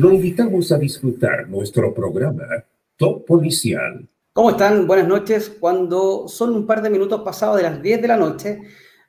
[0.00, 2.46] Lo invitamos a disfrutar nuestro programa
[2.96, 4.08] Top Policial.
[4.32, 4.86] ¿Cómo están?
[4.86, 5.54] Buenas noches.
[5.60, 8.62] Cuando son un par de minutos pasados de las 10 de la noche,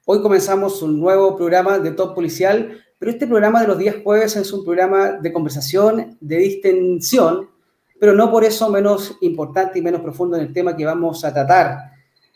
[0.04, 4.35] hoy comenzamos un nuevo programa de Top Policial, pero este programa de los días jueves
[4.35, 7.49] es un programa de conversación, de distensión,
[7.97, 11.33] pero no por eso menos importante y menos profundo en el tema que vamos a
[11.33, 11.78] tratar.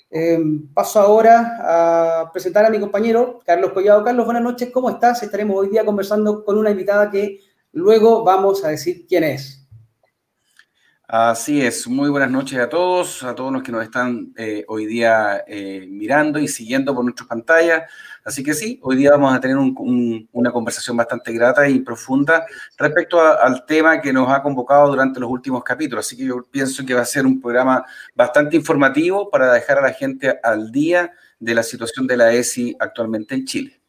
[0.10, 0.40] Eh,
[0.74, 4.02] paso ahora a presentar a mi compañero Carlos Collado.
[4.06, 5.22] Carlos, buenas noches, ¿cómo estás?
[5.24, 7.42] Estaremos hoy día conversando con una invitada que
[7.76, 9.62] luego vamos a decir quién es.
[11.08, 14.88] Así es, muy buenas noches a todos, a todos los que nos están eh, hoy
[14.88, 17.84] día eh, mirando y siguiendo por nuestras pantallas.
[18.24, 22.44] Así que sí, hoy día vamos a tener una conversación bastante grata y profunda
[22.76, 26.08] respecto al tema que nos ha convocado durante los últimos capítulos.
[26.08, 29.82] Así que yo pienso que va a ser un programa bastante informativo para dejar a
[29.82, 33.85] la gente al día de la situación de la ESI actualmente en Chile.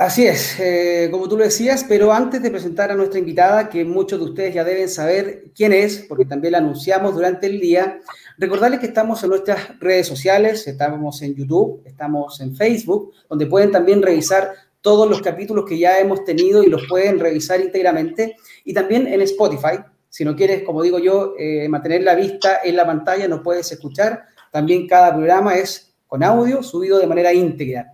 [0.00, 3.84] Así es, eh, como tú lo decías, pero antes de presentar a nuestra invitada, que
[3.84, 7.98] muchos de ustedes ya deben saber quién es, porque también la anunciamos durante el día,
[8.38, 13.72] recordarles que estamos en nuestras redes sociales, estamos en YouTube, estamos en Facebook, donde pueden
[13.72, 18.72] también revisar todos los capítulos que ya hemos tenido y los pueden revisar íntegramente, y
[18.72, 19.80] también en Spotify.
[20.08, 23.70] Si no quieres, como digo yo, eh, mantener la vista en la pantalla, nos puedes
[23.70, 24.24] escuchar.
[24.50, 27.92] También cada programa es con audio, subido de manera íntegra.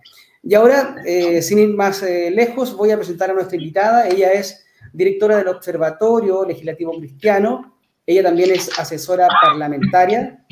[0.49, 4.07] Y ahora, eh, sin ir más eh, lejos, voy a presentar a nuestra invitada.
[4.07, 7.77] Ella es directora del Observatorio Legislativo Cristiano.
[8.05, 10.45] Ella también es asesora parlamentaria.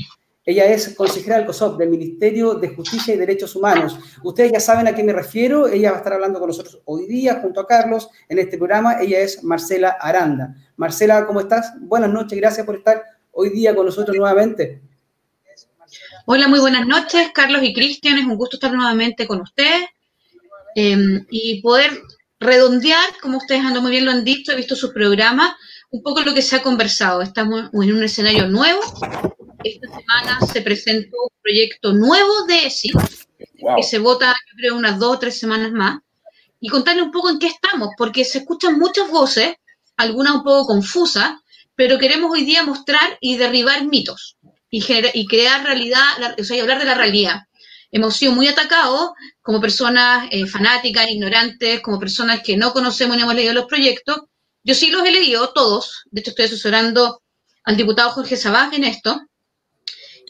[0.44, 3.98] Ella es consejera del COSOP, del Ministerio de Justicia y Derechos Humanos.
[4.22, 5.70] Ustedes ya saben a qué me refiero.
[5.70, 9.02] Ella va a estar hablando con nosotros hoy día junto a Carlos en este programa.
[9.02, 10.58] Ella es Marcela Aranda.
[10.76, 11.72] Marcela, ¿cómo estás?
[11.80, 12.38] Buenas noches.
[12.38, 13.02] Gracias por estar
[13.32, 14.82] hoy día con nosotros nuevamente.
[16.28, 18.18] Hola, muy buenas noches, Carlos y Cristian.
[18.18, 19.86] Es un gusto estar nuevamente con ustedes
[20.74, 22.02] em, y poder
[22.40, 25.56] redondear, como ustedes muy bien lo han dicho, he visto su programa,
[25.92, 27.22] un poco lo que se ha conversado.
[27.22, 28.82] Estamos en un escenario nuevo.
[29.64, 32.90] Esta semana se presentó un proyecto nuevo de ESI,
[33.78, 36.00] que se vota, yo creo, unas dos o tres semanas más.
[36.60, 39.54] Y contarle un poco en qué estamos, porque se escuchan muchas voces,
[39.96, 41.34] algunas un poco confusas,
[41.76, 44.35] pero queremos hoy día mostrar y derribar mitos
[44.78, 47.44] y, crear realidad, o sea, y hablar de la realidad.
[47.92, 53.24] Hemos sido muy atacados como personas eh, fanáticas, ignorantes, como personas que no conocemos ni
[53.24, 54.18] hemos leído los proyectos.
[54.64, 56.04] Yo sí los he leído, todos.
[56.12, 57.22] De hecho, estoy asesorando
[57.64, 59.22] al diputado Jorge Sabaj en esto.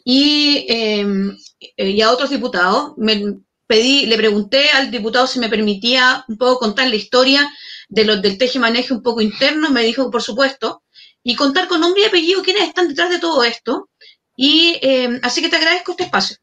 [0.04, 1.36] Y, em,
[1.76, 2.92] eh, y a otros diputados.
[2.98, 7.50] Me pedí, le pregunté al diputado si me permitía un poco contar la historia
[7.88, 9.70] de los del teje maneje un poco interno.
[9.70, 10.84] Me dijo, por supuesto.
[11.24, 13.88] Y contar con nombre y apellido quiénes están detrás de todo esto
[14.36, 16.36] y eh, así que te agradezco este espacio.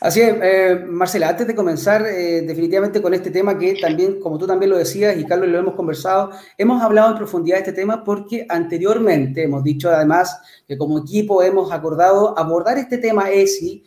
[0.00, 4.38] Así es, eh, Marcela, antes de comenzar eh, definitivamente con este tema que también, como
[4.38, 7.72] tú también lo decías y Carlos lo hemos conversado, hemos hablado en profundidad de este
[7.72, 13.84] tema porque anteriormente hemos dicho además que como equipo hemos acordado abordar este tema ESI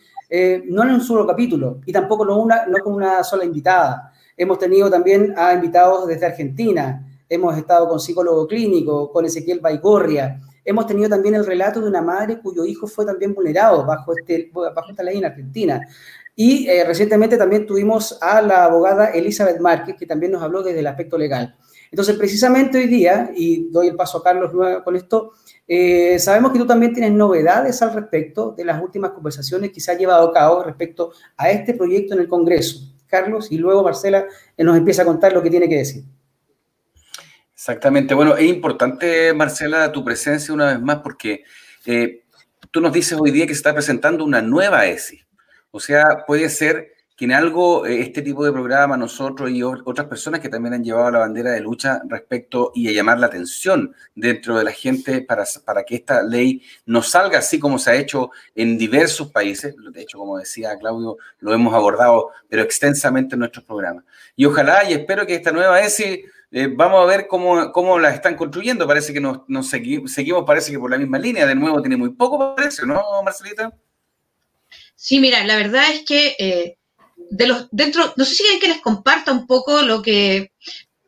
[0.69, 4.13] no en un solo capítulo y tampoco no, una, no con una sola invitada.
[4.35, 10.41] Hemos tenido también a invitados desde Argentina, hemos estado con psicólogo clínico, con Ezequiel Baigorria,
[10.71, 14.49] Hemos tenido también el relato de una madre cuyo hijo fue también vulnerado bajo, este,
[14.53, 15.81] bajo esta ley en Argentina.
[16.33, 20.79] Y eh, recientemente también tuvimos a la abogada Elizabeth Márquez, que también nos habló desde
[20.79, 21.57] el aspecto legal.
[21.91, 24.49] Entonces, precisamente hoy día, y doy el paso a Carlos
[24.81, 25.33] con esto,
[25.67, 29.91] eh, sabemos que tú también tienes novedades al respecto de las últimas conversaciones que se
[29.91, 32.79] han llevado a cabo respecto a este proyecto en el Congreso.
[33.07, 36.05] Carlos, y luego Marcela eh, nos empieza a contar lo que tiene que decir.
[37.61, 38.16] Exactamente.
[38.16, 41.44] Bueno, es importante, Marcela, tu presencia una vez más porque
[41.85, 42.23] eh,
[42.72, 45.22] tú nos dices hoy día que se está presentando una nueva ESI.
[45.69, 50.07] O sea, puede ser que en algo eh, este tipo de programa, nosotros y otras
[50.07, 53.93] personas que también han llevado la bandera de lucha respecto y a llamar la atención
[54.16, 57.95] dentro de la gente para, para que esta ley no salga así como se ha
[57.95, 59.75] hecho en diversos países.
[59.93, 64.03] De hecho, como decía Claudio, lo hemos abordado, pero extensamente en nuestros programas.
[64.35, 68.09] Y ojalá y espero que esta nueva ESI eh, vamos a ver cómo, cómo la
[68.09, 68.85] están construyendo.
[68.85, 69.40] Parece que nos,
[69.70, 71.46] seguimos, parece que por la misma línea.
[71.46, 73.73] De nuevo, tiene muy poco, parece, ¿no, Marcelita?
[74.96, 76.78] Sí, mira, la verdad es que eh,
[77.29, 80.52] de los dentro, no sé si quieren que les comparta un poco lo que,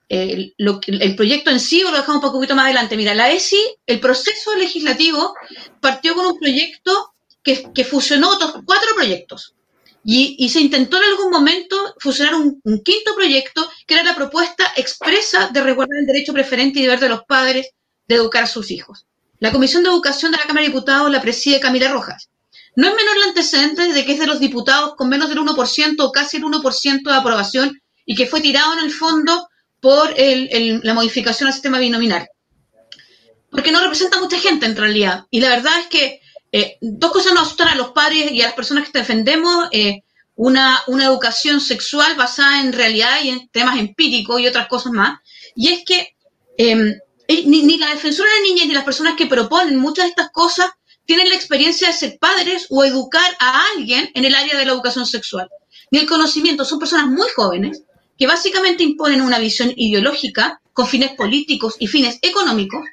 [0.07, 2.95] eh, lo el proyecto en sí o lo dejamos un poquito más adelante.
[2.95, 5.35] Mira, la ESI, el proceso legislativo
[5.81, 7.13] partió con un proyecto
[7.43, 9.55] que, que fusionó otros cuatro proyectos.
[10.05, 15.49] Y, se intentó en algún momento fusionar un, quinto proyecto, que era la propuesta expresa
[15.53, 17.69] de resguardar el derecho preferente y deber de los padres
[18.07, 19.05] de educar a sus hijos.
[19.39, 22.29] La Comisión de Educación de la Cámara de Diputados la preside Camila Rojas.
[22.75, 25.95] No es menor el antecedente de que es de los diputados con menos del 1%
[25.99, 29.47] o casi el 1% de aprobación y que fue tirado en el fondo
[29.79, 32.27] por la modificación al sistema binominal.
[33.51, 35.25] porque no representa mucha gente en realidad.
[35.29, 36.22] Y la verdad es que
[36.53, 39.67] eh, dos cosas nos asustan a los padres y a las personas que defendemos.
[39.71, 40.03] Eh,
[40.35, 45.19] una, educación sexual basada en realidad y en temas empíricos y otras cosas más.
[45.55, 46.15] Y es que
[46.57, 46.93] em,
[47.27, 50.31] eh, ni, ni, la defensora de niñas ni las personas que proponen muchas de estas
[50.31, 50.69] cosas
[51.05, 54.71] tienen la experiencia de ser padres o educar a alguien en el área de la
[54.71, 55.49] educación sexual.
[55.91, 56.65] Ni el conocimiento.
[56.65, 57.83] Son personas muy jóvenes
[58.17, 62.83] que básicamente imponen una visión ideológica con fines políticos y fines económicos.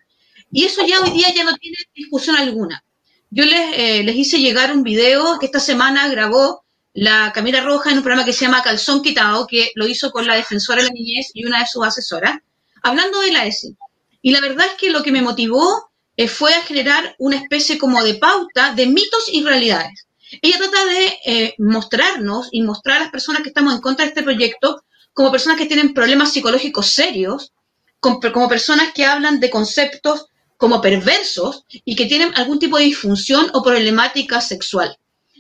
[0.50, 2.82] Y eso ya hoy día ya no tiene discusión alguna.
[3.30, 7.90] Yo les, eh, les hice llegar un video que esta semana grabó la Camila Roja
[7.90, 10.88] en un programa que se llama Calzón Quitado, que lo hizo con la defensora de
[10.88, 12.38] la niñez y una de sus asesoras,
[12.82, 13.76] hablando de la ESI.
[14.22, 17.78] Y la verdad es que lo que me motivó eh, fue a generar una especie
[17.78, 20.06] como de pauta de mitos y realidades.
[20.42, 24.10] Ella trata de eh, mostrarnos y mostrar a las personas que estamos en contra de
[24.10, 27.52] este proyecto como personas que tienen problemas psicológicos serios,
[28.00, 30.26] como, personas que hablan de conceptos
[30.60, 34.94] como perversos y que tienen algún tipo de disfunción o problemática sexual.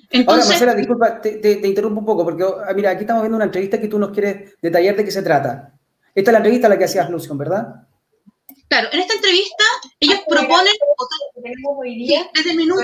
[0.08, 3.22] Entonces, Ahora, Marcela, disculpa, te, te, te, interrumpo un poco, porque ah, mira, aquí estamos
[3.22, 5.74] viendo una entrevista que tú nos quieres detallar de qué se trata.
[6.14, 7.86] Esta es la entrevista a la que hacías Lucion, ¿verdad?
[8.66, 9.64] Claro, en esta entrevista
[10.00, 10.72] ellos proponen
[12.32, 12.82] desde minuto.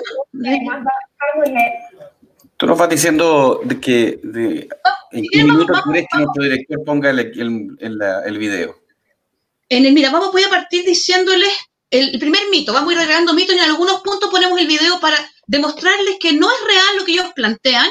[2.59, 4.69] Tú nos vas diciendo de que de,
[5.13, 8.77] en qué minuto quieres que nuestro director ponga el, el, el, el, video.
[9.71, 11.49] En el, mira, vamos, voy a partir diciéndoles
[11.91, 14.99] el primer mito, vamos a ir agregando mitos y en algunos puntos ponemos el video
[15.01, 17.89] para demostrarles que no es real lo que ellos plantean.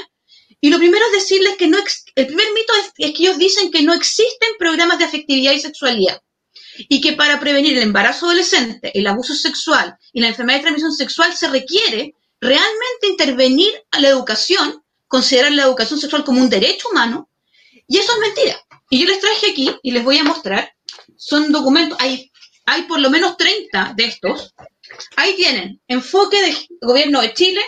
[0.62, 3.72] Y lo primero es decirles que no, el primer mito es, es que ellos dicen
[3.72, 6.22] que no existen programas de afectividad y sexualidad
[6.90, 10.94] y que para prevenir el embarazo adolescente, el abuso sexual y la enfermedad de transmisión
[10.94, 16.90] sexual se requiere realmente intervenir a la educación, considerar la educación sexual como un derecho
[16.90, 17.30] humano,
[17.88, 18.62] y eso es mentira.
[18.90, 20.74] Y yo les traje aquí y les voy a mostrar,
[21.18, 22.32] son documentos, hay,
[22.66, 24.54] hay por lo menos 30 de estos.
[25.16, 27.62] Ahí tienen enfoque de gobierno de Chile,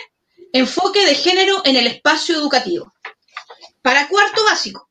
[0.52, 2.92] enfoque de género en el espacio educativo.
[3.82, 4.88] Para cuarto básico,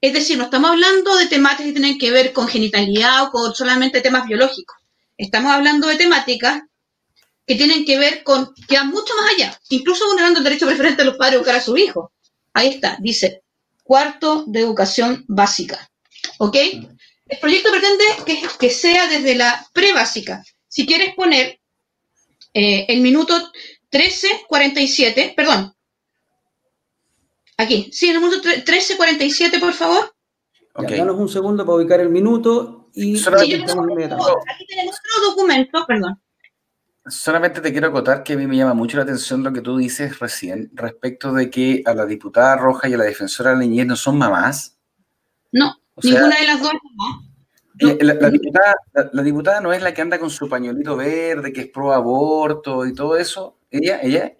[0.00, 3.54] es decir, no estamos hablando de temáticas que tienen que ver con genitalidad o con
[3.54, 4.76] solamente temas biológicos.
[5.16, 6.62] Estamos hablando de temáticas
[7.46, 11.02] que tienen que ver con, que van mucho más allá, incluso vulnerando el derecho preferente
[11.02, 12.12] de los padres a educar a su hijo.
[12.52, 13.42] Ahí está, dice,
[13.82, 15.90] cuarto de educación básica.
[16.38, 16.56] ¿Ok?
[17.32, 20.44] El proyecto pretende que, que sea desde la pre-básica.
[20.68, 21.60] Si quieres poner
[22.52, 23.34] eh, el minuto
[23.90, 25.74] 13.47, perdón,
[27.62, 30.12] Aquí, sí, en el minuto 13.47, por favor.
[30.74, 30.96] Okay.
[30.96, 33.16] Ya, danos un segundo para ubicar el minuto y...
[33.16, 36.20] Sí, aquí tenemos otro documento, perdón.
[37.06, 39.76] Solamente te quiero acotar que a mí me llama mucho la atención lo que tú
[39.76, 43.62] dices recién respecto de que a la diputada Roja y a la defensora de la
[43.62, 44.78] niñez no son mamás.
[45.50, 46.72] No, o ninguna sea, de las dos.
[46.94, 47.96] No.
[48.00, 51.52] La, la, diputada, la, la, diputada, no es la que anda con su pañuelito verde,
[51.52, 53.58] que es pro aborto y todo eso.
[53.70, 54.34] Ella, ella.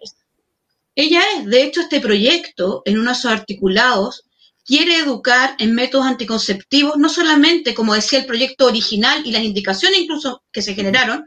[0.95, 4.25] Ella es, de hecho, este proyecto, en unos articulados,
[4.65, 9.99] quiere educar en métodos anticonceptivos, no solamente, como decía el proyecto original y las indicaciones
[9.99, 11.25] incluso que se generaron,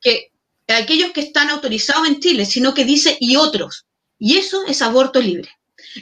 [0.00, 0.32] que
[0.68, 3.86] aquellos que están autorizados en Chile, sino que dice y otros.
[4.18, 5.48] Y eso es aborto libre.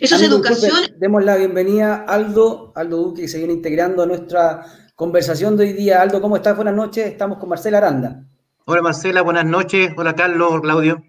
[0.00, 0.70] Eso Amigo, es educación.
[0.72, 4.64] Disculpe, demos la bienvenida a Aldo, Aldo Duque, que se viene integrando a nuestra
[4.94, 6.02] conversación de hoy día.
[6.02, 6.56] Aldo, ¿cómo estás?
[6.56, 7.06] Buenas noches.
[7.06, 8.24] Estamos con Marcela Aranda.
[8.66, 9.92] Hola Marcela, buenas noches.
[9.96, 11.02] Hola Carlos, Claudio.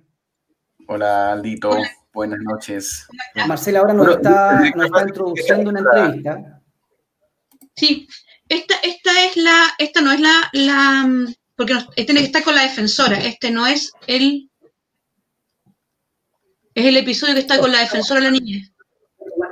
[0.88, 1.69] Hola, Aldito.
[1.69, 1.89] Hola.
[2.13, 3.07] Buenas noches.
[3.48, 6.62] Marcela ahora nos, está, nos está introduciendo una entrevista.
[7.75, 8.07] Sí,
[8.48, 11.10] esta, esta es la, esta no es la, la
[11.55, 13.17] porque tiene que estar con la defensora.
[13.17, 14.50] Este no es el,
[16.74, 18.71] es el episodio que está con la defensora de la niñez.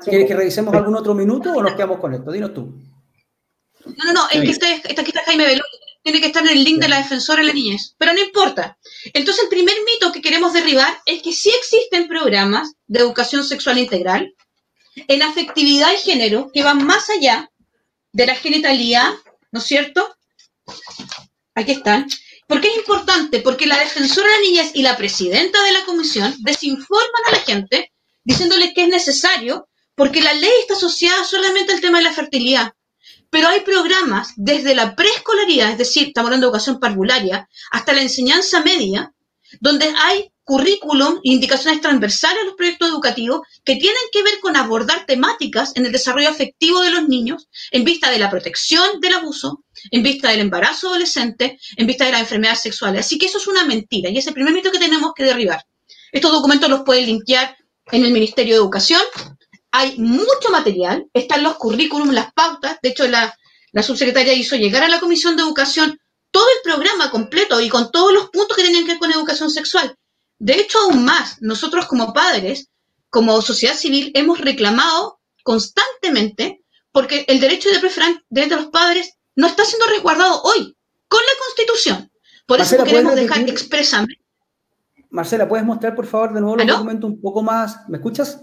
[0.03, 2.31] ¿Quieres que revisemos algún otro minuto o nos quedamos con esto?
[2.31, 2.74] Dinos tú.
[3.86, 5.67] No, no, no, es que está, está, aquí está Jaime Veloz
[6.03, 8.77] tiene que estar en el link de la defensora de la niñez, pero no importa.
[9.13, 13.79] Entonces, el primer mito que queremos derribar es que sí existen programas de educación sexual
[13.79, 14.36] integral
[14.95, 17.50] en afectividad y género que van más allá
[18.12, 19.13] de la genitalidad,
[19.51, 20.15] ¿no es cierto?
[21.55, 22.07] Aquí están.
[22.48, 23.39] ¿Por qué es importante?
[23.39, 27.39] Porque la defensora de la niñez y la presidenta de la comisión desinforman a la
[27.39, 27.93] gente
[28.25, 32.73] diciéndole que es necesario porque la ley está asociada solamente al tema de la fertilidad
[33.33, 38.03] pero hay programas desde la preescolaridad, es decir, estamos hablando de educación parvularia, hasta la
[38.03, 39.12] enseñanza media,
[39.59, 44.55] donde hay currículum e indicaciones transversales a los proyectos educativos que tienen que ver con
[44.55, 49.13] abordar temáticas en el desarrollo afectivo de los niños en vista de la protección del
[49.13, 53.03] abuso, en vista del embarazo adolescente, en vista de las enfermedades sexuales.
[53.03, 55.65] Así que eso es una mentira y es el primer mito que tenemos que derribar.
[56.12, 57.57] Estos documentos los pueden limpiar
[57.91, 59.01] en el Ministerio de Educación,
[59.75, 63.36] hay mucho material, están los currículums, las pautas, de hecho la,
[63.72, 66.00] la subsecretaria hizo llegar a la Comisión de Educación
[66.30, 69.50] todo el programa completo y con todos los puntos que tenían que ver con educación
[69.50, 69.98] sexual.
[70.38, 72.70] De hecho, aún más, nosotros como padres,
[73.10, 79.48] como sociedad civil, hemos reclamado constantemente porque el derecho de preferencia de los padres no
[79.48, 80.77] está siendo resguardado hoy
[81.08, 82.12] con la Constitución.
[82.46, 84.24] Por eso queremos dejar expresamente.
[85.10, 87.89] Marcela, ¿puedes mostrar por favor de nuevo los documentos un poco más?
[87.89, 88.39] ¿Me escuchas?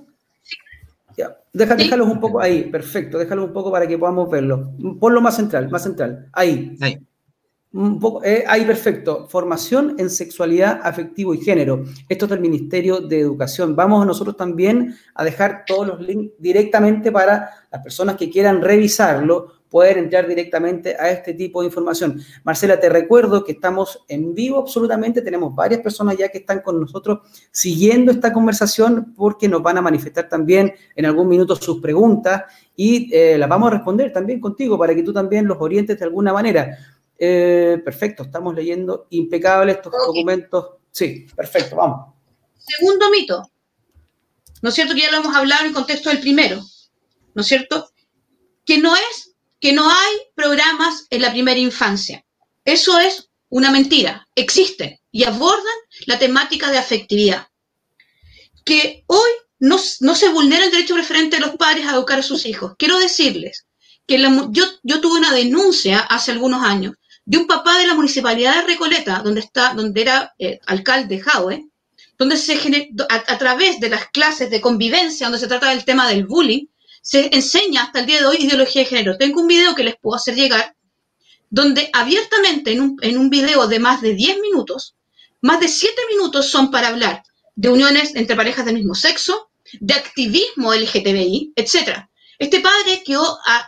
[1.20, 1.58] Sí.
[1.58, 1.76] Ya.
[1.76, 4.72] Déjalos un poco ahí, perfecto, déjalos un poco para que podamos verlo.
[4.98, 6.28] Ponlo más central, más central.
[6.32, 6.76] Ahí.
[6.80, 6.98] Ahí.
[7.72, 9.28] Un poco, eh, ahí, perfecto.
[9.28, 11.84] Formación en sexualidad, afectivo y género.
[12.08, 13.76] Esto es del Ministerio de Educación.
[13.76, 19.60] Vamos nosotros también a dejar todos los links directamente para las personas que quieran revisarlo
[19.70, 22.20] poder entrar directamente a este tipo de información.
[22.42, 26.80] Marcela, te recuerdo que estamos en vivo absolutamente, tenemos varias personas ya que están con
[26.80, 27.20] nosotros
[27.52, 32.42] siguiendo esta conversación porque nos van a manifestar también en algún minuto sus preguntas
[32.74, 36.04] y eh, las vamos a responder también contigo para que tú también los orientes de
[36.04, 36.76] alguna manera.
[37.22, 40.76] Eh, perfecto, estamos leyendo impecable estos documentos.
[40.90, 42.14] Sí, perfecto, vamos.
[42.56, 43.42] Segundo mito,
[44.62, 46.62] ¿no es cierto que ya lo hemos hablado en el contexto del primero?
[47.34, 47.90] ¿No es cierto?
[48.64, 52.24] Que no es que no hay programas en la primera infancia.
[52.64, 54.26] Eso es una mentira.
[54.34, 57.48] Existen y abordan la temática de afectividad.
[58.64, 62.46] Que hoy no, se vulnera el derecho preferente de los padres a educar a sus
[62.46, 62.72] hijos.
[62.78, 63.66] Quiero decirles
[64.06, 66.94] que yo, yo tuve una denuncia hace algunos años
[67.30, 71.64] de un papá de la municipalidad de Recoleta, donde, está, donde era eh, alcalde Jaue,
[72.18, 72.54] donde se
[73.08, 76.66] a, a, través de las clases de convivencia, donde se trata del tema del bullying,
[77.00, 79.16] se enseña hasta el día de hoy ideología de género.
[79.16, 80.74] Tengo un video que les puedo hacer llegar,
[81.50, 84.96] donde abiertamente en un, en un video de más de 10 minutos,
[85.40, 87.22] más de 7 minutos son para hablar
[87.54, 92.08] de uniones entre parejas del mismo sexo, de activismo LGTBI, etc.
[92.40, 93.16] Este padre que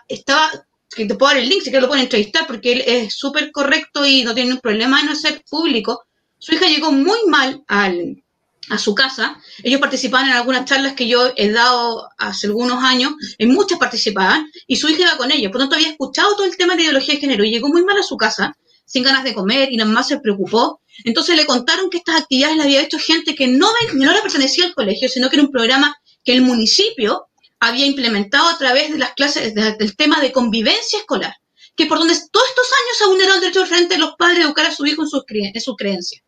[0.09, 0.51] estaba,
[0.95, 3.51] que te puedo dar el link si que lo pueden entrevistar porque él es súper
[3.53, 6.05] correcto y no tiene ningún problema en no ser público.
[6.39, 8.23] Su hija llegó muy mal al,
[8.69, 9.39] a su casa.
[9.63, 14.51] Ellos participaban en algunas charlas que yo he dado hace algunos años, en muchas participaban,
[14.67, 15.51] y su hija iba con ellos.
[15.51, 17.85] Por lo tanto, había escuchado todo el tema de ideología de género y llegó muy
[17.85, 20.81] mal a su casa, sin ganas de comer, y nada más se preocupó.
[21.05, 24.67] Entonces le contaron que estas actividades las había hecho gente que no, no le pertenecía
[24.67, 27.29] al colegio, sino que era un programa que el municipio
[27.63, 31.37] había implementado a través de las clases del tema de convivencia escolar,
[31.77, 34.45] que por donde todos estos años se ha el derecho frente de los padres de
[34.45, 36.23] educar a su hijo en sus, en sus creencias.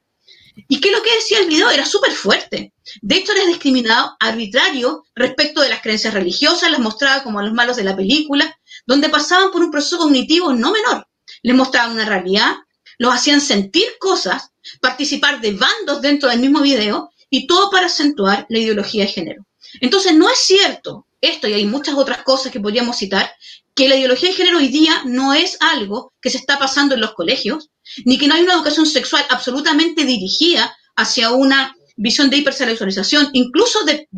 [0.69, 1.71] ¿Y qué es lo que decía el video?
[1.71, 2.73] Era súper fuerte.
[3.03, 7.53] De hecho, era discriminado, arbitrario respecto de las creencias religiosas, las mostraba como a los
[7.53, 11.09] malos de la película, donde pasaban por un proceso cognitivo no menor.
[11.43, 12.55] Les mostraban una realidad,
[12.99, 18.47] los hacían sentir cosas, participar de bandos dentro del mismo video y todo para acentuar
[18.49, 19.47] la ideología de género.
[19.81, 23.33] Entonces, no es cierto esto, y hay muchas otras cosas que podríamos citar,
[23.75, 27.01] que la ideología de género hoy día no es algo que se está pasando en
[27.01, 27.71] los colegios,
[28.05, 33.81] ni que no hay una educación sexual absolutamente dirigida hacia una visión de hipersexualización, incluso
[33.85, 34.09] de,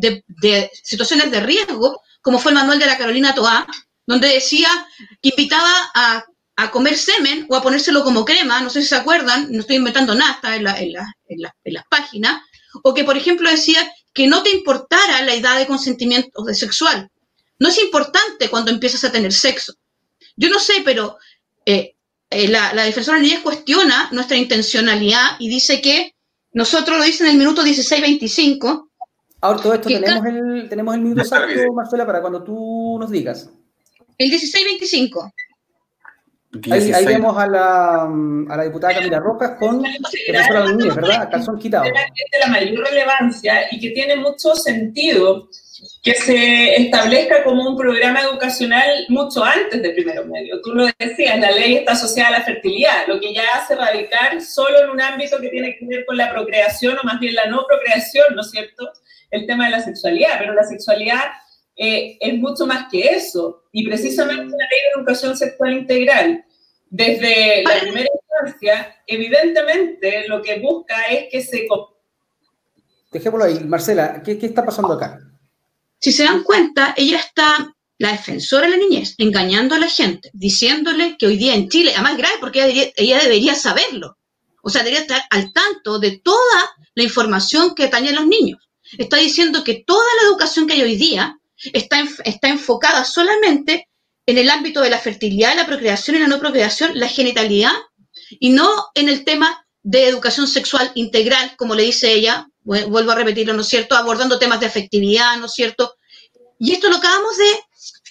[0.83, 3.67] situaciones de riesgo, como fue el manual de la Carolina Toá,
[4.05, 4.69] donde decía
[5.21, 6.25] que invitaba a,
[6.71, 10.15] comer semen o a ponérselo como crema, no sé si se acuerdan, no estoy inventando
[10.15, 12.41] nada, está en, en las páginas,
[12.83, 13.79] o que, por ejemplo, decía
[14.17, 17.07] que no te importara la edad de consentimiento de sexual.
[17.59, 19.75] No es importante cuando empiezas a tener sexo.
[20.35, 21.19] Yo no sé, pero
[21.63, 21.93] eh,
[22.31, 26.15] eh, la, defensora de cuestiona nuestra intencionalidad y dice que
[26.51, 28.89] nosotros lo dice en el minuto 16.25.
[29.41, 33.51] Ahora todo esto tenemos el, tenemos el minuto exacto, Marcela, para cuando tú nos digas.
[34.17, 35.31] El 16.25.
[36.71, 39.97] Ahí, ahí, vemos a la, a la diputada Camila Rojas con el
[40.31, 41.29] profesor Núñez, ¿verdad?
[41.29, 41.85] Calzón quitado.
[41.85, 45.49] Es de la mayor relevancia y que tiene mucho sentido
[46.01, 50.61] que se establezca como un programa educacional mucho antes de primero medio.
[50.61, 54.41] Tú lo decías, la ley está asociada a la fertilidad, lo que ya hace radicar
[54.41, 57.47] solo en un ámbito que tiene que ver con la procreación o más bien la
[57.47, 58.89] no procreación, ¿no es cierto?
[59.29, 61.25] El tema de la sexualidad, pero la sexualidad
[61.77, 63.63] eh, es mucho más que eso.
[63.71, 66.43] Y precisamente la ley de educación sexual integral,
[66.89, 71.67] desde la primera instancia, evidentemente lo que busca es que se...
[73.11, 73.59] Dejémoslo ahí.
[73.63, 75.19] Marcela, ¿qué, qué está pasando acá?
[75.99, 80.29] Si se dan cuenta, ella está, la defensora de la niñez, engañando a la gente,
[80.33, 84.17] diciéndole que hoy día en Chile, además grave porque ella debería, saberlo,
[84.61, 88.59] o sea, debería estar al tanto de toda la información que atañe a los niños.
[88.97, 91.39] Está diciendo que toda la educación que hay hoy día
[91.73, 93.87] está, está enfocada solamente
[94.25, 97.73] en el ámbito de la fertilidad, la procreación y la no procreación, la genitalidad,
[98.29, 103.15] y no en el tema de educación sexual integral, como le dice ella, vuelvo a
[103.15, 105.95] repetirlo, ¿no es cierto?, abordando temas de afectividad, ¿no es cierto?
[106.59, 107.45] Y esto lo acabamos de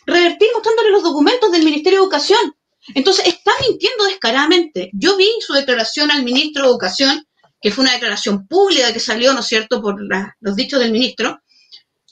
[0.07, 2.57] revertir mostrándole los documentos del Ministerio de Educación.
[2.95, 4.91] Entonces, está mintiendo descaradamente.
[4.95, 7.26] Yo vi su declaración al ministro de Educación,
[7.61, 9.97] que fue una declaración pública que salió, ¿no es cierto?, por
[10.41, 11.41] los dichos del ministro.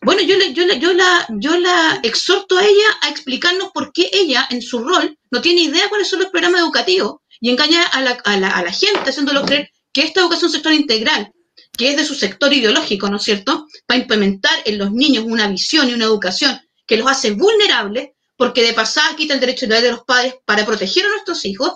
[0.04, 4.10] Bueno, yo, le, yo, yo, la, yo la exhorto a ella a explicarnos por qué
[4.12, 8.02] ella, en su rol, no tiene idea cuáles son los programas educativos y engaña a
[8.02, 11.32] la, a la, a la gente haciéndolo creer que esta educación sector integral,
[11.76, 15.48] que es de su sector ideológico, ¿no es cierto?, para implementar en los niños una
[15.48, 19.90] visión y una educación que los hace vulnerables, porque de pasada quita el derecho de
[19.90, 21.72] los padres para proteger a nuestros hijos,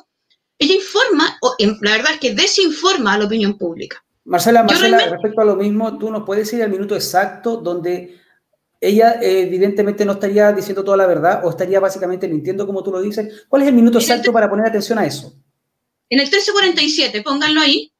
[0.59, 4.05] ella informa, o la verdad es que desinforma a la opinión pública.
[4.29, 8.19] Marcela, Marcela, respecto a lo mismo, tú nos puedes decir el minuto exacto donde
[8.79, 12.93] ella eh, evidentemente no estaría diciendo toda la verdad o estaría básicamente mintiendo como tú
[12.93, 13.47] lo dices.
[13.49, 15.33] ¿Cuál es el minuto exacto para poner atención a eso?
[16.11, 17.91] En el 1347, pónganlo ahí.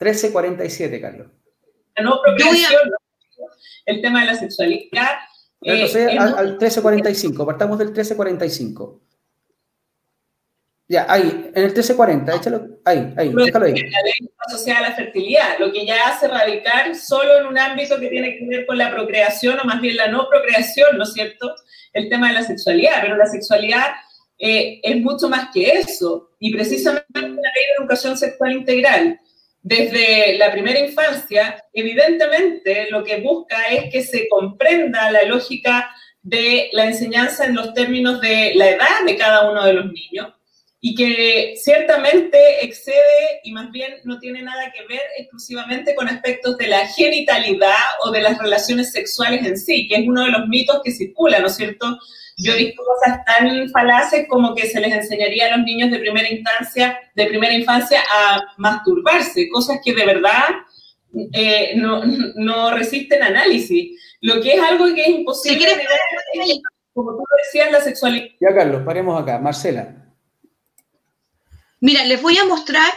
[0.00, 1.26] 1347, Carlos.
[2.02, 2.20] No,
[3.84, 5.10] el tema de la sexualidad.
[5.60, 9.02] Entonces, eh, al, al 1345, partamos del 1345.
[10.86, 13.72] Ya, ahí, en el 1340, échalo, ahí, ahí, déjalo ahí.
[13.72, 17.98] La ley asociada a la fertilidad, lo que ya hace radicar solo en un ámbito
[17.98, 21.14] que tiene que ver con la procreación, o más bien la no procreación, ¿no es
[21.14, 21.54] cierto?
[21.94, 23.94] El tema de la sexualidad, pero la sexualidad
[24.38, 29.18] eh, es mucho más que eso, y precisamente la ley de educación sexual integral,
[29.62, 36.68] desde la primera infancia, evidentemente lo que busca es que se comprenda la lógica de
[36.72, 40.34] la enseñanza en los términos de la edad de cada uno de los niños
[40.86, 46.58] y que ciertamente excede y más bien no tiene nada que ver exclusivamente con aspectos
[46.58, 47.72] de la genitalidad
[48.04, 51.38] o de las relaciones sexuales en sí, que es uno de los mitos que circula,
[51.38, 51.98] ¿no es cierto?
[52.36, 56.00] Yo he visto cosas tan falaces como que se les enseñaría a los niños de
[56.00, 60.48] primera instancia, de primera infancia a masturbarse, cosas que de verdad
[61.32, 62.02] eh, no,
[62.34, 63.98] no, resisten análisis.
[64.20, 65.66] Lo que es algo que es imposible.
[66.92, 68.26] como tú decías, la sexualidad.
[68.38, 69.38] Ya, Carlos, paremos acá.
[69.38, 70.03] Marcela.
[71.84, 72.90] Mira, les voy a mostrar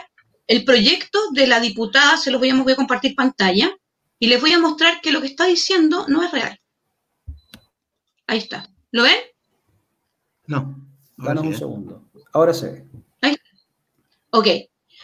[0.46, 3.70] el proyecto de la diputada, se los voy a, voy a compartir pantalla,
[4.18, 6.58] y les voy a mostrar que lo que está diciendo no es real.
[8.26, 8.66] Ahí está.
[8.90, 9.18] ¿Lo ven?
[10.46, 10.88] No.
[11.18, 12.08] Danos un segundo.
[12.32, 12.84] Ahora se ve.
[13.20, 13.50] Ahí está.
[14.30, 14.46] Ok.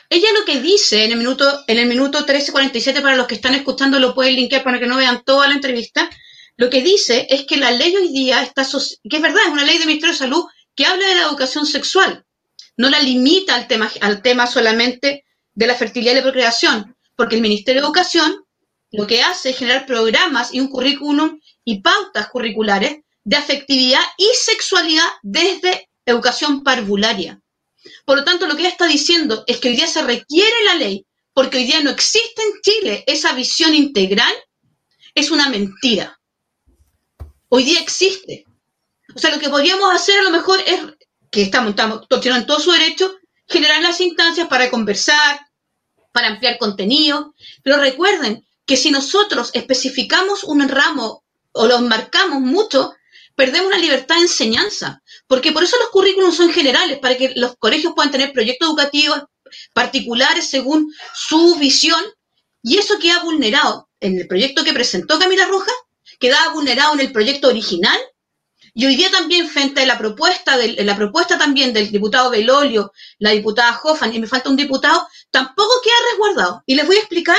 [0.09, 3.55] Ella lo que dice en el minuto, en el minuto 1347, para los que están
[3.55, 6.09] escuchando, lo pueden linkear para que no vean toda la entrevista.
[6.57, 9.65] Lo que dice es que la ley hoy día está, que es verdad, es una
[9.65, 12.25] ley del Ministerio de Salud que habla de la educación sexual
[12.77, 17.37] no la limita al tema, al tema solamente de la fertilidad y la procreación, porque
[17.37, 18.45] el Ministerio de Educación
[18.91, 24.29] lo que hace es generar programas y un currículum y pautas curriculares de afectividad y
[24.35, 27.41] sexualidad desde educación parvularia.
[28.05, 30.75] Por lo tanto, lo que ella está diciendo es que hoy día se requiere la
[30.75, 34.33] ley, porque hoy día no existe en Chile esa visión integral,
[35.15, 36.21] es una mentira.
[37.49, 38.45] Hoy día existe.
[39.15, 40.81] O sea, lo que podríamos hacer a lo mejor es
[41.35, 43.13] que estamos, estamos torsionando todo su derecho,
[43.49, 45.41] generar las instancias para conversar,
[46.13, 47.35] para ampliar contenido.
[47.65, 52.95] Pero recuerden que si nosotros especificamos un ramo o lo marcamos mucho,
[53.35, 55.03] perdemos la libertad de enseñanza.
[55.27, 59.25] Porque por eso los currículums son generales, para que los colegios puedan tener proyectos educativos
[59.73, 62.01] particulares según su visión.
[62.63, 65.75] Y eso queda vulnerado en el proyecto que presentó Camila Rojas,
[66.21, 67.99] quedaba vulnerado en el proyecto original
[68.75, 73.31] y hoy día también frente a la propuesta, la propuesta también del diputado Belolio, la
[73.31, 76.63] diputada Hoffman, y me falta un diputado, tampoco queda resguardado.
[76.67, 77.39] Y les voy a explicar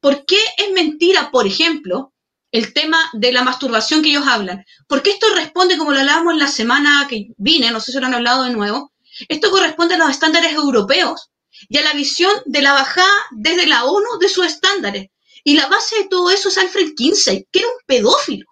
[0.00, 2.12] por qué es mentira, por ejemplo,
[2.52, 4.64] el tema de la masturbación que ellos hablan.
[4.86, 8.06] Porque esto responde, como lo hablábamos en la semana que vine, no sé si lo
[8.06, 8.92] han hablado de nuevo,
[9.28, 11.30] esto corresponde a los estándares europeos
[11.68, 15.08] y a la visión de la bajada desde la ONU de sus estándares.
[15.42, 18.46] Y la base de todo eso es Alfred Kinsey, que era un pedófilo.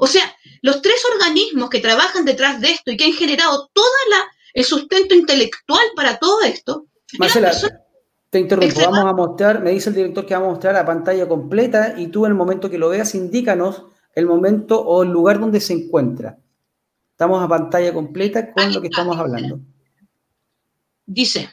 [0.00, 3.86] O sea, los tres organismos que trabajan detrás de esto y que han generado todo
[4.54, 6.86] el sustento intelectual para todo esto.
[7.18, 7.52] Marcela,
[8.30, 8.80] te interrumpo.
[8.80, 12.08] Vamos a mostrar, me dice el director que vamos a mostrar la pantalla completa y
[12.08, 15.74] tú en el momento que lo veas, indícanos el momento o el lugar donde se
[15.74, 16.38] encuentra.
[17.12, 19.60] Estamos a pantalla completa con lo que estamos hablando.
[21.04, 21.50] Dice,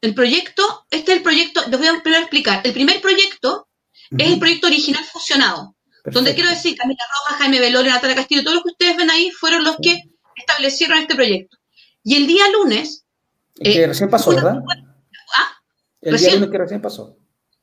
[0.00, 2.60] el proyecto, este es el proyecto, les voy a explicar.
[2.64, 3.68] El primer proyecto
[4.16, 5.74] es el proyecto original fusionado.
[6.12, 9.30] Donde quiero decir, Camila Rojas, Jaime Velorio, Natalia Castillo, todos los que ustedes ven ahí
[9.30, 10.02] fueron los que
[10.36, 11.56] establecieron este proyecto.
[12.04, 13.04] Y el día lunes...
[13.54, 14.58] que eh, recién pasó, ¿verdad?
[15.36, 15.48] ¿Ah?
[16.00, 17.16] El día lunes que recién pasó.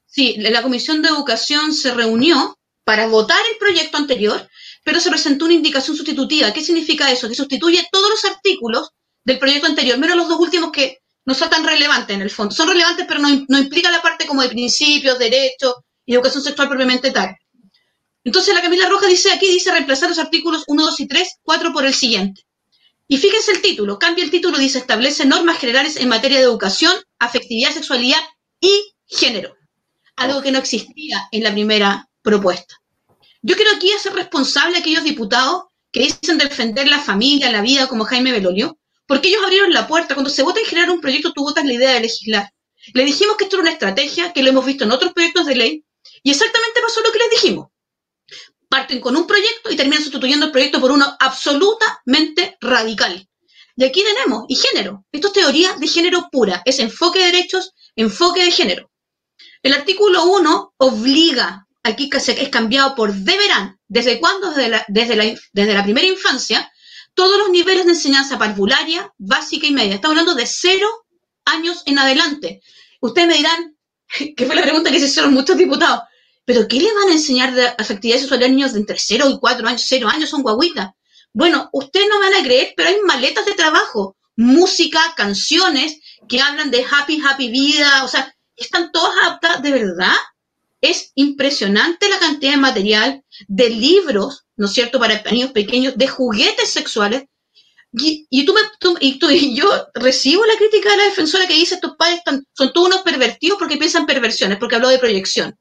[0.05, 4.49] Sí, la Comisión de Educación se reunió para votar el proyecto anterior,
[4.84, 6.53] pero se presentó una indicación sustitutiva.
[6.53, 7.27] ¿Qué significa eso?
[7.27, 8.91] Que sustituye todos los artículos
[9.23, 12.53] del proyecto anterior, menos los dos últimos que no son tan relevantes en el fondo.
[12.53, 16.69] Son relevantes, pero no, no implica la parte como de principios, derechos y educación sexual
[16.69, 17.36] propiamente tal.
[18.26, 21.72] Entonces la Camila Roja dice aquí, dice reemplazar los artículos 1, 2 y 3, 4
[21.72, 22.42] por el siguiente.
[23.08, 26.92] Y fíjense el título, cambia el título, dice establece normas generales en materia de educación,
[27.20, 28.18] afectividad, sexualidad
[28.60, 29.56] y género.
[30.16, 32.82] Algo que no existía en la primera propuesta.
[33.44, 37.88] Yo quiero aquí hacer responsable a aquellos diputados que dicen defender la familia, la vida,
[37.88, 40.16] como Jaime Belolio, porque ellos abrieron la puerta.
[40.16, 42.50] Cuando se vota en generar un proyecto, tú votas la idea de legislar.
[42.96, 45.56] Le dijimos que esto era una estrategia, que lo hemos visto en otros proyectos de
[45.56, 45.86] ley,
[46.24, 47.68] y exactamente pasó lo que les dijimos.
[48.76, 53.26] Parten con un proyecto y terminan sustituyendo el proyecto por uno absolutamente radical.
[53.78, 55.06] Y aquí tenemos, y género.
[55.14, 58.92] Esto es teoría de género pura, es enfoque de derechos, enfoque de género.
[59.64, 64.50] El artículo 1 obliga, aquí es cambiado por deberán, ¿desde cuándo?
[64.50, 66.70] Desde la, desde la, desde la primera infancia,
[67.14, 69.96] todos los niveles de enseñanza parvularia, básica y media.
[69.96, 70.88] Estamos hablando de cero
[71.46, 72.60] años en adelante.
[73.00, 73.78] Ustedes me dirán,
[74.36, 76.02] que fue la pregunta que se hicieron muchos diputados,
[76.45, 79.39] pero ¿qué le van a enseñar de actividades sexuales a niños de entre 0 y
[79.39, 79.84] 4 años?
[79.88, 80.91] 0 años son guaguitas.
[81.34, 86.71] Bueno, ustedes no van a creer, pero hay maletas de trabajo, música, canciones que hablan
[86.71, 90.15] de happy, happy vida, o sea, están todas adaptadas, de verdad.
[90.79, 96.08] Es impresionante la cantidad de material, de libros, ¿no es cierto?, para niños pequeños, de
[96.08, 97.23] juguetes sexuales,
[97.97, 98.60] y, tú, me,
[98.99, 102.21] y, tú, y yo recibo la crítica de la defensora que dice estos padres
[102.53, 105.58] son todos unos pervertidos porque piensan perversiones, porque habló de proyección.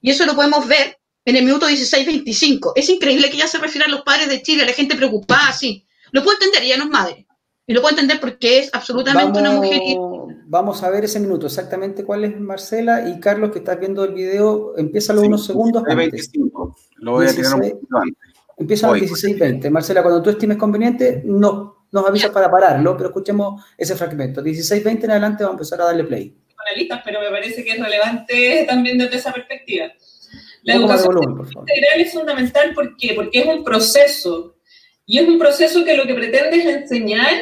[0.00, 2.72] Y eso lo podemos ver en el minuto 16-25.
[2.74, 5.48] Es increíble que ya se refiera a los padres de Chile, a la gente preocupada,
[5.48, 5.86] así.
[6.12, 7.26] Lo puedo entender, ella no es madre.
[7.66, 9.80] Y lo puedo entender porque es absolutamente una mujer.
[10.46, 14.14] Vamos a ver ese minuto, exactamente cuál es Marcela y Carlos, que estás viendo el
[14.14, 15.82] video, empieza los unos segundos.
[15.86, 16.30] Antes.
[16.96, 18.16] Lo voy a tirar un poquito antes.
[18.56, 19.70] Empieza a los 16-20.
[19.70, 24.42] Marcela, cuando tú estimes conveniente, no, nos avisas para pararlo, pero escuchemos ese fragmento.
[24.42, 26.36] 16-20 en adelante vamos a empezar a darle play.
[27.04, 29.92] Pero me parece que es relevante también desde esa perspectiva.
[30.62, 33.14] La educación integral es fundamental ¿por qué?
[33.14, 34.56] porque es un proceso
[35.06, 37.34] y es un proceso que lo que pretende es enseñar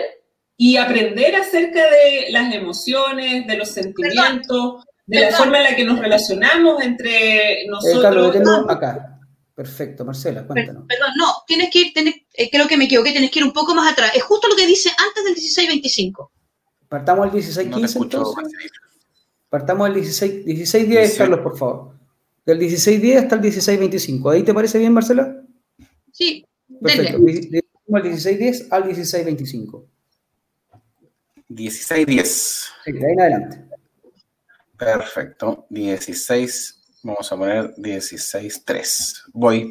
[0.56, 5.84] y aprender acerca de las emociones, de los sentimientos, de la forma en la que
[5.84, 7.98] nos relacionamos entre nosotros.
[7.98, 9.12] Eh, Carlos, acá.
[9.54, 10.84] Perfecto, Marcela, cuéntanos.
[10.86, 11.92] Perdón, no, tienes que ir,
[12.34, 14.12] eh, creo que me equivoqué, tienes que ir un poco más atrás.
[14.14, 16.30] Es justo lo que dice antes del 1625.
[16.88, 18.70] Partamos al 1615 entonces.
[19.56, 21.94] Partamos al 16, 1610, Carlos, por favor.
[22.44, 24.30] Del 1610 hasta el 1625.
[24.30, 25.42] ¿Ahí te parece bien, Marcela?
[26.12, 26.44] Sí.
[26.82, 27.18] Perfecto.
[27.20, 29.86] Del 1610 al 1625.
[31.48, 32.68] 1610.
[32.84, 33.64] Sí, de ahí en adelante.
[34.76, 35.66] Perfecto.
[35.70, 39.22] 16 Vamos a poner 16.3.
[39.32, 39.70] Voy.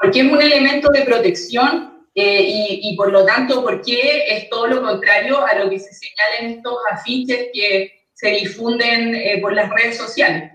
[0.00, 4.80] Porque es un elemento de protección eh, y, por lo tanto, porque es todo lo
[4.80, 9.68] contrario a lo que se señala en estos afiches que se difunden eh, por las
[9.68, 10.52] redes sociales.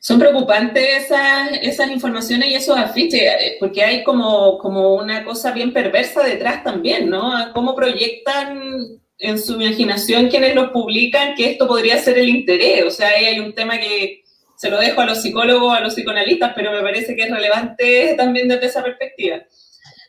[0.00, 5.52] Son preocupantes esas, esas informaciones y esos afiches, eh, porque hay como, como una cosa
[5.52, 7.52] bien perversa detrás también, ¿no?
[7.54, 12.84] Cómo proyectan en su imaginación quienes los publican que esto podría ser el interés.
[12.84, 14.24] O sea, ahí hay un tema que
[14.56, 18.14] se lo dejo a los psicólogos, a los psicoanalistas, pero me parece que es relevante
[18.16, 19.40] también desde esa perspectiva.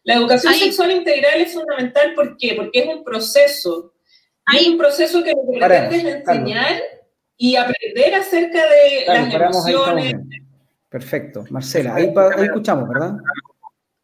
[0.03, 2.55] La educación sexual integral es fundamental, ¿por qué?
[2.55, 3.93] Porque es un proceso.
[4.47, 6.81] Hay un proceso que lo que pretende es enseñar
[7.35, 10.15] y aprender acerca de las emociones.
[10.89, 11.45] Perfecto.
[11.49, 13.17] Marcela, ahí escuchamos, ¿verdad?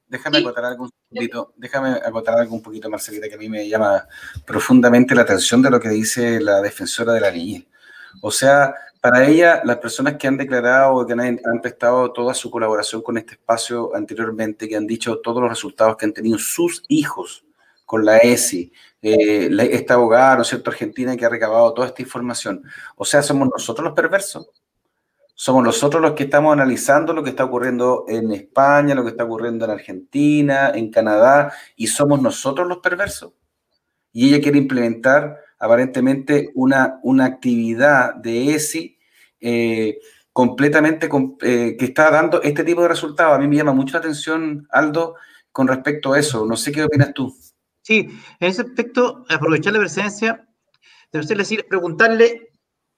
[0.06, 3.68] Déjame acotar algo un poquito, déjame acotar algo un poquito, Marcelita, que a mí me
[3.68, 4.08] llama
[4.46, 7.66] profundamente la atención de lo que dice la defensora de la niñez.
[8.22, 13.02] O sea, para ella, las personas que han declarado, que han, prestado toda su colaboración
[13.02, 17.44] con este espacio anteriormente, que han dicho todos los resultados que han tenido sus hijos
[17.86, 18.72] con la ESI,
[19.04, 22.64] eh, esta abogada, ¿no es cierto?, argentina que ha recabado toda esta información.
[22.96, 24.50] O sea, somos nosotros los perversos
[25.36, 29.24] somos nosotros los que estamos analizando lo que está ocurriendo en España, lo que está
[29.24, 33.34] ocurriendo en Argentina, en Canadá, y somos nosotros los perversos.
[34.12, 38.98] Y ella quiere implementar aparentemente una, una actividad de ESI
[39.42, 40.00] eh,
[40.32, 41.10] completamente
[41.42, 43.36] eh, que está dando este tipo de resultados.
[43.36, 45.16] A mí me llama mucho la atención, Aldo,
[45.52, 46.46] con respecto a eso.
[46.46, 47.36] No sé qué opinas tú.
[47.84, 48.08] Sí,
[48.40, 50.48] en ese aspecto, aprovechar la presencia,
[51.12, 52.50] debe decir, preguntarle,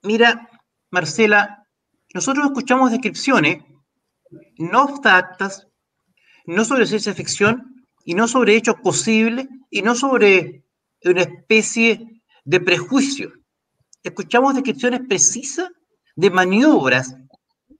[0.02, 0.48] mira,
[0.90, 1.66] Marcela,
[2.14, 3.64] nosotros escuchamos descripciones
[4.58, 5.66] no abstractas,
[6.46, 10.64] no sobre ciencia ficción y no sobre hechos posibles y no sobre
[11.04, 13.32] una especie de prejuicio.
[14.02, 15.68] Escuchamos descripciones precisas
[16.14, 17.16] de maniobras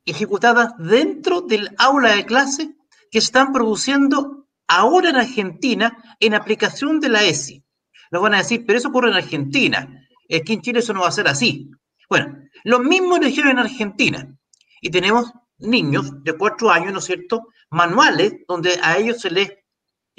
[0.05, 2.77] ejecutadas dentro del aula de clase
[3.11, 4.36] que están produciendo
[4.69, 7.63] ahora en Argentina en aplicación de la ESI.
[8.11, 10.07] Nos van a decir, pero eso ocurre en Argentina.
[10.29, 11.71] Es que en Chile eso no va a ser así.
[12.09, 14.37] Bueno, lo mismo lo dijeron en Argentina.
[14.81, 19.53] Y tenemos niños de cuatro años, ¿no es cierto?, manuales donde a ellos se les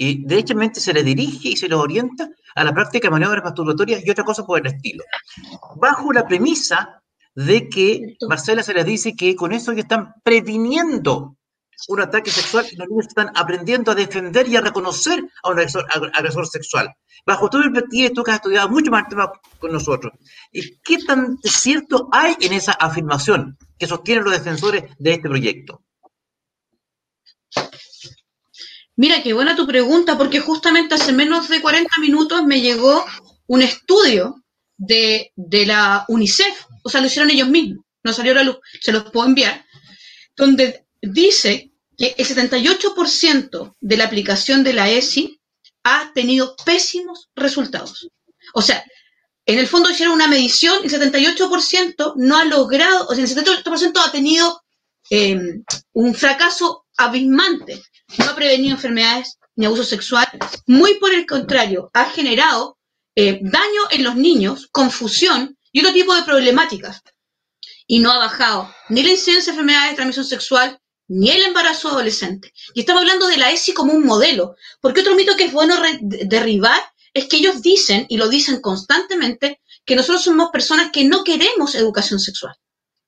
[0.00, 4.06] y derechamente se les dirige y se les orienta a la práctica de maniobras masturbatorias
[4.06, 5.02] y otra cosa por el estilo.
[5.74, 7.02] Bajo la premisa
[7.34, 11.36] de que Marcela se les dice que con eso ya están previniendo
[11.86, 15.60] un ataque sexual y los niños están aprendiendo a defender y a reconocer a un
[15.60, 16.92] agresor, sexual.
[17.24, 20.12] Bajo el perspectiva, tú que has estudiado mucho más el tema con nosotros,
[20.52, 25.84] ¿y qué tan cierto hay en esa afirmación que sostienen los defensores de este proyecto?
[28.96, 33.04] Mira, qué buena tu pregunta, porque justamente hace menos de 40 minutos me llegó
[33.46, 34.42] un estudio
[34.76, 38.58] de, de la UNICEF, o sea, lo hicieron ellos mismos, no salió a la luz,
[38.80, 39.64] se los puedo enviar,
[40.36, 41.67] donde dice
[41.98, 45.40] que el 78% de la aplicación de la ESI
[45.82, 48.08] ha tenido pésimos resultados.
[48.54, 48.84] O sea,
[49.44, 53.30] en el fondo hicieron una medición y el 78% no ha logrado, o sea, el
[53.30, 54.62] 78% ha tenido
[55.10, 57.82] em, un fracaso abismante.
[58.18, 60.28] No ha prevenido enfermedades ni abuso sexual.
[60.66, 62.78] Muy por el contrario, ha generado
[63.16, 67.02] eh, daño en los niños, confusión y otro tipo de problemáticas.
[67.88, 70.78] Y no ha bajado ni la incidencia de enfermedades de transmisión sexual,
[71.08, 72.52] ni el embarazo adolescente.
[72.74, 75.76] Y estamos hablando de la ESI como un modelo, porque otro mito que es bueno
[76.00, 76.80] derribar
[77.14, 81.74] es que ellos dicen, y lo dicen constantemente, que nosotros somos personas que no queremos
[81.74, 82.54] educación sexual.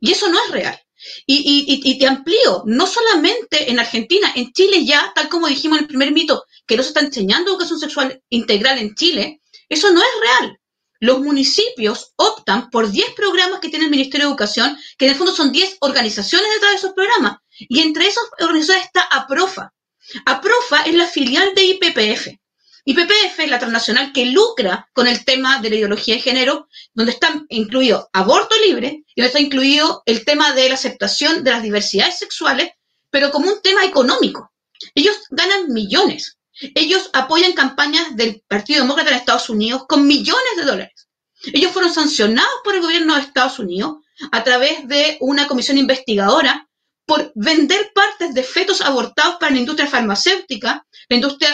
[0.01, 0.81] Y eso no es real.
[1.27, 5.89] Y, te amplío, no solamente en Argentina, en Chile ya, tal como dijimos en el
[5.89, 10.09] primer mito, que no se está enseñando educación sexual integral en Chile, eso no es
[10.21, 10.59] real.
[11.01, 15.17] Los municipios optan por 10 programas que tiene el Ministerio de Educación, que en el
[15.17, 17.39] fondo son 10 organizaciones detrás de esos programas.
[17.69, 19.73] Y entre esas organizaciones está APROFA.
[20.25, 22.29] APROFA es la filial de IPPF.
[22.85, 27.13] IPPF es la transnacional que lucra con el tema de la ideología de género, donde
[27.13, 31.63] está incluido aborto libre y donde está incluido el tema de la aceptación de las
[31.63, 32.71] diversidades sexuales,
[33.11, 34.53] pero como un tema económico.
[34.95, 36.39] Ellos ganan millones.
[36.75, 41.09] Ellos apoyan campañas del Partido Demócrata en Estados Unidos con millones de dólares.
[41.53, 43.97] Ellos fueron sancionados por el gobierno de Estados Unidos
[44.33, 46.69] a través de una comisión investigadora
[47.11, 51.49] por vender partes de fetos abortados para la industria farmacéutica, la industria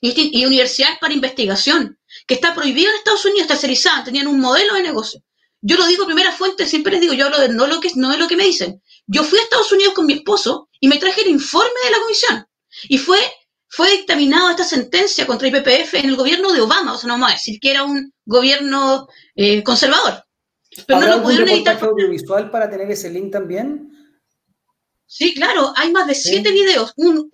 [0.00, 4.84] y universidad para investigación, que está prohibida en Estados Unidos, tercerizada, tenían un modelo de
[4.84, 5.20] negocio.
[5.60, 8.12] Yo lo digo primera fuente, siempre les digo, yo hablo de no lo que no
[8.12, 8.80] es lo que me dicen.
[9.08, 11.98] Yo fui a Estados Unidos con mi esposo y me traje el informe de la
[12.02, 12.46] comisión.
[12.88, 13.18] Y fue,
[13.66, 17.30] fue dictaminada esta sentencia contra IPPF en el gobierno de Obama, o sea, no vamos
[17.30, 20.22] a decir que era un gobierno eh, conservador.
[20.86, 21.82] Pero no lo pudieron editar.
[21.82, 23.96] audiovisual para tener ese link también?
[25.06, 26.92] Sí, claro, hay más de siete videos.
[26.96, 27.30] Un,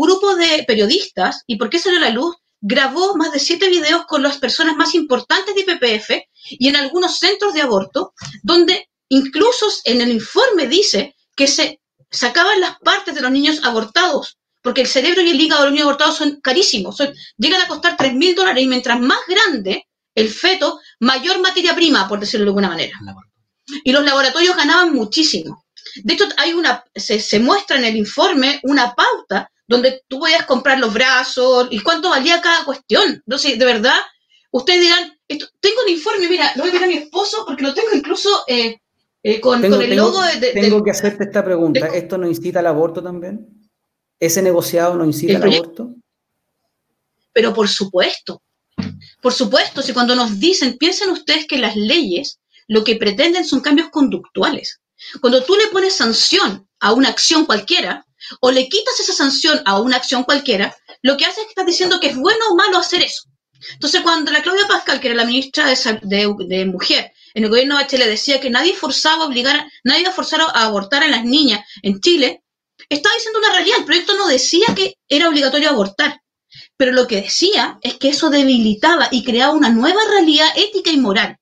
[0.00, 2.36] grupo de periodistas, ¿y por qué salió la luz?
[2.60, 6.10] Grabó más de siete videos con las personas más importantes de IPPF
[6.50, 12.60] y en algunos centros de aborto, donde incluso en el informe dice que se sacaban
[12.60, 15.88] las partes de los niños abortados, porque el cerebro y el hígado de los niños
[15.88, 16.96] abortados son carísimos,
[17.36, 22.06] llegan a costar tres mil dólares y mientras más grande el feto, mayor materia prima,
[22.08, 22.98] por decirlo de alguna manera.
[23.82, 25.61] Y los laboratorios ganaban muchísimo.
[26.02, 30.78] De hecho, hay una, se, muestra en el informe una pauta donde tú podías comprar
[30.78, 33.22] los brazos y cuánto valía cada cuestión.
[33.26, 33.98] Entonces, de verdad,
[34.50, 37.74] ustedes dirán, tengo un informe, mira, lo voy a ver a mi esposo porque lo
[37.74, 38.78] tengo incluso eh,
[39.22, 41.86] eh, con, el logo de, Tengo que hacerte esta pregunta.
[41.86, 43.48] ¿Esto no incita al aborto también?
[44.18, 45.94] ¿Ese negociado no incita al aborto?
[47.32, 48.42] Pero por supuesto,
[49.20, 53.60] por supuesto, si cuando nos dicen, piensen ustedes que las leyes lo que pretenden son
[53.60, 54.80] cambios conductuales.
[55.20, 58.06] Cuando tú le pones sanción a una acción cualquiera,
[58.40, 61.66] o le quitas esa sanción a una acción cualquiera, lo que hace es que estás
[61.66, 63.24] diciendo que es bueno o malo hacer eso.
[63.72, 65.66] Entonces, cuando la Claudia Pascal, que era la ministra
[66.02, 70.14] de, Mujer, en el gobierno de Chile decía que nadie forzaba a obligar, nadie iba
[70.54, 72.42] a abortar a las niñas en Chile,
[72.88, 73.78] estaba diciendo una realidad.
[73.78, 76.20] El proyecto no decía que era obligatorio abortar,
[76.76, 80.96] pero lo que decía es que eso debilitaba y creaba una nueva realidad ética y
[80.96, 81.38] moral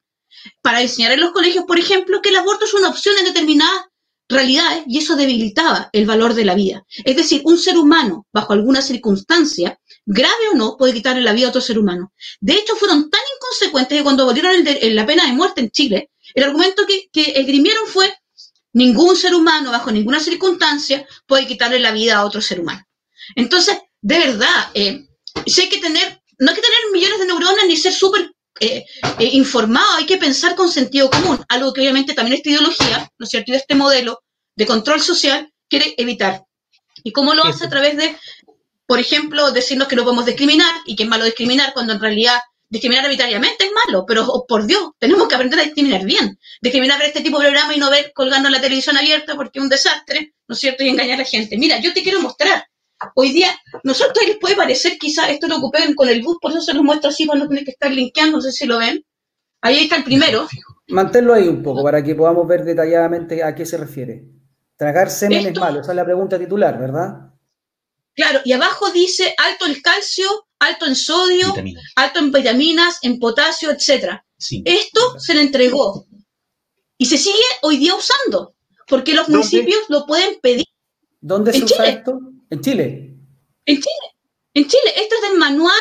[0.63, 3.85] para enseñar en los colegios, por ejemplo, que el aborto es una opción en determinadas
[4.29, 6.85] realidades y eso debilitaba el valor de la vida.
[7.05, 11.47] Es decir, un ser humano, bajo alguna circunstancia, grave o no, puede quitarle la vida
[11.47, 12.13] a otro ser humano.
[12.41, 16.45] De hecho, fueron tan inconsecuentes que cuando abolieron la pena de muerte en Chile, el
[16.45, 18.15] argumento que, que esgrimieron fue
[18.73, 22.87] ningún ser humano, bajo ninguna circunstancia, puede quitarle la vida a otro ser humano.
[23.35, 25.07] Entonces, de verdad, eh,
[25.47, 28.85] si hay que tener, no hay que tener millones de neuronas ni ser súper eh,
[29.19, 33.25] eh, informado, hay que pensar con sentido común, algo que obviamente también esta ideología, ¿no
[33.25, 33.53] es cierto?
[33.53, 34.21] Y este modelo
[34.55, 36.45] de control social quiere evitar.
[37.03, 37.65] ¿Y cómo lo hace?
[37.65, 38.17] A través de,
[38.87, 42.39] por ejemplo, decirnos que no podemos discriminar y que es malo discriminar cuando en realidad
[42.69, 46.39] discriminar arbitrariamente es malo, pero oh, por Dios, tenemos que aprender a discriminar bien.
[46.61, 49.63] Discriminar ver este tipo de programa y no ver colgando la televisión abierta porque es
[49.63, 50.85] un desastre, ¿no es cierto?
[50.85, 51.59] Y engañar a la gente.
[51.59, 52.65] Mira, yo te quiero mostrar.
[53.15, 53.49] Hoy día,
[53.83, 56.83] nosotros les puede parecer, quizás esto lo ocupé con el bus, por eso se los
[56.83, 59.05] muestro así, para no tener que estar linkeando, no sé si lo ven.
[59.63, 60.49] Ahí está el primero.
[60.89, 64.25] Manténlo ahí un poco para que podamos ver detalladamente a qué se refiere.
[64.77, 67.31] Tragar semen es malo, esa es la pregunta titular, ¿verdad?
[68.15, 70.27] Claro, y abajo dice alto en calcio,
[70.59, 71.55] alto en sodio,
[71.97, 74.25] alto en vitaminas, en potasio, etcétera.
[74.65, 76.07] Esto se le entregó
[76.97, 78.55] y se sigue hoy día usando,
[78.89, 80.67] porque los municipios lo pueden pedir.
[81.21, 82.21] ¿Dónde se usa esto?
[82.51, 83.17] En Chile.
[83.65, 84.07] En Chile.
[84.55, 84.93] En Chile.
[84.97, 85.73] Esto es del manual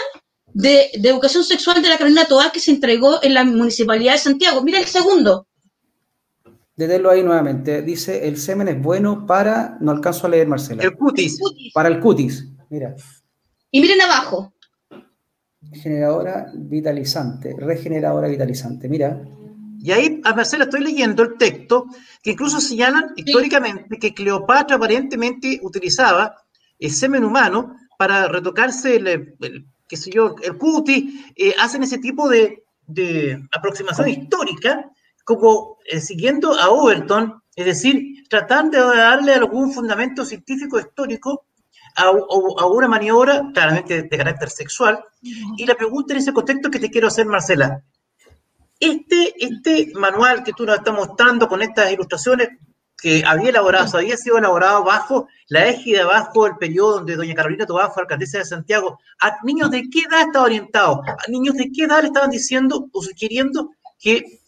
[0.53, 4.63] de, educación sexual de la Carolina Tobar que se entregó en la municipalidad de Santiago.
[4.63, 5.47] Mira el segundo.
[6.75, 7.81] Deténlo ahí nuevamente.
[7.81, 9.77] Dice, el semen es bueno para...
[9.81, 10.83] No alcanzo a leer, Marcela.
[10.83, 11.39] El cutis.
[11.73, 12.45] Para el cutis.
[12.69, 12.95] Mira.
[13.71, 14.53] Y miren abajo.
[15.73, 17.55] Generadora vitalizante.
[17.57, 18.87] Regeneradora vitalizante.
[18.87, 19.21] Mira.
[19.81, 21.87] Y ahí, a Marcela, estoy leyendo el texto
[22.21, 26.35] que incluso señalan históricamente que Cleopatra aparentemente utilizaba
[26.79, 29.35] el semen humano para retocarse el,
[29.87, 32.63] qué sé yo, el cutis, eh, hacen ese tipo de,
[33.51, 34.89] aproximación histórica,
[35.23, 41.45] como eh, siguiendo a Overton, es decir, tratando de darle algún fundamento científico histórico
[41.95, 45.03] a, a, una maniobra claramente de carácter sexual.
[45.21, 47.83] Y la pregunta en ese contexto que te quiero hacer, Marcela,
[48.79, 52.49] este, este manual que tú nos estás mostrando con estas ilustraciones
[53.01, 57.65] que había elaborado, había sido elaborado bajo la égida, bajo el periodo donde doña Carolina
[57.65, 61.01] Tobá fue alcaldesa de Santiago, ¿a niños de qué edad estaba orientado?
[61.05, 64.41] ¿A niños de qué edad le estaban diciendo o sugiriendo que,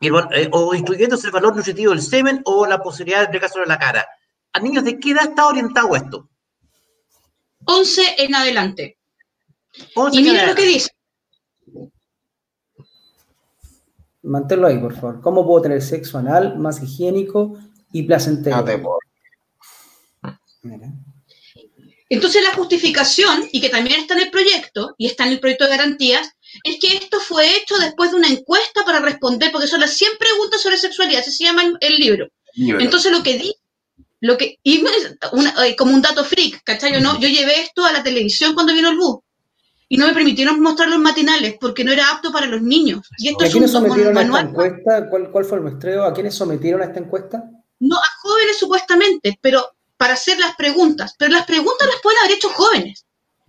[0.00, 3.78] eh, o instruyéndose el valor nutritivo del semen o la posibilidad de entregar sobre la
[3.78, 4.06] cara?
[4.52, 6.28] ¿A niños de qué edad estaba orientado esto?
[7.64, 8.98] 11 en adelante.
[10.12, 10.90] y mira lo que dice.
[14.22, 15.20] Manténlo ahí, por favor.
[15.20, 17.56] ¿Cómo puedo tener sexo anal más higiénico
[17.92, 18.98] y placentero?
[22.10, 25.64] Entonces la justificación, y que también está en el proyecto, y está en el proyecto
[25.64, 26.30] de garantías,
[26.64, 30.12] es que esto fue hecho después de una encuesta para responder, porque son las 100
[30.18, 32.28] preguntas sobre sexualidad, así se llama el libro.
[32.56, 33.54] Entonces lo que di,
[34.20, 34.82] lo que, y
[35.76, 37.00] como un dato freak, ¿cachai?
[37.00, 39.18] no, yo llevé esto a la televisión cuando vino el bus
[39.88, 43.08] y no me permitieron mostrarlo en matinales porque no era apto para los niños.
[43.18, 45.08] Y esto ¿A quiénes sometieron a esta encuesta?
[45.08, 46.04] ¿Cuál, fue el muestreo?
[46.04, 47.50] ¿A quiénes sometieron a esta encuesta?
[47.80, 51.14] No, a jóvenes supuestamente, pero para hacer las preguntas.
[51.18, 53.04] Pero las preguntas las pueden haber hecho jóvenes,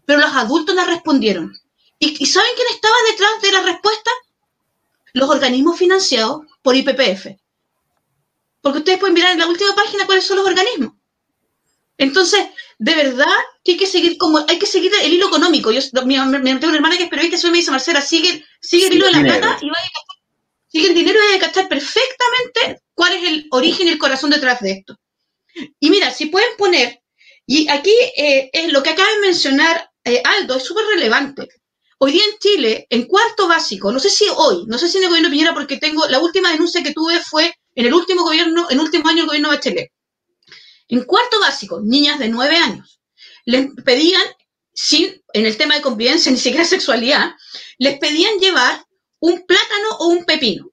[0.05, 1.55] pero los adultos las respondieron.
[1.99, 4.11] ¿Y, saben quién estaba detrás de la respuesta?
[5.13, 7.27] Los organismos financiados por IPPF.
[8.61, 10.93] Porque ustedes pueden mirar en la última página cuáles son los organismos.
[11.97, 12.45] Entonces,
[12.77, 15.71] de verdad que hay que seguir como, hay que seguir el hilo económico.
[15.71, 18.93] Yo me, tengo una hermana que es periodista, y me dice, Marcela, sigue, sigue el
[18.93, 20.09] hilo de la plata y vaya a
[20.69, 24.29] sigue el dinero y vaya a cachar perfectamente cuál es el origen y el corazón
[24.29, 24.99] detrás de esto.
[25.79, 27.01] Y mira, si pueden poner,
[27.45, 31.47] y aquí eh, es lo que acaba de mencionar eh, Aldo, es súper relevante.
[31.99, 35.03] Hoy día en Chile, en cuarto básico, no sé si hoy, no sé si en
[35.03, 38.67] el gobierno Piñera, porque tengo, la última denuncia que tuve fue en el último gobierno,
[38.69, 39.93] en el último año del gobierno Bachelet.
[40.89, 42.99] En cuarto básico, niñas de nueve años,
[43.45, 44.23] les pedían,
[44.73, 47.31] sin, en el tema de convivencia, ni siquiera sexualidad,
[47.77, 48.85] les pedían llevar
[49.21, 50.69] un plátano o un pepino.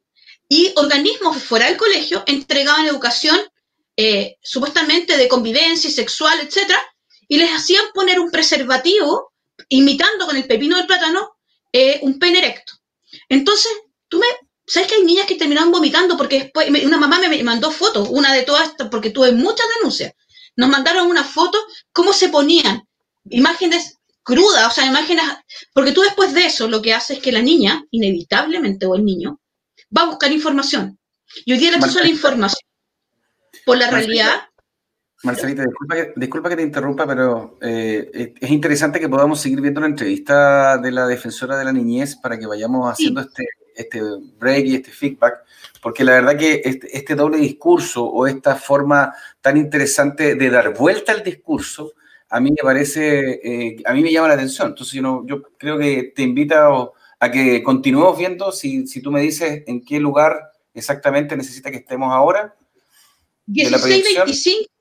[0.48, 3.38] Y organismos fuera del colegio entregaban educación
[3.96, 6.80] eh, supuestamente de convivencia sexual, etcétera,
[7.28, 9.32] y les hacían poner un preservativo
[9.68, 11.37] imitando con el pepino del plátano
[11.72, 12.74] eh, un pene erecto.
[13.28, 13.72] Entonces,
[14.09, 14.26] tú me
[14.66, 18.35] ¿Sabes que hay niñas que terminaron vomitando porque después una mamá me mandó fotos, una
[18.35, 20.12] de todas, porque tuve muchas denuncias.
[20.56, 21.59] Nos mandaron una foto,
[21.92, 22.82] cómo se ponían,
[23.30, 25.24] imágenes crudas, o sea, imágenes,
[25.72, 29.04] porque tú después de eso lo que haces es que la niña, inevitablemente, o el
[29.04, 29.40] niño,
[29.96, 30.99] va a buscar información.
[31.44, 32.66] Y hoy día el acceso a la información
[33.64, 34.33] por la realidad
[35.22, 35.64] Marcelita,
[36.14, 40.92] disculpa que, te interrumpa, pero eh, es interesante que podamos seguir viendo la entrevista de
[40.92, 44.01] la defensora de la niñez para que vayamos haciendo este, este
[44.38, 45.38] break y este feedback,
[45.81, 50.75] porque la verdad que este, este, doble discurso o esta forma tan interesante de dar
[50.75, 51.92] vuelta al discurso,
[52.29, 54.69] a mí me parece, eh, a mí me llama la atención.
[54.69, 59.21] Entonces yo, yo creo que te invito a que continuemos viendo si, si tú me
[59.21, 60.38] dices en qué lugar
[60.75, 62.54] exactamente necesita que estemos ahora.
[63.46, 64.77] 1625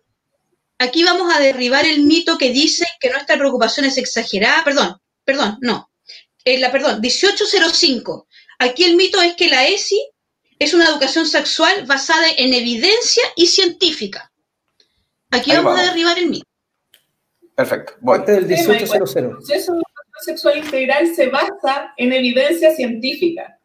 [0.79, 4.63] aquí vamos a derribar el mito que dice que nuestra preocupación es exagerada.
[4.63, 5.89] Perdón, perdón, no.
[6.43, 8.27] Eh, la, perdón, 1805.
[8.59, 9.99] Aquí el mito es que la ESI
[10.59, 14.31] es una educación sexual basada en evidencia y científica.
[15.31, 16.45] Aquí vamos, a derribar el mito.
[17.55, 17.93] Perfecto.
[17.99, 18.25] Bueno.
[18.25, 19.15] del 1800.
[19.15, 19.81] El proceso
[20.22, 23.59] sexual integral se basa en evidencia científica,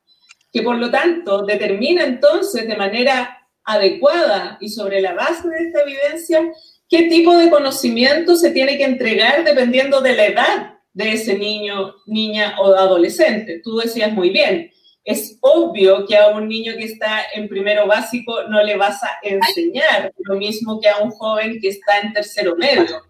[0.53, 5.83] que por lo tanto determina entonces de manera adecuada y sobre la base de esta
[5.83, 6.53] evidencia
[6.89, 11.95] qué tipo de conocimiento se tiene que entregar dependiendo de la edad de ese niño,
[12.07, 13.61] niña o adolescente.
[13.63, 14.71] Tú decías muy bien,
[15.05, 19.19] es obvio que a un niño que está en primero básico no le vas a
[19.23, 23.03] enseñar lo mismo que a un joven que está en tercero medio,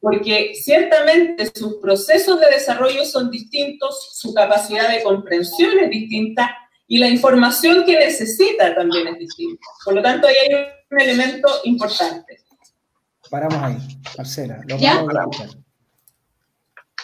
[0.00, 6.56] porque ciertamente sus procesos de desarrollo son distintos, su capacidad de comprensión es distinta
[6.88, 9.66] y la información que necesita también es distinta.
[9.84, 10.54] Por lo tanto, ahí hay
[10.90, 12.38] un elemento importante.
[13.30, 13.76] Paramos ahí,
[14.16, 14.60] Marcela.
[14.66, 15.04] Lo ¿Ya?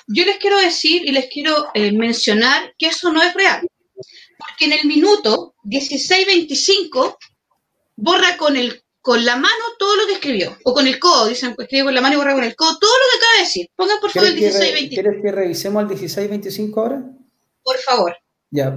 [0.09, 3.67] Yo les quiero decir y les quiero eh, mencionar que eso no es real.
[4.39, 7.17] Porque en el minuto 16.25
[7.97, 10.57] borra con, el, con la mano todo lo que escribió.
[10.65, 12.91] O con el codo, dicen, escribe con la mano y borra con el codo todo
[12.91, 13.69] lo que acaba de decir.
[13.75, 14.89] Pongan por favor el ¿Quieres que, 16.25.
[14.89, 17.03] ¿Quieres que revisemos el 1625 ahora?
[17.63, 18.17] Por favor.
[18.51, 18.71] Ya.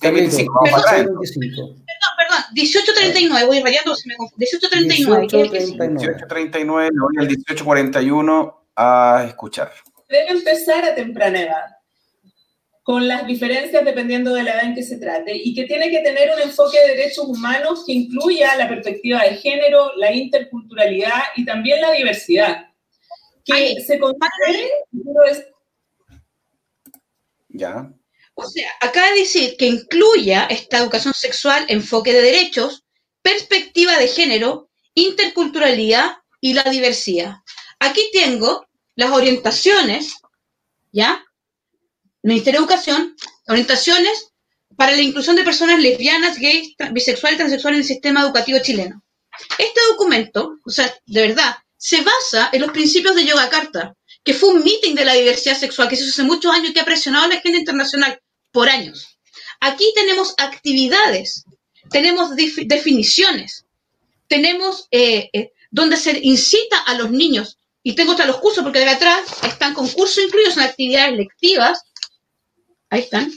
[0.00, 1.06] 25, vamos para atrás.
[1.06, 1.84] 1625.
[1.84, 2.42] Perdón, perdón.
[2.54, 4.46] 18.39, voy rayando, se me confunde.
[4.46, 5.30] 18.39.
[5.30, 5.72] ¿qué es que sí?
[5.72, 6.90] 1839.
[6.90, 9.72] 1839, me voy al 1841 a escuchar.
[10.08, 11.76] Debe empezar a temprana edad,
[12.82, 16.00] con las diferencias dependiendo de la edad en que se trate, y que tiene que
[16.00, 21.44] tener un enfoque de derechos humanos que incluya la perspectiva de género, la interculturalidad y
[21.44, 22.68] también la diversidad.
[23.44, 24.70] Que se considere,
[27.48, 27.92] Ya.
[28.34, 32.84] O sea, acaba de decir que incluya esta educación sexual, enfoque de derechos,
[33.20, 37.36] perspectiva de género, interculturalidad y la diversidad.
[37.78, 40.14] Aquí tengo las orientaciones,
[40.92, 41.24] ¿ya?
[42.22, 43.16] Ministerio de Educación,
[43.48, 44.32] orientaciones
[44.76, 49.02] para la inclusión de personas lesbianas, gays, bisexuales transexuales en el sistema educativo chileno.
[49.58, 54.50] Este documento, o sea, de verdad, se basa en los principios de Yogacarta, que fue
[54.50, 56.84] un meeting de la diversidad sexual que se hizo hace muchos años y que ha
[56.84, 58.20] presionado a la agenda internacional
[58.52, 59.18] por años.
[59.60, 61.44] Aquí tenemos actividades,
[61.90, 63.64] tenemos definiciones,
[64.28, 68.78] tenemos eh, eh, donde se incita a los niños, y tengo hasta los cursos, porque
[68.78, 71.82] de atrás están con cursos incluidos en actividades lectivas.
[72.92, 73.32] Ahí están.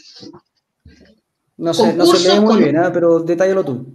[1.56, 2.92] No sé, no se lee muy con- bien, ¿ah?
[2.94, 3.88] pero detállalo tú.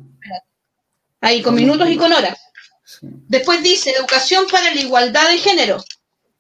[1.21, 2.39] Ahí, con minutos y con horas.
[2.87, 3.07] Sí.
[3.29, 5.85] Después dice educación para la igualdad de género.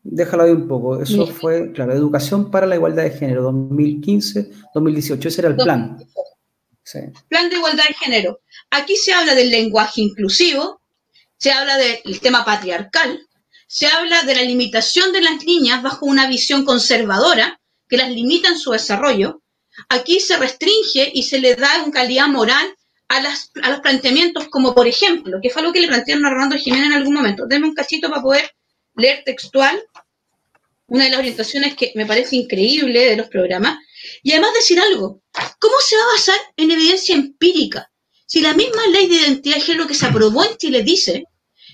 [0.02, 1.02] Déjalo ahí un poco.
[1.02, 5.26] Eso fue, claro, Educación para la Igualdad de Género, 2015-2018.
[5.26, 6.02] Ese era el plan.
[6.82, 7.00] Sí.
[7.28, 8.40] Plan de igualdad de género.
[8.70, 10.80] Aquí se habla del lenguaje inclusivo,
[11.36, 13.20] se habla del tema patriarcal,
[13.66, 17.59] se habla de la limitación de las niñas bajo una visión conservadora
[17.90, 19.42] que las limita en su desarrollo.
[19.88, 22.74] Aquí se restringe y se le da una calidad moral
[23.08, 26.30] a, las, a los planteamientos, como por ejemplo, que fue algo que le plantearon a
[26.30, 27.46] Rolando Jiménez en algún momento.
[27.46, 28.50] Denme un cachito para poder
[28.94, 29.82] leer textual
[30.90, 33.78] una de las orientaciones que me parece increíble de los programas.
[34.22, 35.22] Y además decir algo,
[35.58, 37.90] ¿cómo se va a basar en evidencia empírica?
[38.26, 41.24] Si la misma ley de identidad de género que se aprobó en Chile dice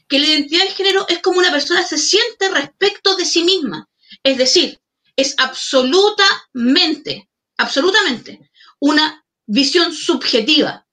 [0.09, 3.89] que la identidad de género es como una persona se siente respecto de sí misma.
[4.23, 4.79] Es decir,
[5.17, 8.51] es absolutamente, absolutamente
[8.81, 10.87] una visión subjetiva.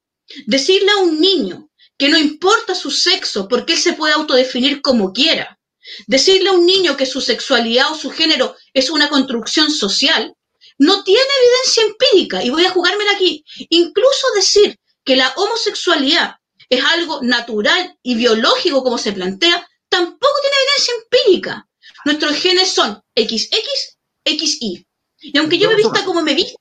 [0.47, 5.11] Decirle a un niño que no importa su sexo porque él se puede autodefinir como
[5.11, 5.59] quiera,
[6.07, 10.33] decirle a un niño que su sexualidad o su género es una construcción social,
[10.77, 12.43] no tiene evidencia empírica.
[12.43, 13.43] Y voy a jugármela aquí.
[13.69, 16.35] Incluso decir que la homosexualidad
[16.69, 21.69] es algo natural y biológico como se plantea, tampoco tiene evidencia empírica.
[22.05, 23.92] Nuestros genes son XX,
[24.25, 24.85] XY.
[25.19, 26.59] Y aunque yo me vista como me vista,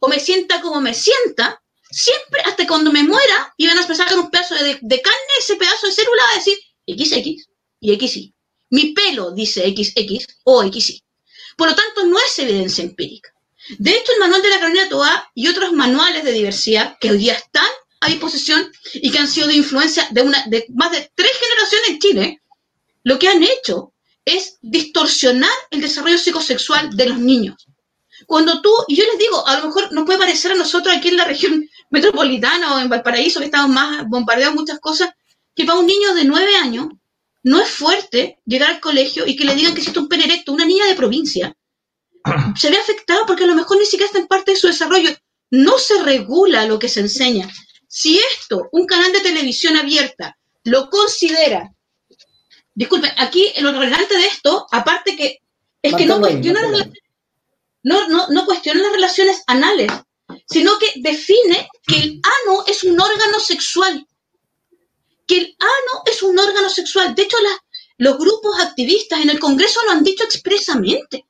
[0.00, 4.30] o me sienta como me sienta, siempre, hasta cuando me muera, iban a sacar un
[4.30, 7.46] pedazo de, de carne, ese pedazo de célula, va a decir XX
[7.80, 8.34] y XY.
[8.70, 11.02] Mi pelo dice XX o XY.
[11.56, 13.34] Por lo tanto, no es evidencia empírica.
[13.78, 17.18] De hecho, el manual de la Carolina Toa y otros manuales de diversidad que hoy
[17.18, 17.68] día están
[18.00, 21.88] a disposición y que han sido de influencia de, una, de más de tres generaciones
[21.90, 22.42] en Chile,
[23.04, 23.92] lo que han hecho
[24.36, 27.66] es distorsionar el desarrollo psicosexual de los niños.
[28.26, 31.08] Cuando tú, y yo les digo, a lo mejor nos puede parecer a nosotros aquí
[31.08, 35.10] en la región metropolitana o en Valparaíso, que estamos más bombardeados muchas cosas,
[35.54, 36.88] que para un niño de nueve años
[37.42, 40.52] no es fuerte llegar al colegio y que le digan que existe un pene erecto,
[40.52, 41.56] una niña de provincia,
[42.56, 45.10] se ve afectada porque a lo mejor ni siquiera está en parte de su desarrollo.
[45.50, 47.48] No se regula lo que se enseña.
[47.88, 51.72] Si esto, un canal de televisión abierta, lo considera,
[52.80, 55.38] disculpen, aquí lo relevante de esto, aparte que
[55.82, 56.88] es que no cuestiona, las-
[57.82, 59.90] no, no, no cuestiona las relaciones anales,
[60.48, 64.06] sino que define que el ano es un órgano sexual.
[65.26, 67.14] Que el ano es un órgano sexual.
[67.14, 67.58] De hecho, la-
[67.98, 71.26] los grupos activistas en el Congreso lo han dicho expresamente.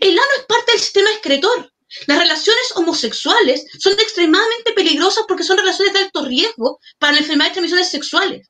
[0.00, 1.72] El ano es parte del sistema excretor.
[2.06, 7.52] Las relaciones homosexuales son extremadamente peligrosas porque son relaciones de alto riesgo para las enfermedades
[7.52, 8.48] de transmisiones sexuales.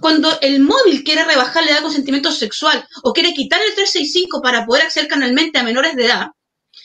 [0.00, 4.42] Cuando el móvil quiere rebajar la edad de consentimiento sexual o quiere quitar el 365
[4.42, 6.28] para poder acceder canalmente a menores de edad,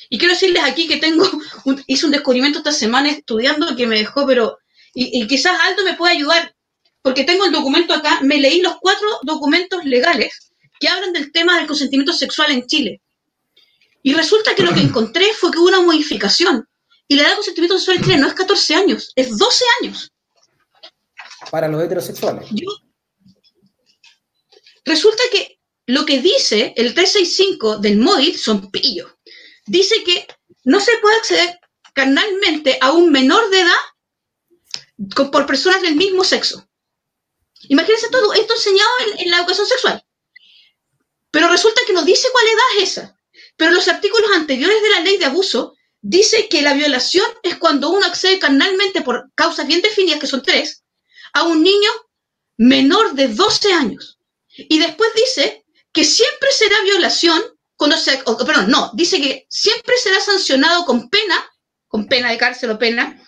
[0.10, 1.30] y quiero decirles aquí que tengo,
[1.88, 4.58] hice un descubrimiento esta semana estudiando que me dejó, pero,
[4.94, 6.56] y, y quizás Aldo me puede ayudar,
[7.02, 11.58] porque tengo el documento acá, me leí los cuatro documentos legales que hablan del tema
[11.58, 13.02] del consentimiento sexual en Chile.
[14.04, 16.68] Y resulta que lo que encontré fue que hubo una modificación.
[17.08, 20.12] Y la edad de consentimiento sexual en Chile no es 14 años, es 12 años.
[21.52, 22.48] Para los heterosexuales.
[22.52, 22.66] Yo-
[24.86, 29.12] resulta que lo que dice el 365 del móvil son pillos.
[29.66, 30.28] Dice que
[30.64, 31.60] no se puede acceder
[31.94, 33.74] carnalmente a un menor de edad
[35.16, 36.68] con- por personas del mismo sexo.
[37.70, 40.04] Imagínense todo esto enseñado en, en la educación sexual.
[41.32, 43.20] Pero resulta que no dice cuál edad es esa.
[43.58, 47.90] Pero los artículos anteriores de la ley de abuso dice que la violación es cuando
[47.90, 50.84] uno accede carnalmente por causas bien definidas, que son tres,
[51.34, 51.90] a un niño
[52.58, 54.15] menor de 12 años.
[54.58, 57.42] Y después dice que siempre será violación
[57.76, 61.46] cuando se, o, perdón, no, dice que siempre será sancionado con pena,
[61.88, 63.22] con pena de cárcel o pena,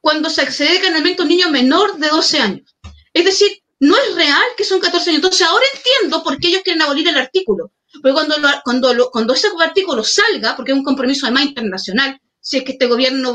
[0.00, 2.76] cuando se accede carnalmente a un niño menor de 12 años.
[3.12, 5.18] Es decir, no es real que son 14 años.
[5.18, 7.72] Entonces ahora entiendo por qué ellos quieren abolir el artículo.
[8.02, 12.20] Porque cuando, lo- cuando, lo- cuando ese artículo salga, porque es un compromiso además internacional,
[12.40, 13.34] si es que este gobierno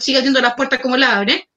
[0.00, 1.47] sigue abriendo las puertas como la abre,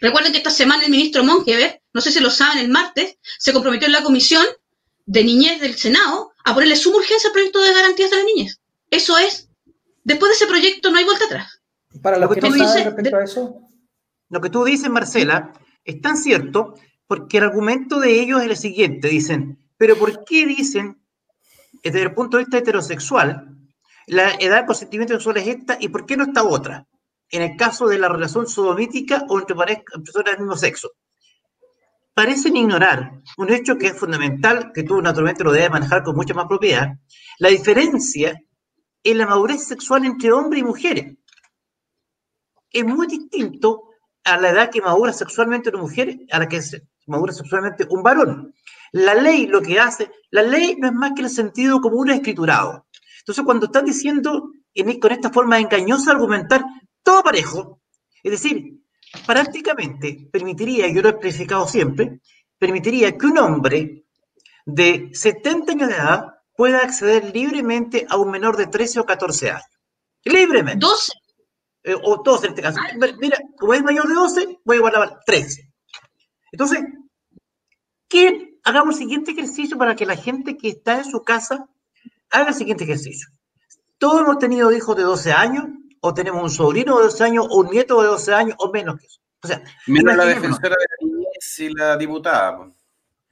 [0.00, 3.52] recuerden que esta semana el ministro Monkever, no sé si lo saben, el martes, se
[3.52, 4.44] comprometió en la comisión
[5.06, 8.60] de niñez del Senado a ponerle suma urgencia al proyecto de garantías de la niñez.
[8.90, 9.48] Eso es,
[10.02, 11.60] después de ese proyecto no hay vuelta atrás.
[12.02, 13.60] Para Lo que tú dices- respecto a eso,
[14.30, 15.52] Lo que tú dices, Marcela,
[15.84, 16.74] es tan cierto
[17.06, 19.08] porque el argumento de ellos es el siguiente.
[19.08, 20.98] Dicen, pero ¿por qué dicen,
[21.82, 23.48] desde el punto de vista heterosexual,
[24.06, 26.86] la edad de consentimiento sexual es esta y por qué no esta otra?
[27.34, 30.92] En el caso de la relación sodomítica o entre personas del mismo sexo.
[32.14, 36.32] Parecen ignorar un hecho que es fundamental, que tú naturalmente lo debes manejar con mucha
[36.32, 36.90] más propiedad,
[37.40, 38.40] la diferencia
[39.02, 41.16] en la madurez sexual entre hombres y mujeres
[42.70, 43.88] es muy distinto
[44.22, 46.60] a la edad que madura sexualmente una mujer a la que
[47.06, 48.54] madura sexualmente un varón.
[48.92, 52.86] La ley lo que hace, la ley no es más que el sentido común escriturado.
[53.18, 56.64] Entonces, cuando están diciendo en- con esta forma engañosa argumentar
[57.04, 57.80] todo parejo,
[58.22, 58.80] es decir,
[59.26, 62.20] prácticamente permitiría, yo lo he especificado siempre,
[62.58, 64.06] permitiría que un hombre
[64.66, 69.50] de 70 años de edad pueda acceder libremente a un menor de 13 o 14
[69.50, 69.66] años.
[70.24, 70.84] Libremente.
[70.84, 71.12] 12,
[71.86, 72.80] Eh, o 12 en este caso.
[73.20, 75.70] Mira, como es mayor de 12, voy a guardar 13.
[76.50, 76.80] Entonces,
[78.08, 78.54] ¿quién?
[78.64, 81.68] hagamos el siguiente ejercicio para que la gente que está en su casa
[82.30, 83.28] haga el siguiente ejercicio.
[83.98, 85.66] Todos hemos tenido hijos de 12 años,
[86.06, 88.98] o tenemos un sobrino de 12 años, o un nieto de 12 años, o menos
[88.98, 89.20] que eso.
[89.42, 92.58] O sea, Menos la defensora de la niñez y la diputada.
[92.58, 92.74] pues.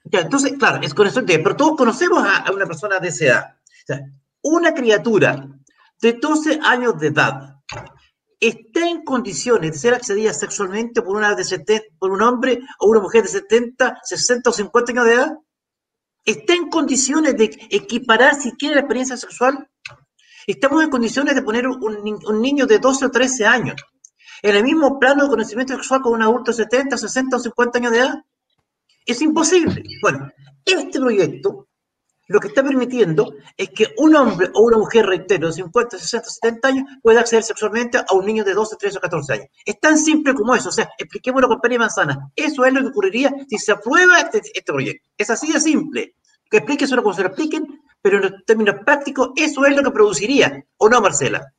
[0.05, 3.25] Ya, entonces, claro, es con eso pero todos conocemos a, a una persona de esa
[3.25, 3.57] edad.
[3.63, 4.01] O sea,
[4.41, 5.49] una criatura
[6.01, 7.57] de 12 años de edad
[8.41, 12.89] está en condiciones de ser accedida sexualmente por, una de 70 por un hombre o
[12.89, 15.39] una mujer de 70, 60 o 50 años de edad.
[16.25, 19.69] ¿Está en condiciones de equiparar siquiera la experiencia sexual?
[20.47, 23.83] Estamos en condiciones de poner un, un niño de 12 o 13 años
[24.43, 27.79] en el mismo plano de conocimiento sexual con un adulto de 70, 60 o 50
[27.79, 28.25] años de edad.
[29.07, 29.83] Es imposible.
[30.03, 30.31] Bueno,
[30.65, 31.69] este proyecto
[32.29, 36.31] lo que está permitiendo es que un hombre o una mujer, reitero, de 50, 60,
[36.31, 39.47] 70 años pueda acceder sexualmente a un niño de 12, 13 o 14 años.
[39.65, 40.71] Es tan simple como eso.
[40.71, 42.31] O sea, expliquémoslo con pera y manzana.
[42.35, 45.11] Eso es lo que ocurriría si se aprueba este, este proyecto.
[45.19, 46.17] Es así de simple.
[46.51, 49.91] Que expliquen solo como se lo expliquen, pero en términos prácticos, eso es lo que
[49.91, 50.65] produciría.
[50.77, 51.53] ¿O no, Marcela?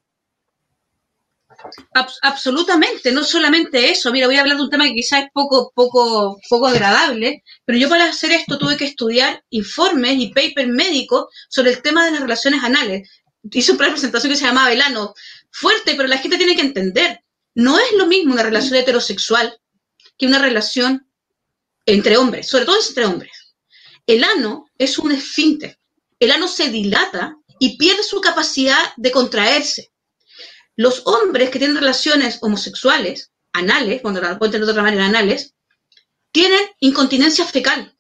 [1.94, 4.12] Abs- absolutamente, no solamente eso.
[4.12, 7.78] Mira, voy a hablar de un tema que quizás es poco, poco, poco agradable, pero
[7.78, 12.12] yo para hacer esto tuve que estudiar informes y papers médicos sobre el tema de
[12.12, 13.10] las relaciones anales.
[13.50, 15.14] Hice una presentación que se llamaba Velano.
[15.52, 17.24] Fuerte, pero la gente tiene que entender.
[17.56, 19.58] No es lo mismo una relación heterosexual
[20.18, 21.08] que una relación
[21.86, 23.56] entre hombres, sobre todo entre hombres.
[24.08, 25.78] El ano es un esfínter.
[26.24, 29.92] El ano se dilata y pierde su capacidad de contraerse.
[30.78, 35.54] Los hombres que tienen relaciones homosexuales, anales, cuando la pueden de otra manera, anales,
[36.32, 37.98] tienen incontinencia fecal.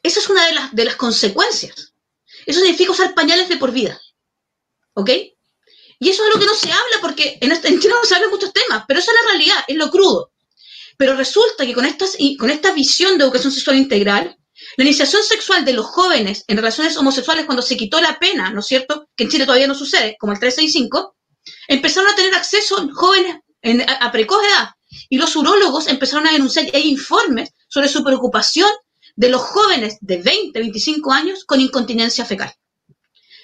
[0.00, 1.94] Esa es una de las, de las consecuencias.
[2.46, 4.00] Eso significa usar pañales de por vida.
[4.92, 5.10] ¿Ok?
[5.98, 8.28] Y eso es lo que no se habla porque en, este, en no se habla
[8.28, 10.30] de muchos temas, pero eso es la realidad, es lo crudo.
[10.96, 14.38] Pero resulta que con, estas, con esta visión de educación sexual integral,
[14.76, 18.60] la iniciación sexual de los jóvenes en relaciones homosexuales cuando se quitó la pena, ¿no
[18.60, 19.08] es cierto?
[19.16, 21.16] Que en Chile todavía no sucede, como el 365,
[21.68, 24.70] empezaron a tener acceso jóvenes en- a, a precoz edad.
[25.08, 28.70] Y los urólogos empezaron a denunciar, y hay informes sobre su preocupación
[29.16, 32.52] de los jóvenes de 20, 25 años con incontinencia fecal.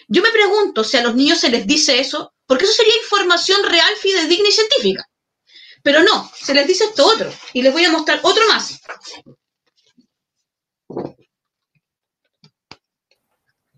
[0.08, 3.62] Yo me pregunto si a los niños se les dice eso, porque eso sería información
[3.64, 5.08] real, fidedigna y científica.
[5.82, 7.32] Pero no, se les dice esto otro.
[7.52, 8.80] Y les voy a mostrar otro más.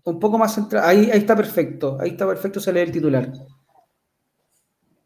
[0.05, 0.83] Un poco más central.
[0.85, 1.97] Ahí, ahí está perfecto.
[1.99, 3.31] Ahí está perfecto, se lee el titular.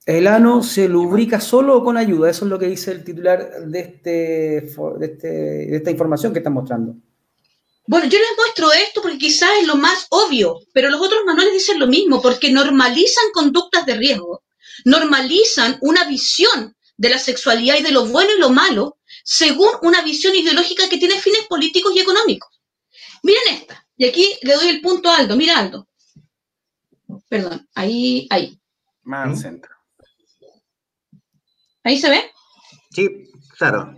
[0.06, 2.30] El ano se lubrica solo o con ayuda.
[2.30, 6.40] Eso es lo que dice el titular de, este, de, este, de esta información que
[6.40, 6.96] están mostrando.
[7.90, 11.54] Bueno, yo les muestro esto porque quizás es lo más obvio, pero los otros manuales
[11.54, 14.44] dicen lo mismo, porque normalizan conductas de riesgo,
[14.84, 20.02] normalizan una visión de la sexualidad y de lo bueno y lo malo según una
[20.02, 22.50] visión ideológica que tiene fines políticos y económicos.
[23.24, 23.67] Miren esta,
[23.98, 25.88] y aquí le doy el punto a Aldo, mira Aldo.
[27.28, 28.60] Perdón, ahí, ahí.
[29.04, 29.76] Más al centro.
[31.84, 32.22] ¿Ahí se ve?
[32.92, 33.94] Sí, claro.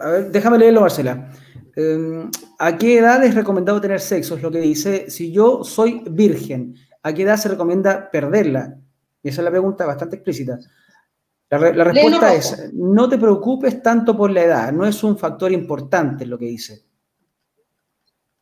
[0.00, 1.32] a ver, déjame leerlo, Marcela.
[1.76, 4.36] Em, ¿A qué edad es recomendado tener sexo?
[4.36, 5.08] Es lo que dice.
[5.10, 8.76] Si yo soy virgen, ¿a qué edad se recomienda perderla?
[9.22, 10.58] Y esa es la pregunta bastante explícita.
[11.50, 16.24] La, respuesta es, no te preocupes tanto por la edad, no es un factor importante
[16.24, 16.84] lo que dice.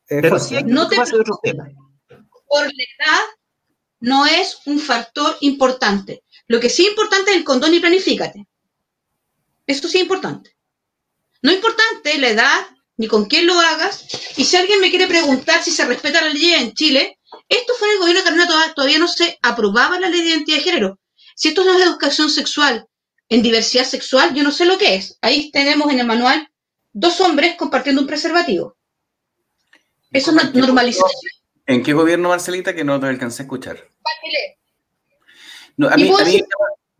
[0.05, 1.55] Pero no te preocupes
[2.49, 3.21] por la edad
[4.01, 6.23] no es un factor importante.
[6.47, 8.47] Lo que sí es importante es el condón y planifícate.
[9.67, 10.55] Eso sí es importante.
[11.41, 14.07] No es importante la edad ni con quién lo hagas.
[14.35, 17.87] Y si alguien me quiere preguntar si se respeta la ley en Chile, esto fue
[17.87, 20.99] en el gobierno de Carolina, todavía no se aprobaba la ley de identidad de género.
[21.35, 22.88] Si esto no es educación sexual
[23.29, 25.17] en diversidad sexual, yo no sé lo que es.
[25.21, 26.49] Ahí tenemos en el manual
[26.91, 28.75] dos hombres compartiendo un preservativo.
[30.11, 31.31] Eso es normalización.
[31.67, 33.87] ¿En qué gobierno, Marcelita, que no te alcancé a escuchar?
[35.77, 36.43] No, a mí, a mí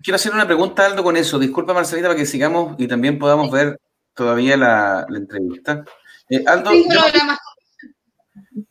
[0.01, 1.39] quiero hacer una pregunta, Aldo, con eso.
[1.39, 3.79] Disculpa, Marcelita, para que sigamos y también podamos ver
[4.13, 5.83] todavía la, entrevista.
[6.29, 6.71] Eh, Aldo,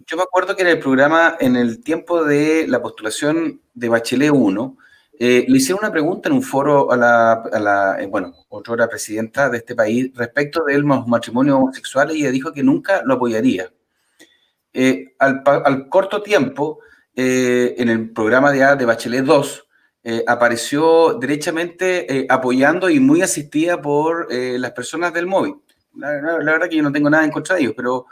[0.06, 4.30] yo, me acuerdo que en el programa, en el tiempo de la postulación de Bachelet
[4.30, 4.76] 1,
[5.18, 8.88] eh, le hicieron una pregunta en un foro a la, a la eh, bueno, otra
[8.88, 13.72] presidenta de este país respecto del matrimonio homosexual y ella dijo que nunca lo apoyaría.
[15.18, 16.80] al, al, corto tiempo,
[17.14, 19.68] en el programa de, de Bachelet 2,
[20.10, 25.56] eh, apareció derechamente eh, apoyando y muy asistida por eh, las personas del móvil.
[25.96, 28.06] La, verdad que yo no tengo nada en contra de ellos, pero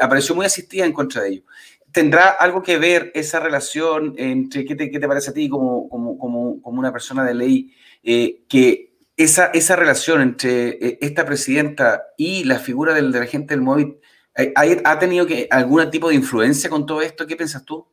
[0.00, 1.44] apareció muy asistida en contra de ellos.
[1.92, 5.88] ¿Tendrá algo que ver esa relación entre, qué te, qué te parece a ti como,
[5.88, 12.44] como, como, como una persona de ley, que esa, esa relación entre esta presidenta y
[12.44, 13.98] la figura del, de la gente del móvil
[14.36, 17.26] ¿ha, ha tenido que, algún tipo de influencia con todo esto?
[17.26, 17.86] ¿Qué piensas tú?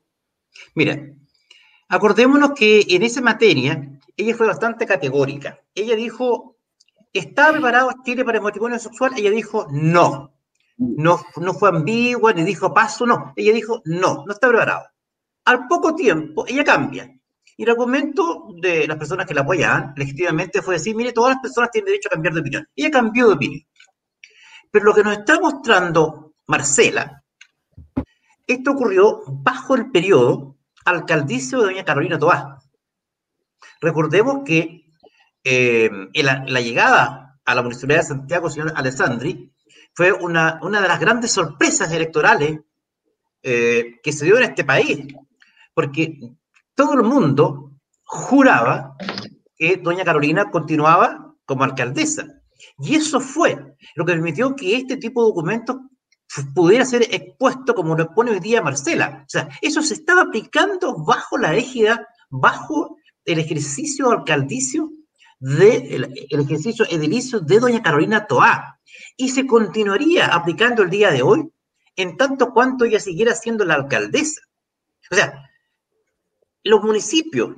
[0.76, 1.00] Mira,
[1.88, 5.62] Acordémonos que en esa materia ella fue bastante categórica.
[5.76, 6.58] Ella dijo,
[7.14, 9.14] ¿está preparado Chile para el matrimonio sexual?
[9.16, 10.35] Ella dijo, no.
[10.78, 13.34] No, no fue ambigua, ni dijo paso, no.
[13.36, 14.86] Ella dijo, no, no está preparado.
[15.46, 17.10] Al poco tiempo, ella cambia.
[17.58, 21.42] Y el argumento de las personas que la apoyaban, legítimamente, fue decir, mire, todas las
[21.42, 22.68] personas tienen derecho a cambiar de opinión.
[22.76, 23.62] Ella cambió de opinión.
[24.72, 27.24] Pero lo que nos está mostrando Marcela,
[28.46, 32.60] esto ocurrió bajo el periodo alcaldicio de doña Carolina Toá.
[33.82, 34.86] Recordemos que
[35.44, 39.54] eh, la, llegada a la Municipalidad de Santiago, señor Alessandri,
[39.96, 42.60] fue una, una de las grandes sorpresas electorales
[43.42, 45.08] eh, que se dio en este país,
[45.74, 46.20] porque
[46.76, 47.72] todo el mundo
[48.04, 48.96] juraba
[49.58, 52.42] que doña Carolina continuaba como alcaldesa.
[52.80, 55.78] Y eso fue lo que permitió que este tipo de documentos
[56.54, 59.24] pudiera ser expuesto como lo pone hoy día Marcela.
[59.26, 64.90] O sea, eso se estaba aplicando bajo la égida, bajo el ejercicio alcaldicio,
[65.40, 68.80] de, el, ejercicio edilicio de doña Carolina Toá.
[69.18, 71.50] Y se continuaría aplicando el día de hoy
[71.96, 74.42] en tanto cuanto ella siguiera siendo la alcaldesa.
[75.12, 75.50] O sea,
[76.64, 77.56] los municipios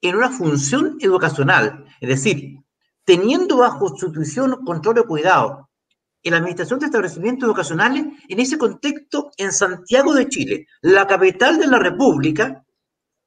[0.00, 2.58] en una función educacional, es decir,
[3.04, 5.70] teniendo bajo su tuición, control y cuidado
[6.22, 11.58] en la administración de establecimientos educacionales en ese contexto en Santiago de Chile, la capital
[11.58, 12.64] de la República,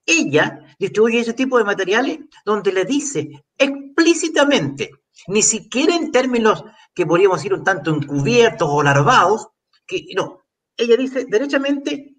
[0.05, 4.91] ella distribuye ese tipo de materiales donde le dice explícitamente,
[5.27, 6.63] ni siquiera en términos
[6.93, 9.47] que podríamos decir un tanto encubiertos o larvados,
[9.85, 10.41] que no,
[10.75, 12.15] ella dice derechamente,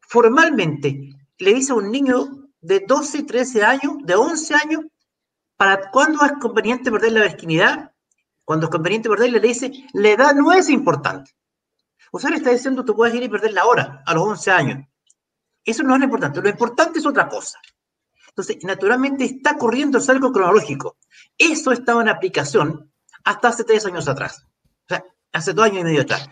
[0.00, 4.82] formalmente, le dice a un niño de 12, 13 años, de 11 años,
[5.56, 7.94] para cuándo es conveniente perder la virginidad
[8.44, 11.32] cuando es conveniente perderla, le dice, la edad no es importante.
[12.12, 14.50] O sea, le está diciendo, tú puedes ir y perder la hora a los 11
[14.50, 14.88] años.
[15.64, 16.42] Eso no es lo importante.
[16.42, 17.58] Lo importante es otra cosa.
[18.36, 20.96] Entonces, naturalmente está corriendo el salto cronológico.
[21.38, 22.90] Eso estaba en aplicación
[23.22, 24.44] hasta hace tres años atrás.
[24.64, 26.28] O sea, hace dos años y medio atrás.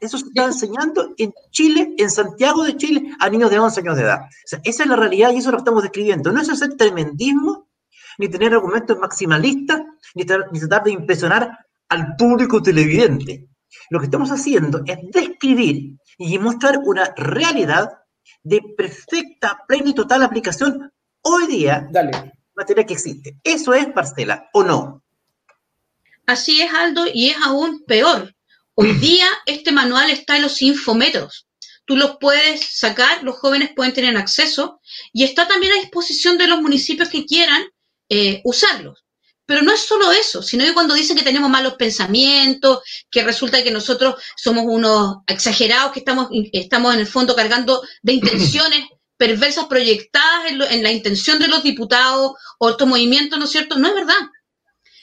[0.00, 3.96] eso se estaba enseñando en Chile, en Santiago de Chile, a niños de 11 años
[3.96, 4.20] de edad.
[4.20, 6.30] O sea, esa es la realidad y eso lo estamos describiendo.
[6.30, 7.68] No es hacer tremendismo,
[8.18, 9.82] ni tener argumentos maximalistas,
[10.14, 11.58] ni, ni tratar de impresionar
[11.88, 13.48] al público televidente.
[13.90, 17.98] Lo que estamos haciendo es describir y mostrar una realidad
[18.44, 20.92] de perfecta, plena y total aplicación
[21.22, 22.32] hoy día Dale.
[22.54, 23.36] materia que existe.
[23.44, 25.02] Eso es, Marcela, ¿o no?
[26.26, 28.34] Así es, Aldo, y es aún peor.
[28.74, 31.46] Hoy día este manual está en los infometros.
[31.84, 34.80] Tú los puedes sacar, los jóvenes pueden tener acceso
[35.12, 37.64] y está también a disposición de los municipios que quieran
[38.08, 39.04] eh, usarlos.
[39.44, 43.64] Pero no es solo eso, sino que cuando dicen que tenemos malos pensamientos, que resulta
[43.64, 48.84] que nosotros somos unos exagerados, que estamos, estamos en el fondo cargando de intenciones
[49.20, 53.78] perversas proyectadas en, en la intención de los diputados o estos movimientos, ¿no es cierto?
[53.78, 54.16] No es verdad.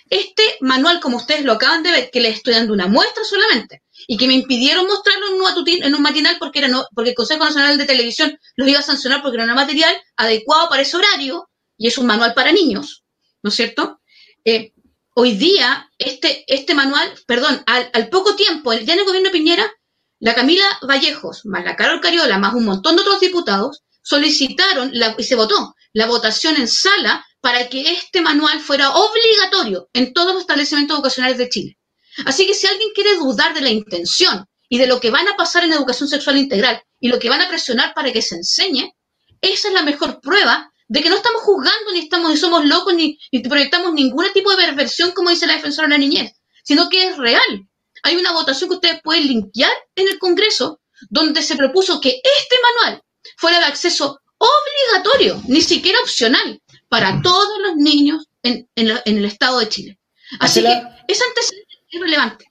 [0.09, 3.83] Este manual, como ustedes lo acaban de ver, que les estoy dando una muestra solamente,
[4.07, 7.15] y que me impidieron mostrarlo en un, en un matinal porque, era no, porque el
[7.15, 11.47] Consejo Nacional de Televisión los iba a sancionar porque era material adecuado para ese horario,
[11.77, 13.03] y es un manual para niños,
[13.43, 14.01] ¿no es cierto?
[14.43, 14.73] Eh,
[15.13, 19.71] hoy día, este, este manual, perdón, al, poco tiempo, ya en el gobierno de Piñera,
[20.19, 25.23] la Camila Vallejos, más la Carol Cariola, más un montón de otros diputados, solicitaron y
[25.23, 30.41] se votó la votación en sala para que este manual fuera obligatorio en todos los
[30.41, 31.77] establecimientos educacionales de Chile.
[32.25, 35.35] Así que si alguien quiere dudar de la intención y de lo que van a
[35.35, 38.93] pasar en educación sexual integral y lo que van a presionar para que se enseñe,
[39.41, 42.93] esa es la mejor prueba de que no estamos juzgando ni estamos ni somos locos
[42.93, 46.31] ni, proyectamos ningún tipo de perversión como dice la defensora de la niñez,
[46.63, 47.67] sino que es real.
[48.03, 50.79] Hay una votación que ustedes pueden limpiar en el Congreso
[51.09, 53.03] donde se propuso que este manual
[53.37, 59.69] fuera de acceso obligatorio, ni siquiera opcional, para todos los niños en, el Estado de
[59.69, 59.99] Chile.
[60.39, 62.45] Así que ese antecedente es relevante.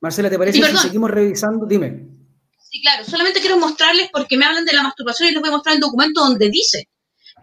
[0.00, 1.66] Marcela, ¿te parece si seguimos revisando?
[1.66, 2.08] Dime.
[2.70, 5.52] Sí, claro, solamente quiero mostrarles porque me hablan de la masturbación y les voy a
[5.52, 6.88] mostrar el documento donde dice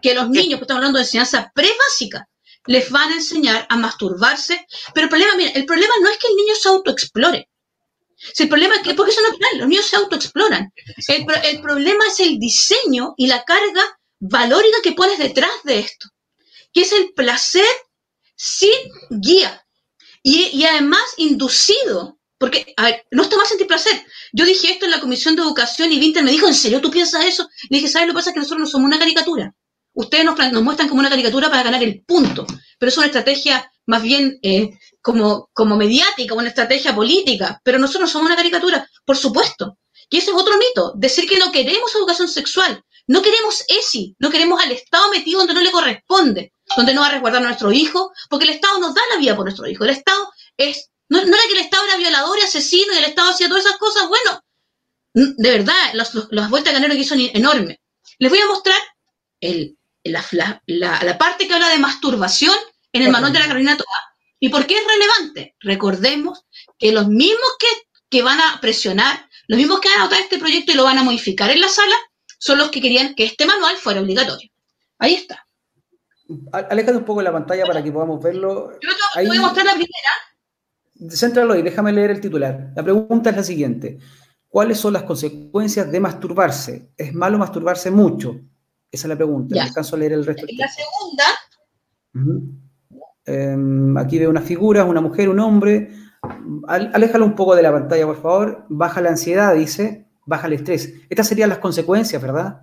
[0.02, 2.28] que los niños, que estamos hablando de enseñanza pre-básica,
[2.66, 4.66] les van a enseñar a masturbarse.
[4.94, 7.48] Pero el problema, mira, el problema no es que el niño se autoexplore.
[8.34, 10.72] Si el problema es que, porque eso no es natural, los niños se autoexploran.
[11.08, 13.82] El, el problema es el diseño y la carga
[14.18, 16.08] valórica que pones detrás de esto,
[16.72, 17.66] que es el placer
[18.36, 18.70] sin
[19.10, 19.64] guía
[20.22, 22.18] y, y además inducido.
[22.38, 24.02] Porque, a ver, no está más sentir placer.
[24.32, 26.90] Yo dije esto en la Comisión de Educación y Vinter me dijo, ¿en serio tú
[26.90, 27.46] piensas eso?
[27.68, 28.08] Le dije, ¿sabes?
[28.08, 29.54] Lo que pasa es que nosotros no somos una caricatura.
[29.92, 32.46] Ustedes nos, muestran como una caricatura para ganar el punto,
[32.78, 34.70] pero es una estrategia más bien eh,
[35.02, 39.78] como, como mediática, una estrategia política, pero nosotros no somos una caricatura, por supuesto.
[40.08, 44.30] Y ese es otro mito, decir que no queremos educación sexual, no queremos ESI, no
[44.30, 47.72] queremos al Estado metido donde no le corresponde, donde no va a resguardar a nuestro
[47.72, 49.84] hijo, porque el Estado nos da la vida por nuestro hijo.
[49.84, 53.30] El Estado es, no, era que el Estado era violador y asesino y el Estado
[53.30, 54.42] hacía todas esas cosas, bueno,
[55.12, 57.78] de verdad, las vueltas de canero aquí son enormes.
[58.18, 58.78] Les voy a mostrar
[59.40, 62.56] el, la, parte que habla de masturbación
[62.92, 64.09] en el manual de la Carolina Toa.
[64.40, 65.54] ¿Y por qué es relevante?
[65.60, 66.46] Recordemos
[66.78, 67.66] que los mismos que,
[68.08, 70.98] que van a presionar, los mismos que van a votar este proyecto y lo van
[70.98, 71.94] a modificar en la sala,
[72.38, 74.48] son los que querían que este manual fuera obligatorio.
[74.98, 75.46] Ahí está.
[76.52, 78.72] Aléjate un poco de la pantalla para que podamos verlo.
[78.80, 81.10] Yo te voy a mostrar la primera.
[81.14, 82.72] Céntralo y déjame leer el titular.
[82.74, 83.98] La pregunta es la siguiente.
[84.48, 86.92] ¿Cuáles son las consecuencias de masturbarse?
[86.96, 88.40] ¿Es malo masturbarse mucho?
[88.90, 89.54] Esa es la pregunta.
[89.54, 89.64] Ya.
[89.64, 90.44] Alcanzo a leer el resto.
[90.48, 91.24] Y la segunda.
[93.24, 95.90] Em, aquí veo una figura, una mujer, un hombre.
[96.68, 98.66] aléjalo un poco de la pantalla, por favor.
[98.68, 100.06] Baja la ansiedad, dice.
[100.26, 100.92] Baja el estrés.
[101.08, 102.62] Estas serían las consecuencias, ¿verdad?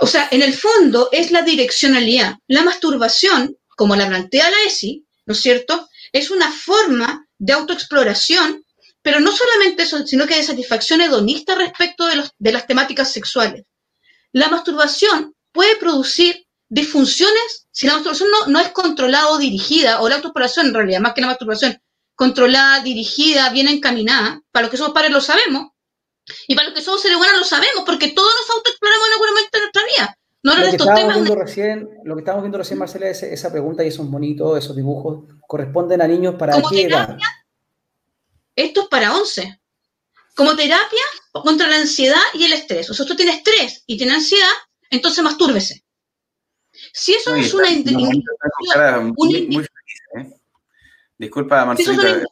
[0.00, 2.36] O sea, en el fondo es la direccionalidad.
[2.46, 5.88] La masturbación, como la plantea la ESI, ¿no es cierto?
[6.12, 8.64] Es una forma de autoexploración,
[9.00, 13.64] pero no solamente eso, sino que de satisfacción hedonista respecto de las temáticas sexuales
[14.32, 16.41] la masturbación puede producir
[16.72, 21.12] disfunciones si la masturbación no, es controlada o dirigida, o la autoexploración en realidad, más
[21.12, 21.78] que la masturbación,
[22.14, 25.72] controlada, dirigida, bien encaminada, para los que somos padres lo sabemos,
[26.48, 29.28] y para los que somos seres humanos lo sabemos, porque todos nos autoexploramos en algún
[29.28, 30.18] momento de nuestra vida.
[30.42, 33.84] No lo, que estábamos viendo recién, lo que estamos viendo recién, Marcela, es esa pregunta
[33.84, 37.16] y esos monitos, esos dibujos, corresponden a niños para qué edad?
[38.56, 39.60] Esto es para 11
[40.34, 41.02] como terapia
[41.32, 42.88] contra la ansiedad y el estrés.
[42.90, 44.52] O sea, usted tiene estrés y tiene ansiedad,
[44.90, 45.84] entonces mastúrbese.
[46.92, 47.70] Si eso es una
[49.00, 50.30] muy, muy feliz, ¿eh?
[51.18, 52.22] Disculpa, Marcelita.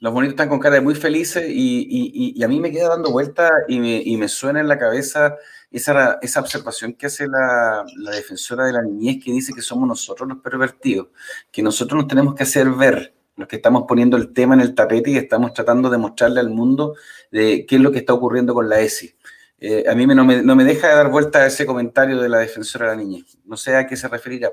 [0.00, 3.50] Los bonitos están con cara de muy felices y, a mí me queda dando vuelta
[3.68, 3.78] y
[4.16, 5.36] me, suena en la cabeza
[5.70, 10.28] esa, esa observación que hace la, defensora de la niñez que dice que somos nosotros
[10.28, 11.08] los pervertidos,
[11.50, 14.74] que nosotros nos tenemos que hacer ver, los que estamos poniendo el tema en el
[14.74, 16.96] tapete y estamos tratando de mostrarle al mundo
[17.30, 19.16] de qué es lo que está ocurriendo con la ESI.
[19.58, 22.28] Eh, a mí no, me, no me deja de dar vuelta a ese comentario de
[22.28, 23.38] la defensora de la niñez.
[23.44, 24.50] No sé a qué se referirá.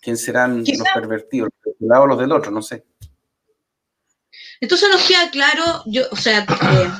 [0.00, 1.48] ¿Quién serán los pervertidos?
[1.64, 2.50] ¿Los de un lado o los del otro?
[2.50, 2.84] No sé.
[4.60, 6.90] Entonces nos queda claro, yo, o sea, eh,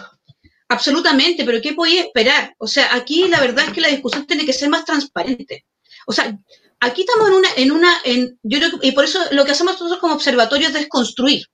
[0.68, 2.55] absolutamente, pero ¿qué podía esperar?
[2.59, 5.66] O sea, aquí la verdad es que la discusión tiene que ser más transparente.
[6.07, 6.36] O sea,
[6.80, 9.74] aquí estamos en una, en una, en, yo creo, y por eso lo que hacemos
[9.74, 11.47] nosotros como observatorio es desconstruir.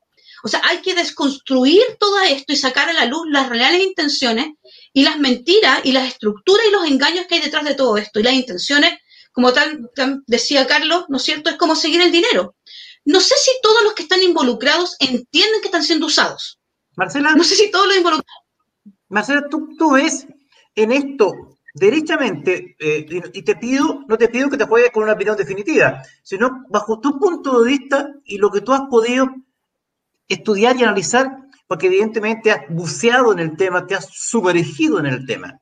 [0.43, 4.55] O sea, hay que desconstruir todo esto y sacar a la luz las reales intenciones
[4.93, 8.21] y las mentiras y las estructuras y los engaños que hay detrás de todo esto.
[8.21, 8.99] Y las intenciones,
[9.33, 9.91] como tal,
[10.27, 12.57] decía Carlos, ¿no es cierto?, es como seguir el dinero.
[13.05, 16.59] No sé si todos los que están involucrados entienden que están siendo usados.
[16.97, 17.35] Marcela.
[17.35, 18.45] No sé si todos los involucrados.
[19.09, 20.27] Marcela, tú, tú ves
[20.75, 25.13] en esto derechamente, eh, y te pido, no te pido que te apoyes con una
[25.13, 29.29] opinión definitiva, sino bajo tu punto de vista y lo que tú has podido
[30.31, 35.27] estudiar y analizar, porque evidentemente has buceado en el tema, te has sumergido en el
[35.27, 35.61] tema.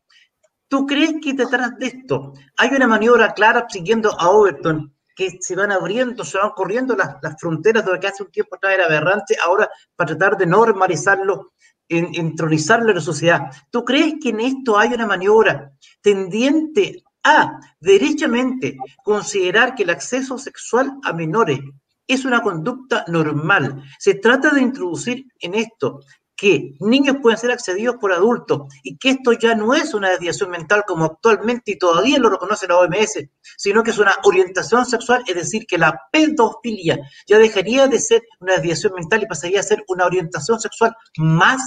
[0.68, 5.56] ¿Tú crees que detrás de esto hay una maniobra clara siguiendo a Overton que se
[5.56, 8.84] van abriendo, se van corriendo las, fronteras de lo que hace un tiempo atrás era
[8.84, 11.54] aberrante, ahora para tratar de normalizarlo,
[11.88, 13.50] en, entronizarlo en la sociedad.
[13.70, 20.38] ¿Tú crees que en esto hay una maniobra tendiente a, derechamente, considerar que el acceso
[20.38, 21.60] sexual a menores
[22.08, 23.84] es una conducta normal?
[23.98, 26.00] Se trata de introducir en esto
[26.38, 30.50] que niños pueden ser accedidos por adultos y que esto ya no es una desviación
[30.50, 33.24] mental como actualmente y todavía lo reconoce la OMS,
[33.56, 36.96] sino que es una orientación sexual, es decir, que la pedofilia
[37.26, 41.60] ya dejaría de ser una desviación mental y pasaría a ser una orientación sexual más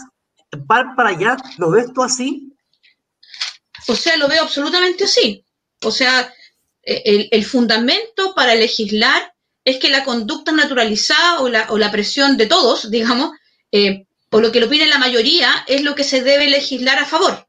[0.68, 1.36] para, para allá.
[1.58, 2.56] ¿Lo ves tú así?
[3.90, 5.46] O sea, lo veo absolutamente así.
[5.84, 6.34] O sea,
[6.82, 9.31] e, el, el fundamento para legislar
[9.64, 13.32] es que la conducta naturalizada o la, o la presión de todos, digamos,
[13.72, 17.06] eh, o lo que lo opina la mayoría, es lo que se debe legislar a
[17.06, 17.48] favor.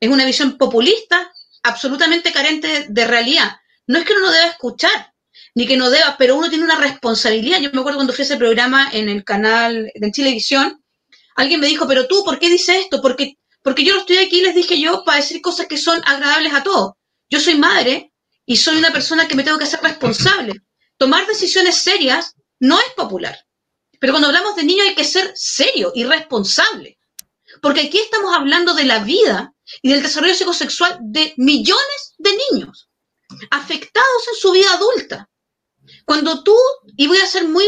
[0.00, 1.32] Es una visión populista,
[1.62, 3.56] absolutamente carente de realidad.
[3.86, 5.12] No es que uno no deba escuchar,
[5.54, 7.60] ni que no deba, pero uno tiene una responsabilidad.
[7.60, 10.82] Yo me acuerdo cuando fui a ese programa en el canal de Televisión,
[11.36, 13.00] alguien me dijo, pero tú, ¿por qué dices esto?
[13.00, 16.62] Porque, porque yo estoy aquí, les dije yo, para decir cosas que son agradables a
[16.62, 16.94] todos.
[17.28, 18.12] Yo soy madre
[18.46, 20.54] y soy una persona que me tengo que hacer responsable.
[20.96, 23.38] Tomar decisiones serias no es popular.
[24.00, 26.98] Pero cuando hablamos de niños hay que ser serio y responsable.
[27.62, 32.88] Porque aquí estamos hablando de la vida y del desarrollo psicosexual de millones de niños
[33.50, 35.28] afectados en su vida adulta.
[36.04, 36.56] Cuando tú,
[36.96, 37.64] y voy a ser muy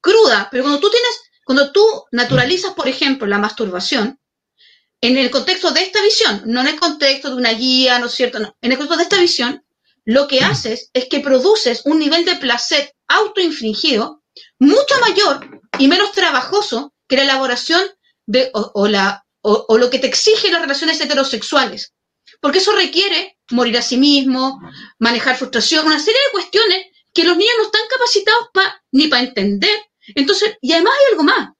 [0.00, 4.20] cruda, pero cuando tú tienes, cuando tú naturalizas, por ejemplo, la masturbación,
[5.00, 8.12] en el contexto de esta visión, no en el contexto de una guía, ¿no es
[8.12, 8.38] cierto?
[8.38, 9.64] No, en el contexto de esta visión,
[10.10, 14.24] lo que haces es que produces un nivel de placer autoinfligido
[14.58, 17.80] mucho mayor y menos trabajoso que la elaboración
[18.26, 21.94] de, o, lo que te exigen las relaciones heterosexuales.
[22.40, 24.60] Porque eso requiere morir a sí mismo,
[24.98, 28.48] manejar frustración, una serie de cuestiones que los niños no están capacitados
[28.90, 29.78] ni para entender.
[30.16, 31.50] Entonces, y además hay algo más.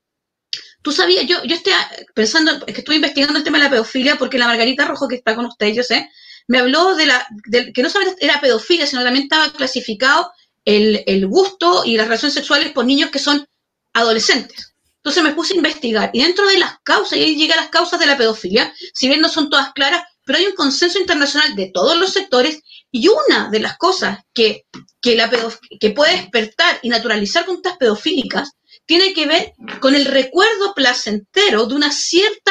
[0.82, 1.72] Tú sabías, yo, yo estoy
[2.16, 5.36] pensando, que estuve investigando el tema de la pedofilia porque la Margarita Rojo que está
[5.36, 6.10] con ustedes, yo sé,
[6.50, 7.28] me habló de la,
[7.72, 10.32] que no solamente era pedofilia, sino también estaba clasificado
[10.64, 13.46] el, gusto y las relaciones sexuales por niños que son
[13.92, 14.74] adolescentes.
[14.96, 18.00] Entonces me puse a investigar y dentro de las causas, y ahí llegan las causas
[18.00, 21.70] de la pedofilia, si bien no son todas claras, pero hay un consenso internacional de
[21.72, 24.66] todos los sectores y una de las cosas que,
[25.00, 25.30] que, la
[25.78, 28.50] que puede despertar y naturalizar conductas pedofílicas
[28.86, 32.50] tiene que ver con el recuerdo placentero de una cierta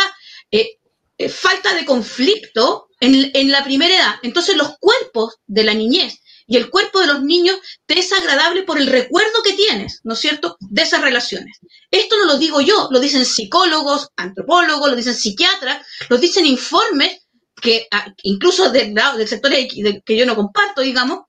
[0.52, 0.78] eh,
[1.18, 4.16] eh, falta de conflicto en, la primera edad.
[4.24, 8.64] Entonces los cuerpos de la niñez y el cuerpo de los niños te es agradable
[8.64, 11.60] por el recuerdo que tienes, ¿no es cierto?, de esas relaciones.
[11.91, 17.28] Esto no lo digo yo, lo dicen psicólogos, antropólogos, lo dicen psiquiatras, lo dicen informes
[17.62, 21.20] que ah, incluso del, del sector que yo no comparto, digamos.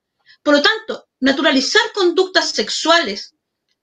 [0.43, 3.35] Por lo tanto, naturalizar conductas sexuales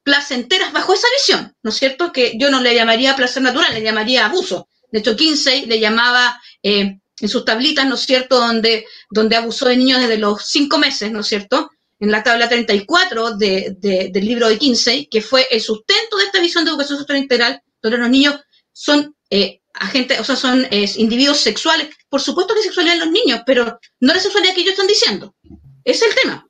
[0.01, 2.11] placenteras bajo esa visión, ¿no es cierto?
[2.11, 4.69] Que yo no le llamaría placer natural, le llamaría abuso.
[4.89, 9.67] De hecho, Kinsey le llamaba eh, en sus tablitas, ¿no es cierto?, donde, donde abusó
[9.67, 14.25] de niños desde los cinco meses, ¿no es cierto?, en la tabla 34 de, del
[14.25, 17.97] libro de Kinsey, que fue el sustento de esta visión de educación sexual integral, donde
[17.97, 18.39] los niños
[18.71, 21.89] son eh, agentes, o sea, son individuos sexuales.
[22.07, 25.35] Por supuesto que sexualidad en los niños, pero no la sexualidad que ellos están diciendo.
[25.83, 26.47] Ese es el tema.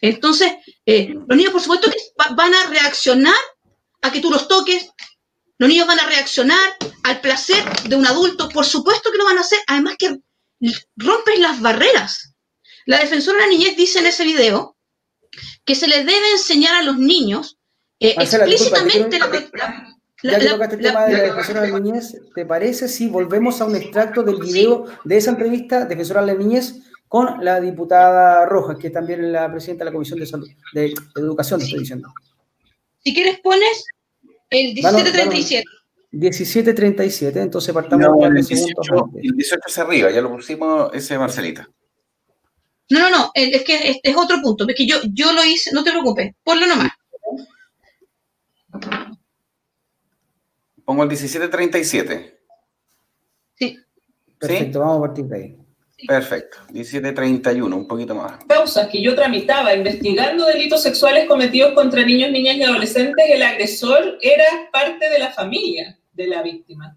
[0.00, 0.52] Entonces,
[0.86, 1.90] eh, los niños, por supuesto,
[2.34, 3.34] van a reaccionar
[4.02, 4.88] a que tú los toques,
[5.60, 6.58] Los niños van a reaccionar
[7.02, 10.18] al placer de un adulto, por supuesto que lo van a hacer, además que
[10.96, 12.32] rompes las barreras.
[12.86, 14.78] La defensora de la niñez dice en ese video
[15.66, 17.58] que se les debe enseñar a los niños
[18.00, 19.28] eh, explícitamente la,
[20.22, 23.60] ya que tocaste el tema de la defensora de la niñez, ¿te parece si volvemos
[23.60, 28.46] a un extracto del video de esa entrevista, defensora de la niñez, con la diputada
[28.46, 32.08] Rojas, que es también la presidenta de la Comisión de, Salud, de, Educación, estoy diciendo?
[33.04, 33.84] Si quieres pones
[34.50, 35.64] el 1737.
[36.12, 41.68] 1737, entonces partamos no, el, 18, el 18 es arriba, ya lo pusimos ese Marcelita.
[42.88, 45.92] No, no, no, es que es, otro punto, porque yo, yo lo hice, no te
[45.92, 46.90] preocupes, ponlo nomás.
[50.84, 52.40] Pongo el 1737.
[53.54, 53.78] Sí.
[54.36, 55.59] Perfecto, vamos a partir de ahí.
[56.06, 58.44] Perfecto, 1731, un poquito más.
[58.46, 64.18] Causas que yo tramitaba investigando delitos sexuales cometidos contra niños, niñas y adolescentes, el agresor
[64.20, 66.96] era parte de la familia de la víctima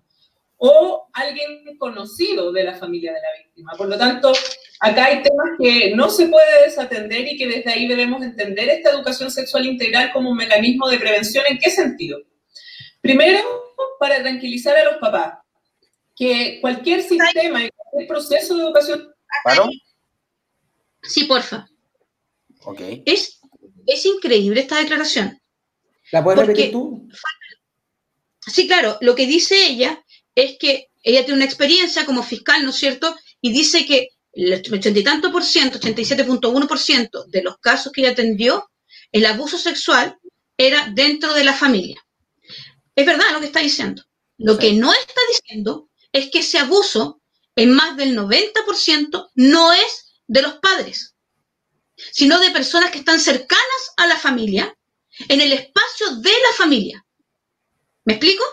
[0.66, 3.74] o alguien conocido de la familia de la víctima.
[3.78, 4.32] Por lo tanto,
[4.80, 8.92] acá hay temas que no se puede desatender y que desde ahí debemos entender esta
[8.92, 11.44] educación sexual integral como un mecanismo de prevención.
[11.50, 12.20] ¿En qué sentido?
[13.02, 13.40] Primero,
[14.00, 15.43] para tranquilizar a los papás,
[16.16, 19.14] que cualquier sistema y cualquier proceso de educación...
[19.44, 19.68] ¿Paro?
[21.02, 21.68] Sí, porfa.
[22.64, 22.82] Ok.
[23.06, 23.40] Es,
[23.86, 25.40] es increíble esta declaración.
[26.12, 27.08] ¿La puedes repetir tú?
[28.40, 28.98] Sí, claro.
[29.02, 30.04] Lo que dice ella
[30.36, 33.16] es que ella tiene una experiencia como fiscal, ¿no es cierto?
[33.42, 37.92] Y dice que el ochenta y tanto por ciento, 87.1 por ciento de los casos
[37.92, 38.70] que ella atendió,
[39.12, 40.18] el abuso sexual
[40.58, 42.04] era dentro de la familia.
[42.96, 44.04] Es verdad lo que está diciendo.
[44.38, 47.22] Lo que no está diciendo es que ese abuso,
[47.56, 51.16] en más del 90%, no es de los padres,
[52.12, 54.76] sino de personas que están cercanas a la familia,
[55.28, 57.06] en el espacio de la familia.
[58.06, 58.44] ¿Me explico?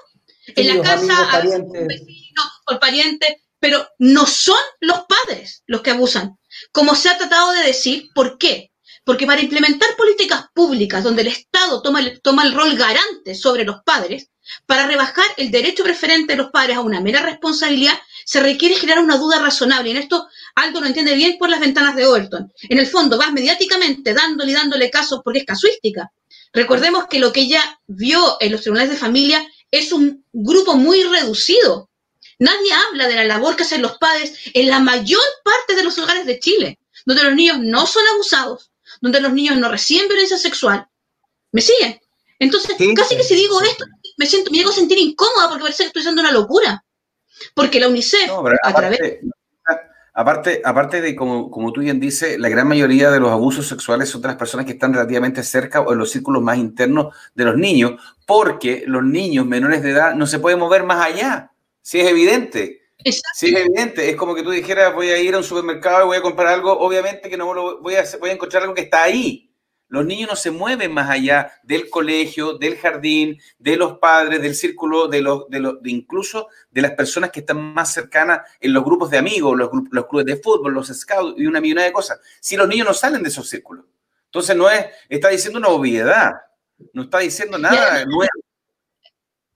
[0.56, 5.90] en la casa, a un vecino, por pariente, pero no son los padres los que
[5.90, 6.38] abusan.
[6.72, 8.72] Como se ha tratado de decir, ¿por qué?
[9.04, 13.64] Porque para implementar políticas públicas donde el Estado toma el, toma el rol garante sobre
[13.64, 14.30] los padres,
[14.66, 19.02] para rebajar el derecho preferente de los padres a una mera responsabilidad, se requiere generar
[19.02, 19.88] una duda razonable.
[19.88, 22.52] Y en esto Aldo lo entiende bien por las ventanas de Overton.
[22.62, 26.10] En el fondo, vas mediáticamente dándole y dándole casos porque es casuística.
[26.52, 31.02] Recordemos que lo que ella vio en los tribunales de familia es un grupo muy
[31.04, 31.88] reducido.
[32.38, 35.98] Nadie habla de la labor que hacen los padres en la mayor parte de los
[35.98, 38.70] hogares de Chile, donde los niños no son abusados,
[39.00, 40.86] donde los niños no reciben violencia sexual.
[41.52, 42.00] ¿Me siguen?
[42.38, 43.84] Entonces, casi que si digo esto,
[44.20, 46.84] me siento, me llego a sentir incómoda porque parece que estoy haciendo una locura.
[47.54, 48.30] Porque la UNICEF,
[48.62, 49.00] a través...
[50.12, 54.10] Aparte, aparte de, como, como tú bien dices, la gran mayoría de los abusos sexuales
[54.10, 57.44] son de las personas que están relativamente cerca o en los círculos más internos de
[57.44, 57.92] los niños,
[58.26, 61.52] porque los niños menores de edad no se pueden mover más allá.
[61.80, 62.82] Si es evidente.
[63.02, 64.10] Si es evidente.
[64.10, 66.48] Es como que tú dijeras, voy a ir a un supermercado y voy a comprar
[66.48, 69.49] algo, obviamente que no lo voy a, voy a encontrar algo que está ahí.
[69.90, 74.54] Los niños no se mueven más allá del colegio, del jardín, de los padres, del
[74.54, 78.72] círculo, de los, de, los, de incluso de las personas que están más cercanas en
[78.72, 81.92] los grupos de amigos, los, los clubes de fútbol, los scouts y una millonada de
[81.92, 82.20] cosas.
[82.40, 83.84] Si los niños no salen de esos círculos.
[84.26, 86.34] Entonces no es, está diciendo una obviedad,
[86.92, 88.30] no está diciendo nada nuevo.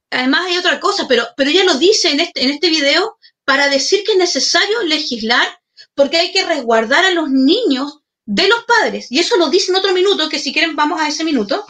[0.09, 3.69] Además hay otra cosa, pero, pero ella lo dice en este, en este video para
[3.69, 5.47] decir que es necesario legislar
[5.93, 9.11] porque hay que resguardar a los niños de los padres.
[9.11, 11.65] Y eso lo dice en otro minuto, que si quieren vamos a ese minuto.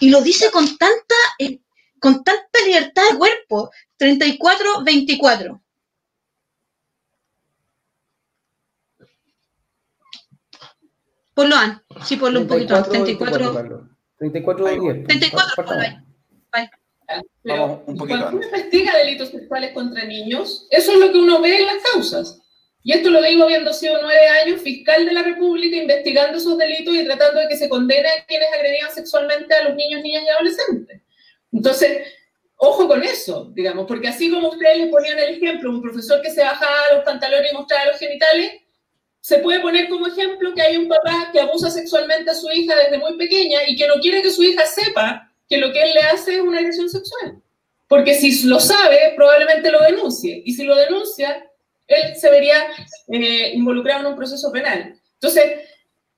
[0.00, 1.60] Y lo dice con tanta, eh,
[2.00, 3.70] con tanta libertad de cuerpo.
[3.98, 5.60] 34-24.
[11.34, 11.82] Ponlo, An.
[12.04, 12.82] Sí, ponlo un poquito.
[12.82, 13.88] 34.
[14.18, 14.64] 34,
[15.06, 15.74] 34,
[17.86, 21.58] un poquito Cuando uno investiga delitos sexuales contra niños, eso es lo que uno ve
[21.58, 22.41] en las causas.
[22.84, 26.94] Y esto lo digo habiendo sido nueve años fiscal de la República, investigando esos delitos
[26.94, 30.28] y tratando de que se condene a quienes agredían sexualmente a los niños, niñas y
[30.28, 31.00] adolescentes.
[31.52, 32.08] Entonces,
[32.56, 36.30] ojo con eso, digamos, porque así como ustedes le ponían el ejemplo, un profesor que
[36.30, 38.52] se bajaba los pantalones y mostraba los genitales,
[39.20, 42.74] se puede poner como ejemplo que hay un papá que abusa sexualmente a su hija
[42.74, 45.94] desde muy pequeña y que no quiere que su hija sepa que lo que él
[45.94, 47.40] le hace es una agresión sexual.
[47.86, 50.42] Porque si lo sabe, probablemente lo denuncie.
[50.44, 51.48] Y si lo denuncia,
[51.92, 52.56] él se vería
[53.08, 54.94] eh, involucrado en un proceso penal.
[55.14, 55.44] Entonces,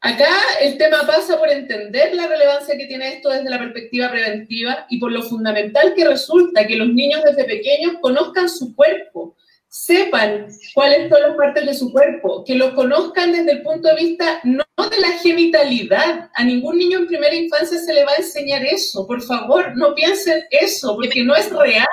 [0.01, 0.29] acá
[0.61, 4.99] el tema pasa por entender la relevancia que tiene esto desde la perspectiva preventiva y
[4.99, 9.37] por lo fundamental que resulta que los niños desde pequeños conozcan su cuerpo,
[9.68, 13.97] sepan cuáles son las partes de su cuerpo, que lo conozcan desde el punto de
[13.97, 16.31] vista no de la genitalidad.
[16.35, 19.05] A ningún niño en primera infancia se le va a enseñar eso.
[19.05, 21.87] Por favor, no piensen eso, porque no es real.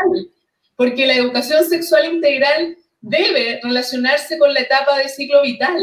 [0.75, 5.77] Porque la educación sexual integral debe relacionarse con la etapa de ciclo vital.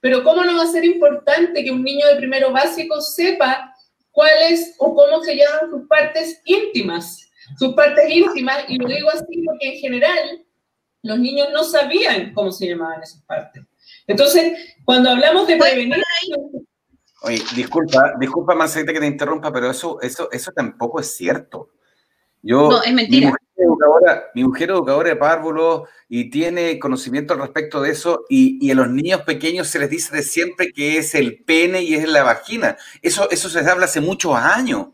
[0.00, 3.74] Pero ¿cómo no va a ser importante que un niño de primero básico sepa
[4.10, 7.30] cuáles o cómo se llaman sus partes íntimas?
[7.58, 10.44] Sus partes íntimas, y lo digo así porque en general
[11.02, 13.62] los niños no sabían cómo se llamaban esas partes.
[14.06, 16.02] Entonces, cuando hablamos de prevenir...
[17.22, 21.70] Oye, disculpa, disculpa Marcelita que te interrumpa, pero eso, eso, eso tampoco es cierto.
[22.42, 23.32] Yo, no, es mentira.
[24.34, 28.74] Mi mujer, educadora, de párvulos y tiene conocimiento al respecto de eso y, y, a
[28.74, 32.22] los niños pequeños se les dice de siempre que es el pene y es la
[32.22, 32.76] vagina.
[33.00, 34.88] Eso, eso se habla hace muchos años.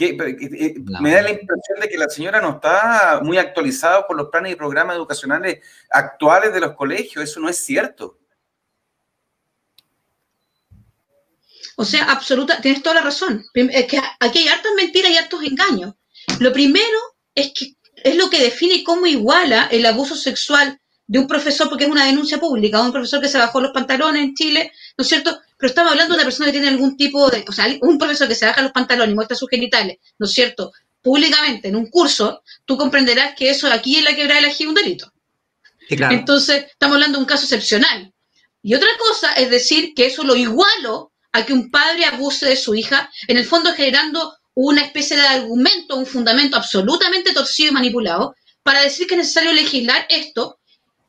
[0.00, 4.28] Eh, me da la impresión de que la señora no está muy actualizada por los
[4.28, 5.58] planes y programas educacionales
[5.90, 7.24] actuales de los colegios.
[7.24, 8.18] Eso no es cierto.
[11.76, 13.44] O sea, absoluta, tienes toda la razón.
[13.54, 15.94] Es que aquí hay hartas mentiras y hartos engaños.
[16.38, 16.98] Lo primero
[17.34, 17.74] es que
[18.04, 22.04] es lo que define cómo iguala el abuso sexual de un profesor, porque es una
[22.04, 25.40] denuncia pública, un profesor que se bajó los pantalones en Chile, ¿no es cierto?
[25.56, 28.28] Pero estamos hablando de una persona que tiene algún tipo de, o sea, un profesor
[28.28, 30.72] que se baja los pantalones y muestra sus genitales, ¿no es cierto?
[31.00, 34.60] Públicamente, en un curso, tú comprenderás que eso aquí en la quebrada de la es
[34.60, 35.10] un delito.
[35.88, 38.12] Entonces, estamos hablando de un caso excepcional.
[38.62, 42.56] Y otra cosa es decir que eso lo igualo a que un padre abuse de
[42.56, 47.74] su hija, en el fondo generando una especie de argumento, un fundamento absolutamente torcido y
[47.74, 48.34] manipulado,
[48.64, 50.58] para decir que es necesario legislar esto.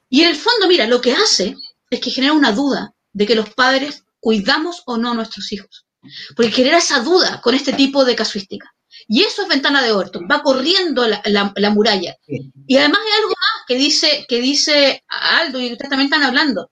[0.07, 1.55] Y en el fondo, mira, lo que hace
[1.89, 5.87] es que genera una duda de que los padres cuidamos o no a nuestros hijos.
[6.35, 8.71] Porque genera esa duda con este tipo de casuística.
[9.07, 12.15] Y eso es ventana de Orton, va corriendo la, muralla.
[12.27, 16.69] Y además hay algo más que dice, que dice Aldo y ustedes también están hablando.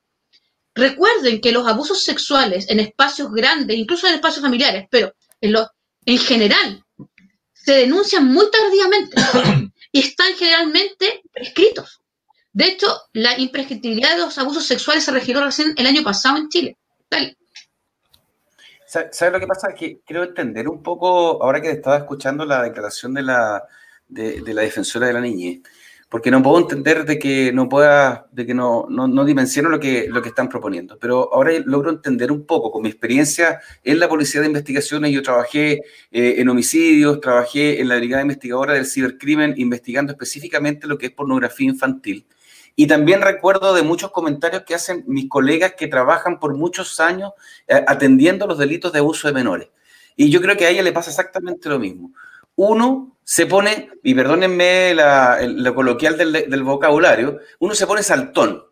[0.75, 5.67] Recuerden que los abusos sexuales en espacios grandes, incluso en espacios familiares, pero en, lo,
[6.07, 6.83] en general,
[7.53, 9.17] se denuncian muy tardíamente
[9.91, 12.01] y están generalmente prescritos.
[12.53, 16.47] De hecho, la imprescriptibilidad de los abusos sexuales se registró recién el año pasado en
[16.49, 16.77] Chile.
[18.87, 19.73] ¿Sabes lo que pasa?
[19.75, 23.67] Que quiero entender un poco, ahora que estaba escuchando la declaración de la,
[24.07, 25.59] de, la defensora de la niñez,
[26.09, 29.79] porque no puedo entender de que no pueda, de que no, no, no dimensiono lo
[29.79, 33.99] que, lo que están proponiendo, pero ahora logro entender un poco, con mi experiencia en
[33.99, 35.81] la Policía de Investigaciones, yo trabajé
[36.11, 41.11] eh, en homicidios, trabajé en la Brigada Investigadora del Cibercrimen, investigando específicamente lo que es
[41.11, 42.25] pornografía infantil,
[42.79, 47.31] y también recuerdo de muchos comentarios que hacen mis colegas que trabajan por muchos años
[47.67, 49.69] eh, atendiendo los delitos de abuso de menores.
[50.15, 52.11] Y yo creo que a ella le pasa exactamente lo mismo.
[52.55, 58.63] Uno se pone, y perdónenme lo coloquial del, del vocabulario, uno se pone saltón,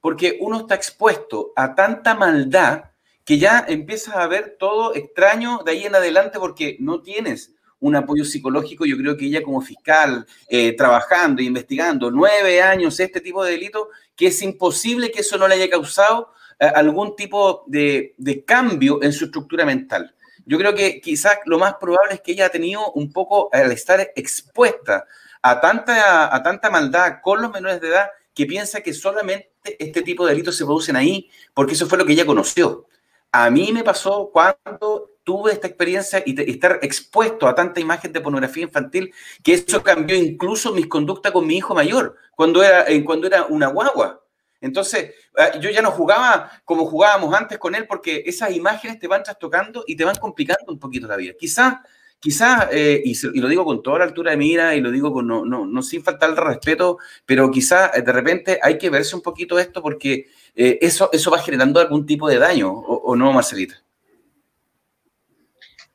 [0.00, 2.86] porque uno está expuesto a tanta maldad
[3.24, 7.94] que ya empiezas a ver todo extraño de ahí en adelante porque no tienes un
[7.94, 8.84] apoyo psicológico.
[8.84, 13.90] Yo creo que ella como fiscal, eh, trabajando investigando nueve años este tipo de delito,
[14.16, 19.12] que es imposible que eso no le haya causado eh, algún tipo de, cambio en
[19.12, 20.12] su estructura mental.
[20.50, 23.70] Yo creo que quizás lo más probable es que ella ha tenido un poco, al
[23.70, 25.06] estar expuesta
[25.42, 30.02] a tanta, a tanta maldad con los menores de edad, que piensa que solamente este
[30.02, 32.88] tipo de delitos se producen ahí, porque eso fue lo que ella conoció.
[33.30, 38.20] A mí me pasó cuando tuve esta experiencia y, estar expuesto a tanta imagen de
[38.20, 43.04] pornografía infantil que eso cambió incluso mis conductas con mi hijo mayor cuando era, eh,
[43.04, 44.19] cuando era una guagua.
[44.60, 49.08] Entonces, ah, yo ya no jugaba como jugábamos antes con él porque esas imágenes te
[49.08, 51.32] van trastocando y te van complicando un poquito la vida.
[51.38, 51.78] Quizás,
[52.18, 55.26] quizás, eh, y, lo digo con toda la altura de mira y lo digo con
[55.26, 59.22] no, no, no sin faltar respeto, pero quizás eh, de repente hay que verse un
[59.22, 63.82] poquito esto porque eso, eso va generando algún tipo de daño, ¿o, no, Marcelita?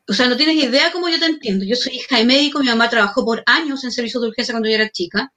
[0.08, 1.66] o sea, no tienes idea cómo yo te entiendo.
[1.66, 4.70] Yo soy hija de médico, mi mamá trabajó por años en servicio de urgencia cuando
[4.70, 5.34] yo era chica.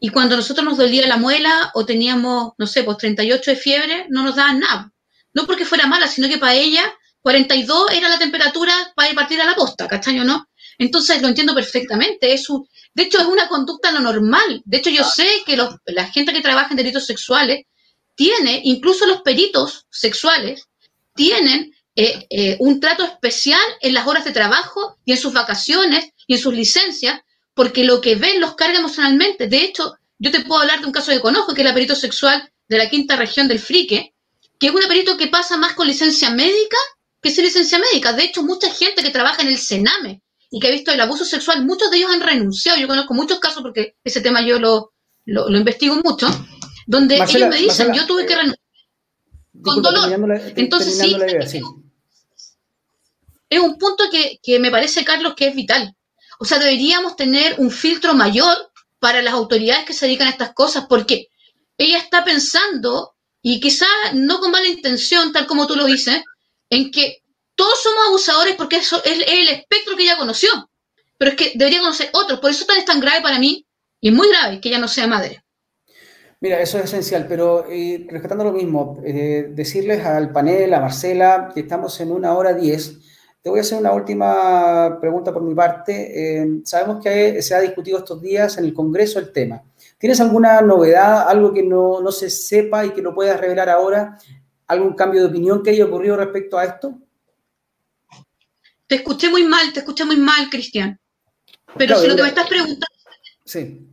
[0.00, 4.06] Y cuando nosotros nos dolía la muela o teníamos, no sé, pues 38 de fiebre,
[4.08, 4.92] no nos daban nada.
[5.34, 6.82] No porque fuera mala, sino que para ella
[7.20, 10.48] 42 era la temperatura para ir partir a la posta, ¿castaño no?
[10.78, 12.32] Entonces lo entiendo perfectamente.
[12.32, 12.48] Es
[12.94, 14.62] de hecho, es una conducta no normal.
[14.64, 17.66] De hecho, yo sé que la gente que trabaja en delitos sexuales
[18.16, 20.66] tiene, incluso los peritos sexuales,
[21.14, 26.10] tienen eh, eh, un trato especial en las horas de trabajo y en sus vacaciones
[26.26, 27.20] y en sus licencias,
[27.54, 29.46] porque lo que ven los carga emocionalmente.
[29.46, 31.94] De hecho, yo te puedo hablar de un caso que conozco, que es el perito
[31.94, 34.14] sexual de la quinta región del Frique,
[34.58, 36.76] que es un perito que pasa más con licencia médica
[37.22, 38.12] que sin licencia médica.
[38.12, 41.24] De hecho, mucha gente que trabaja en el Sename y que ha visto el abuso
[41.24, 42.78] sexual, muchos de ellos han renunciado.
[42.78, 44.92] Yo conozco muchos casos porque ese tema yo lo,
[45.26, 46.28] lo investigo mucho
[46.86, 48.58] donde ellos me dicen, yo tuve que renunciar
[49.62, 50.40] con dolor.
[50.56, 51.16] Entonces sí,
[53.48, 55.94] es un punto que, que me parece, Carlos, que es vital.
[56.42, 60.54] O sea, deberíamos tener un filtro mayor para las autoridades que se dedican a estas
[60.54, 61.28] cosas, porque
[61.76, 66.22] ella está pensando, y quizás no con mala intención, tal como tú lo dices,
[66.70, 67.22] en que
[67.54, 70.48] todos somos abusadores porque eso es el espectro que ella conoció.
[71.18, 72.40] Pero es que debería conocer otros.
[72.40, 73.66] Por eso es tan grave para mí,
[74.00, 75.44] y es muy grave que ella no sea madre.
[76.40, 81.50] Mira, eso es esencial, pero eh, rescatando lo mismo, eh, decirles al panel, a Marcela,
[81.52, 82.96] que estamos en una hora diez.
[83.42, 86.42] Te voy a hacer una última pregunta por mi parte.
[86.42, 89.62] Eh, sabemos que se ha discutido estos días en el Congreso el tema.
[89.96, 94.18] ¿Tienes alguna novedad, algo que no, no se sepa y que lo puedas revelar ahora?
[94.66, 96.98] ¿Algún cambio de opinión que haya ocurrido respecto a esto?
[98.86, 101.00] Te escuché muy mal, te escuché muy mal, Cristian.
[101.78, 102.86] Pero si lo que me estás preguntando.
[103.46, 103.86] Sí.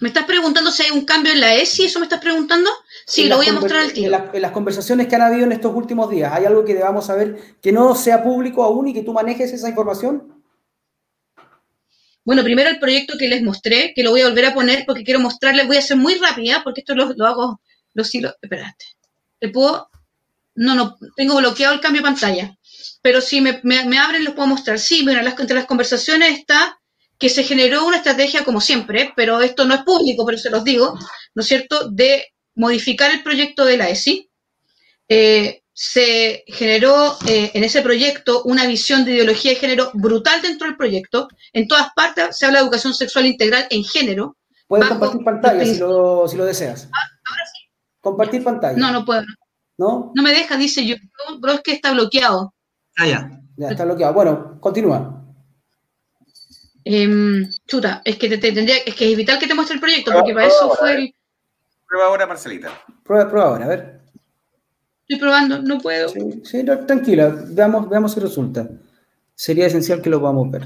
[0.00, 1.84] ¿Me estás preguntando si hay un cambio en la ESI?
[1.84, 2.70] ¿Eso me estás preguntando?
[3.06, 4.30] Sí, lo voy a mostrar al tiro.
[4.32, 7.56] En, las conversaciones que han habido en estos últimos días, ¿hay algo que debamos saber
[7.60, 10.42] que no sea público aún y que tú manejes esa información?
[12.24, 15.04] Bueno, primero el proyecto que les mostré, que lo voy a volver a poner porque
[15.04, 17.60] quiero mostrarles, voy a ser muy rápida porque esto lo, hago,
[17.92, 18.86] lo sigo, espérate.
[19.38, 19.90] ¿Te puedo?
[20.54, 22.56] No, no, tengo bloqueado el cambio de pantalla.
[23.02, 24.78] Pero si me, me, abren, los puedo mostrar.
[24.78, 26.78] Sí, bueno, las, entre las conversaciones está
[27.18, 30.64] que se generó una estrategia, como siempre, pero esto no es público, pero se los
[30.64, 30.98] digo,
[31.34, 34.30] ¿no es cierto?, de modificar el proyecto de la ESI.
[35.08, 40.68] Eh, se generó eh, en ese proyecto una visión de ideología de género brutal dentro
[40.68, 41.28] del proyecto.
[41.52, 44.36] En todas partes se habla de educación sexual integral en género.
[44.68, 46.88] Puedes compartir pantalla si lo, si lo, deseas.
[46.92, 47.60] Ah, ahora sí.
[48.00, 48.78] Compartir pantalla.
[48.78, 49.24] No, no puedo.
[49.76, 50.12] ¿No?
[50.14, 50.94] No me deja, dice yo.
[51.40, 52.54] Bro, es que está bloqueado.
[52.96, 53.30] Ah, ya.
[53.56, 54.14] Ya está bloqueado.
[54.14, 55.24] Bueno, continúa.
[56.84, 60.12] Em, chuta, es que te, tendría, es que es vital que te muestre el proyecto,
[60.12, 61.14] porque para eso fue el.
[61.94, 62.72] Prueba ahora, Marcelita.
[63.04, 64.00] Prueba, prueba ahora, a ver.
[65.02, 66.08] Estoy probando, no puedo.
[66.42, 68.68] Sí, tranquila, veamos, veamos si resulta.
[69.36, 70.64] Sería esencial que lo podamos ver.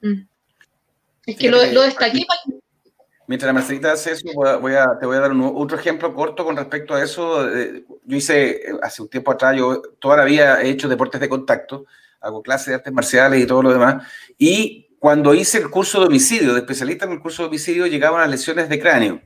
[0.00, 0.28] Mm.
[1.26, 2.24] Es que lo, lo destaqué
[3.26, 4.28] Mientras la Marcelita hace eso,
[4.60, 7.50] voy a, te voy a dar otro ejemplo corto con respecto a eso.
[8.04, 11.86] Yo hice, hace un tiempo atrás, yo toda la vida he hecho deportes de contacto,
[12.20, 14.06] hago clases de artes marciales y todo lo demás.
[14.38, 18.20] Y cuando hice el curso de homicidio, de especialista en el curso de homicidio, llegaban
[18.20, 19.22] las lesiones de cráneo.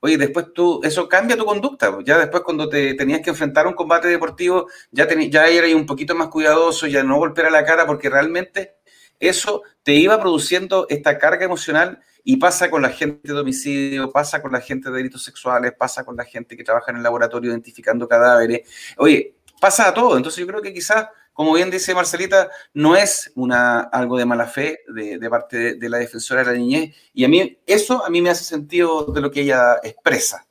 [0.00, 1.98] Oye, después tú, eso cambia tu conducta.
[2.04, 5.86] Ya después cuando te tenías que enfrentar a un combate deportivo, ya, ya eras un
[5.86, 8.76] poquito más cuidadoso, ya no golpear a la cara, porque realmente
[9.18, 14.40] eso te iba produciendo esta carga emocional y pasa con la gente de homicidio, pasa
[14.40, 17.50] con la gente de delitos sexuales, pasa con la gente que trabaja en el laboratorio
[17.50, 18.68] identificando cadáveres.
[18.98, 20.16] Oye, pasa a todo.
[20.16, 21.08] Entonces yo creo que quizás
[21.38, 25.98] como bien dice Marcelita, no es una, algo de mala fe de, parte de, la
[25.98, 26.96] defensora de la niñez.
[27.14, 30.48] Y a mí, eso a mí me hace sentido de lo que ella expresa.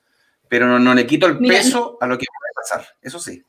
[0.48, 2.96] Pero no, le quito el peso a lo que puede pasar.
[3.02, 3.42] Eso sí.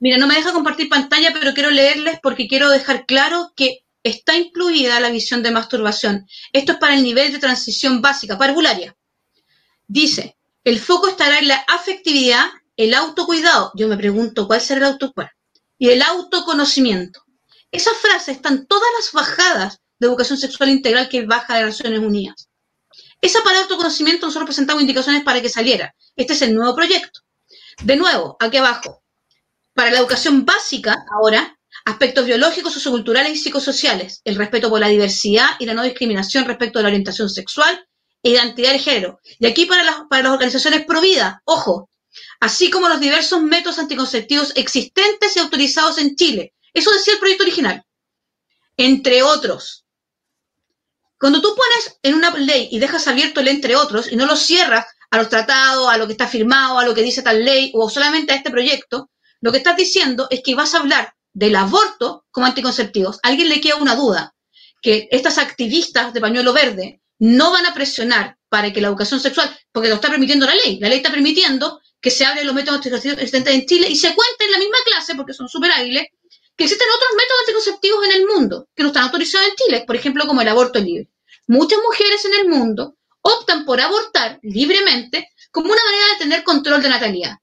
[0.00, 4.34] Mira, no me deja compartir pantalla, pero quiero leerles porque quiero dejar claro que está
[4.34, 6.26] incluida la visión de masturbación.
[6.54, 8.96] Esto es para el nivel de transición básica, parvularia.
[9.86, 12.46] Dice, el foco estará en la afectividad,
[12.78, 13.70] el autocuidado.
[13.74, 15.41] Yo me pregunto, ¿cuál será el autocuidado?
[15.82, 17.24] Y el autoconocimiento.
[17.72, 22.48] Esas frases están todas las bajadas de educación sexual integral que baja de Naciones Unidas.
[23.20, 25.92] Esa para autoconocimiento nosotros presentamos indicaciones para que saliera.
[26.14, 27.22] Este es el nuevo proyecto.
[27.82, 29.02] De nuevo, aquí abajo,
[29.74, 35.48] para la educación básica, ahora, aspectos biológicos, socioculturales y psicosociales, el respeto por la diversidad
[35.58, 37.88] y la no discriminación respecto a la orientación sexual
[38.22, 39.18] e identidad de género.
[39.40, 41.88] Y aquí para las, para las organizaciones pro vida, ojo,
[42.40, 46.54] así como los diversos métodos anticonceptivos existentes y autorizados en Chile.
[46.72, 47.84] Eso decía el proyecto original.
[48.76, 49.84] Entre otros.
[51.18, 54.34] Cuando tú pones en una ley y dejas abierto el entre otros y no lo
[54.34, 57.70] cierras a los tratados, a lo que está firmado, a lo que dice tal ley
[57.74, 59.10] o solamente a este proyecto,
[59.40, 63.18] lo que estás diciendo es que vas a hablar del aborto como anticonceptivos.
[63.22, 64.34] ¿A alguien le queda una duda?
[64.80, 69.54] Que estas activistas de pañuelo verde no van a presionar para que la educación sexual,
[69.70, 72.78] porque lo está permitiendo la ley, la ley está permitiendo que se hablen los métodos
[72.78, 76.08] anticonceptivos existentes en Chile y se cuenta en la misma clase, porque son súper hábiles,
[76.56, 79.94] que existen otros métodos anticonceptivos en el mundo que no están autorizados en Chile, por
[79.94, 81.08] ejemplo, como el aborto libre.
[81.46, 86.82] Muchas mujeres en el mundo optan por abortar libremente como una manera de tener control
[86.82, 87.38] de natalidad.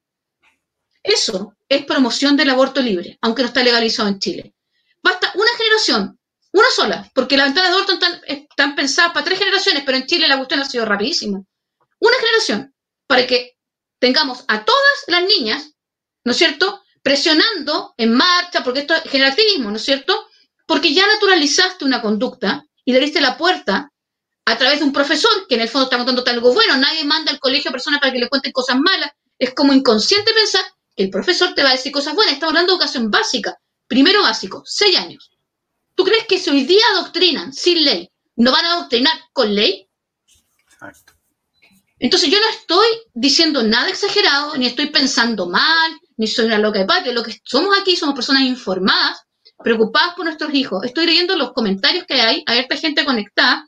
[1.02, 4.54] Eso es promoción del aborto libre, aunque no está legalizado en Chile.
[5.02, 6.20] Basta una generación,
[6.52, 10.06] una sola, porque las ventanas de aborto están, están pensadas para tres generaciones, pero en
[10.06, 11.48] Chile la cuestión ha sido rapidísimo.
[12.00, 12.74] Una generación
[13.08, 13.59] para que
[14.00, 15.72] tengamos a todas las niñas,
[16.24, 20.28] ¿no es cierto?, presionando en marcha, porque esto genera activismo, ¿no es cierto?
[20.66, 23.92] Porque ya naturalizaste una conducta y le diste la puerta
[24.46, 26.76] a través de un profesor que en el fondo está contándote algo bueno.
[26.78, 29.12] Nadie manda al colegio a personas para que le cuenten cosas malas.
[29.38, 30.64] Es como inconsciente pensar
[30.96, 32.34] que el profesor te va a decir cosas buenas.
[32.34, 33.58] Estamos hablando de educación básica.
[33.88, 35.32] Primero básico, seis años.
[35.96, 39.89] ¿Tú crees que si hoy día adoctrinan sin ley, no van a adoctrinar con ley?
[42.00, 46.80] Entonces yo no estoy diciendo nada exagerado, ni estoy pensando mal, ni soy una loca
[46.80, 47.12] de patio.
[47.12, 49.22] Lo que somos aquí somos personas informadas,
[49.62, 50.84] preocupadas por nuestros hijos.
[50.86, 53.68] Estoy leyendo los comentarios que hay, hay esta gente conectada.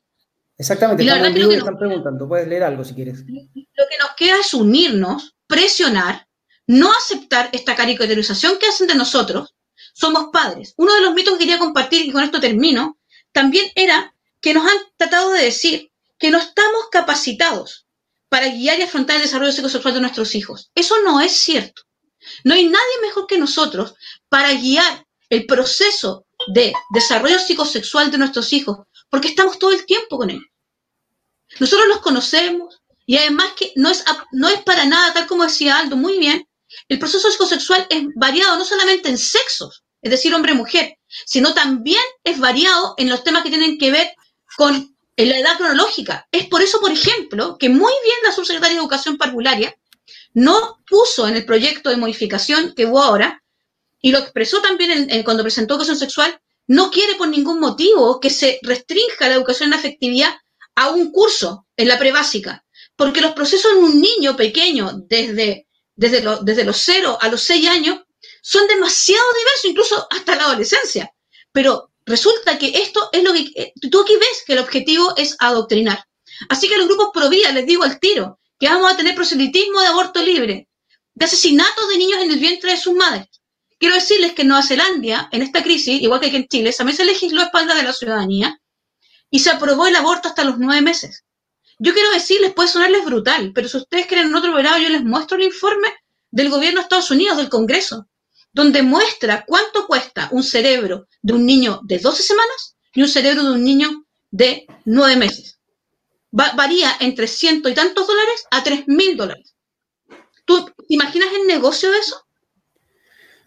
[0.58, 3.20] Exactamente, y la verdad que están preguntando, puedes leer algo si quieres.
[3.20, 6.28] Lo que nos queda es unirnos, presionar,
[6.68, 9.56] no aceptar esta caricaturización que hacen de nosotros.
[9.94, 10.74] Somos padres.
[10.78, 12.98] Uno de los mitos que quería compartir, y con esto termino,
[13.34, 17.88] también era que nos han tratado de decir que no estamos capacitados
[18.32, 20.72] para guiar y afrontar el desarrollo psicosexual de nuestros hijos.
[20.74, 21.82] Eso no es cierto.
[22.45, 23.94] No hay nadie mejor que nosotros
[24.30, 30.18] para guiar el proceso de desarrollo psicosexual de nuestros hijos, porque estamos todo el tiempo
[30.18, 30.45] con ellos.
[31.60, 35.78] Nosotros los conocemos y además que no es, no es para nada, tal como decía
[35.78, 36.48] Aldo muy bien,
[36.88, 42.40] el proceso psicosexual es variado no solamente en sexos, es decir, hombre-mujer, sino también es
[42.40, 44.16] variado en los temas que tienen que ver
[44.56, 46.28] con en la edad cronológica.
[46.32, 49.76] Es por eso, por ejemplo, que muy bien la subsecretaria de Educación Parvularia
[50.34, 53.44] no puso en el proyecto de modificación que hubo ahora,
[54.02, 58.60] y lo expresó también cuando presentó educación sexual, no quiere por ningún motivo que se
[58.62, 60.34] restrinja la educación en afectividad
[60.76, 62.64] a un curso en la prebásica,
[62.96, 67.70] porque los procesos en un niño pequeño, desde, desde, desde los 0 a los 6
[67.70, 68.00] años,
[68.42, 71.14] son demasiado diversos, incluso hasta la adolescencia.
[71.52, 75.36] Pero Resulta que esto es lo que eh, tú aquí ves que el objetivo es
[75.40, 76.03] adoctrinar.
[76.49, 79.88] Así que los grupos pro les digo al tiro, que vamos a tener proselitismo de
[79.88, 80.68] aborto libre,
[81.14, 83.28] de asesinatos de niños en el vientre de sus madres.
[83.78, 86.95] Quiero decirles que en Nueva Zelanda, en esta crisis, igual que aquí en Chile, también
[86.95, 88.60] se legisló a espaldas de la ciudadanía
[89.30, 91.23] y se aprobó el aborto hasta los nueve meses.
[91.80, 95.03] Yo quiero decirles, puede sonarles brutal, pero si ustedes creen en otro grado, yo les
[95.03, 95.88] muestro el informe
[96.30, 98.07] del gobierno de Estados Unidos, del Congreso,
[98.53, 103.44] donde muestra cuánto cuesta un cerebro de un niño de 12 semanas y un cerebro
[103.44, 105.60] de un niño de 9 meses.
[106.32, 109.53] varía entre ciento y tantos dólares a tres mil dólares.
[110.45, 112.26] ¿Tú imaginas el negocio de eso?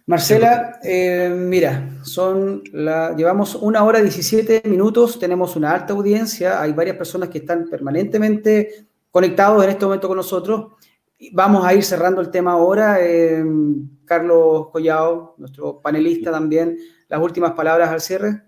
[0.06, 6.72] Marcela, eh, mira, son la, llevamos una hora 17 minutos, tenemos una alta audiencia, hay
[6.74, 10.72] varias personas que están permanentemente conectados en este momento con nosotros.
[11.32, 12.98] Vamos a ir cerrando el tema ahora.
[13.00, 13.42] Eh,
[14.04, 16.76] Carlos Collao, nuestro panelista también,
[17.08, 18.42] las últimas palabras al cierre.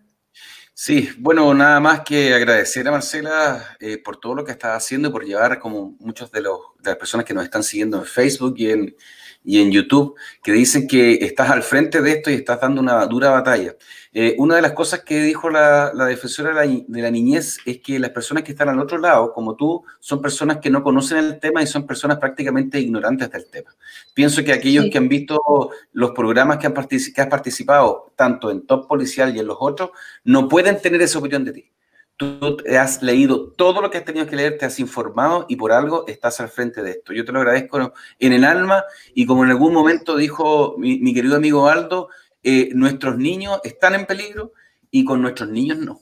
[0.79, 5.09] Sí, bueno, nada más que agradecer a Marcela eh, por todo lo que está haciendo
[5.09, 8.05] y por llevar como muchos de, los, de las personas que nos están siguiendo en
[8.05, 8.97] Facebook y en,
[9.43, 13.07] y en YouTube que dicen que estás al frente de esto y estás dando una
[13.07, 13.75] dura batalla.
[14.19, 18.13] Eh, una de las cosas que dijo la, defensora de la, niñez es que las
[18.13, 21.63] personas que están al otro lado, como tú, son personas que no conocen el tema
[21.63, 23.77] y son personas prácticamente ignorantes del tema.
[24.15, 28.65] Pienso que aquellos que han visto los programas que, han que has participado, tanto en
[28.65, 29.91] Top Policial y en los otros,
[30.25, 31.71] no pueden tener esa opinión de ti.
[32.17, 35.73] Tú has leído todo lo que has tenido que leer, te has informado y por
[35.73, 37.13] algo estás al frente de esto.
[37.13, 38.83] Yo te lo agradezco en el alma
[39.13, 42.09] y como en algún momento dijo mi, querido amigo Aldo,
[42.49, 44.53] eh, nuestros niños están en peligro
[44.89, 45.99] y con nuestros niños no.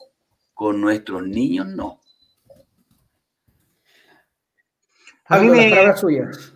[0.52, 2.02] Con nuestros niños no.
[5.24, 5.96] A mí me...
[5.96, 6.52] suyas.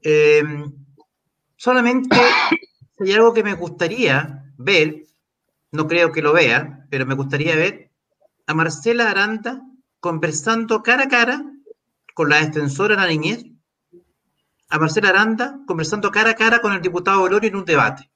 [0.00, 0.44] Eh,
[1.56, 2.16] solamente
[3.00, 5.02] hay algo que me gustaría ver,
[5.72, 7.90] no creo que lo vea, pero me gustaría ver
[8.46, 9.60] a Marcela Aranda
[9.98, 11.44] conversando cara a cara
[12.14, 13.44] con la extensora de la niñez,
[14.68, 18.08] a Marcela Aranda conversando cara a cara con el diputado Olorio en un debate,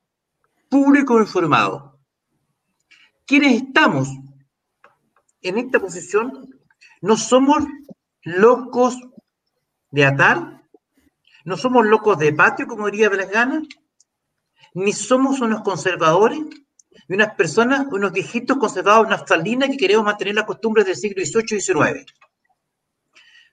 [0.70, 2.00] público informado.
[3.26, 4.08] Quienes estamos
[5.42, 6.48] en esta posición
[7.02, 7.64] no somos
[8.22, 8.96] locos
[9.90, 10.62] de atar,
[11.44, 13.62] no somos locos de patio, como diría Belengana,
[14.74, 16.40] ni somos unos conservadores
[17.08, 21.56] y unas personas, unos viejitos conservados naftalinas que queremos mantener las costumbres del siglo XVIII
[21.56, 22.06] y XIX.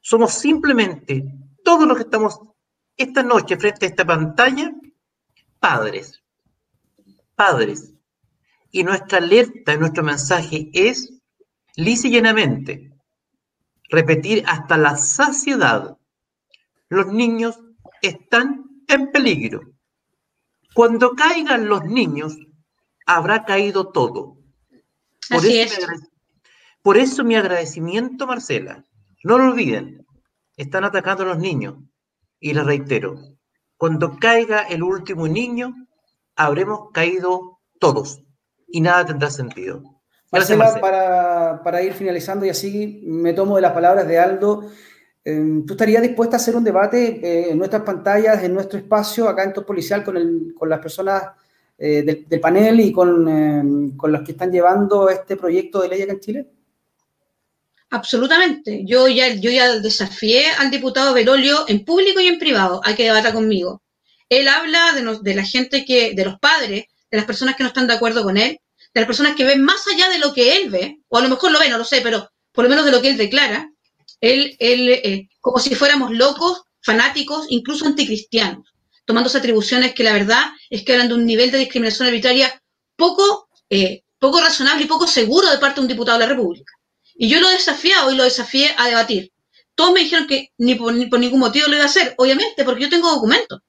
[0.02, 1.26] Somos simplemente
[1.64, 2.39] todos los que estamos
[2.95, 4.72] esta noche frente a esta pantalla,
[5.60, 6.22] padres.
[7.38, 7.93] Padres.
[8.72, 11.14] Y nuestra alerta, nuestro mensaje es,
[11.76, 12.91] lisa y llanamente,
[13.89, 15.97] repetir hasta la saciedad.
[16.89, 17.59] Los niños
[18.01, 19.61] están en peligro.
[20.73, 22.35] Cuando caigan los niños,
[23.05, 24.38] habrá caído todo.
[25.30, 25.81] Por eso,
[26.81, 28.84] por eso mi agradecimiento, Marcela.
[29.23, 30.05] No lo olviden,
[30.55, 31.76] están atacando a los niños.
[32.39, 33.15] Y les reitero,
[33.77, 35.86] cuando caiga el último niño,
[36.38, 38.22] habremos caído todos
[38.68, 39.84] y nada tendrá sentido.
[40.31, 44.69] Marcela, Para, para, ir finalizando y así me tomo de las palabras de Aldo,
[45.23, 49.27] em, ¿tú estarías dispuesta a hacer un debate eh, en nuestras pantallas, en nuestro espacio,
[49.27, 51.23] acá en Top Policial, con, el, con las personas
[51.77, 56.01] eh, del, panel y con, em, con los que están llevando este proyecto de ley
[56.01, 56.47] acá en Chile?
[57.89, 58.84] Absolutamente.
[58.85, 63.03] Yo ya, yo ya desafié al diputado Berolio en público y en privado a que
[63.05, 63.81] debata conmigo.
[64.30, 67.70] Él habla de, de la gente que, de los padres, de las personas que no
[67.70, 68.60] están de acuerdo con él,
[68.94, 71.30] de las personas que ven más allá de lo que él ve, o a lo
[71.30, 73.72] mejor lo ve, no lo sé, pero por lo menos de lo que él declara,
[74.22, 78.74] él, él eh, como si fuéramos locos, fanáticos, incluso anticristianos,
[79.06, 82.62] tomándose atribuciones que la verdad es que hablan de un nivel de discriminación arbitraria
[82.95, 86.74] poco, eh, poco razonable y poco seguro de parte de un diputado de la República.
[87.16, 89.32] Y yo lo desafiado y lo desafié a debatir.
[89.76, 92.64] Todos me dijeron que ni por, ni por ningún motivo lo iba a hacer, obviamente,
[92.64, 93.60] porque yo tengo documentos.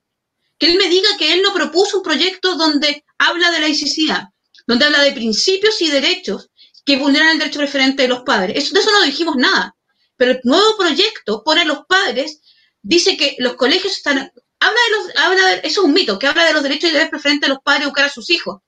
[0.58, 4.28] Que él me diga que él no propuso un proyecto donde habla de la laicidad,
[4.66, 6.50] donde habla de principios y derechos
[6.84, 8.56] que vulneran el derecho preferente de los padres.
[8.56, 9.76] Eso, de eso no dijimos nada.
[10.16, 12.40] Pero el nuevo proyecto pone a los padres,
[12.82, 16.26] dice que los colegios están, habla de los, habla de, eso es un mito, que
[16.26, 18.60] habla de los derechos y deberes preferentes de los padres educar a sus hijos.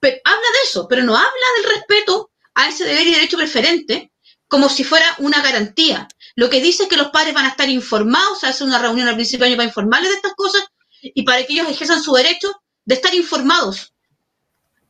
[0.00, 4.10] Pero, habla de eso, pero no habla del respeto a ese deber y derecho preferente
[4.48, 6.08] como si fuera una garantía.
[6.36, 9.08] Lo que dice es que los padres van a estar informados, se hace una reunión
[9.08, 10.64] al principio de año para informarles de estas cosas
[11.14, 12.50] y para que ellos ejerzan su derecho
[12.84, 13.94] de estar informados.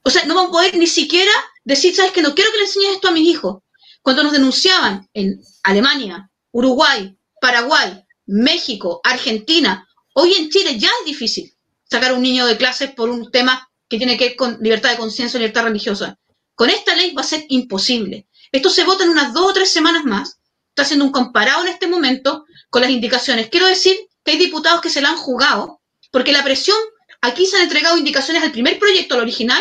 [0.02, 1.32] O sea, no van a poder ni siquiera
[1.64, 3.62] decir, sabes que no quiero que le enseñes esto a mis hijos.
[4.02, 11.54] Cuando nos denunciaban en Alemania, Uruguay, Paraguay, México, Argentina, hoy en Chile ya es difícil
[11.84, 14.90] sacar a un niño de clases por un tema que tiene que ver con libertad
[14.90, 16.18] de conciencia, libertad religiosa.
[16.54, 18.28] Con esta ley va a ser imposible.
[18.52, 20.38] Esto se vota en unas dos o tres semanas más.
[20.68, 23.48] Está haciendo un comparado en este momento con las indicaciones.
[23.48, 25.80] Quiero decir que hay diputados que se la han jugado
[26.14, 26.76] porque la presión,
[27.22, 29.60] aquí se han entregado indicaciones al primer proyecto, al original,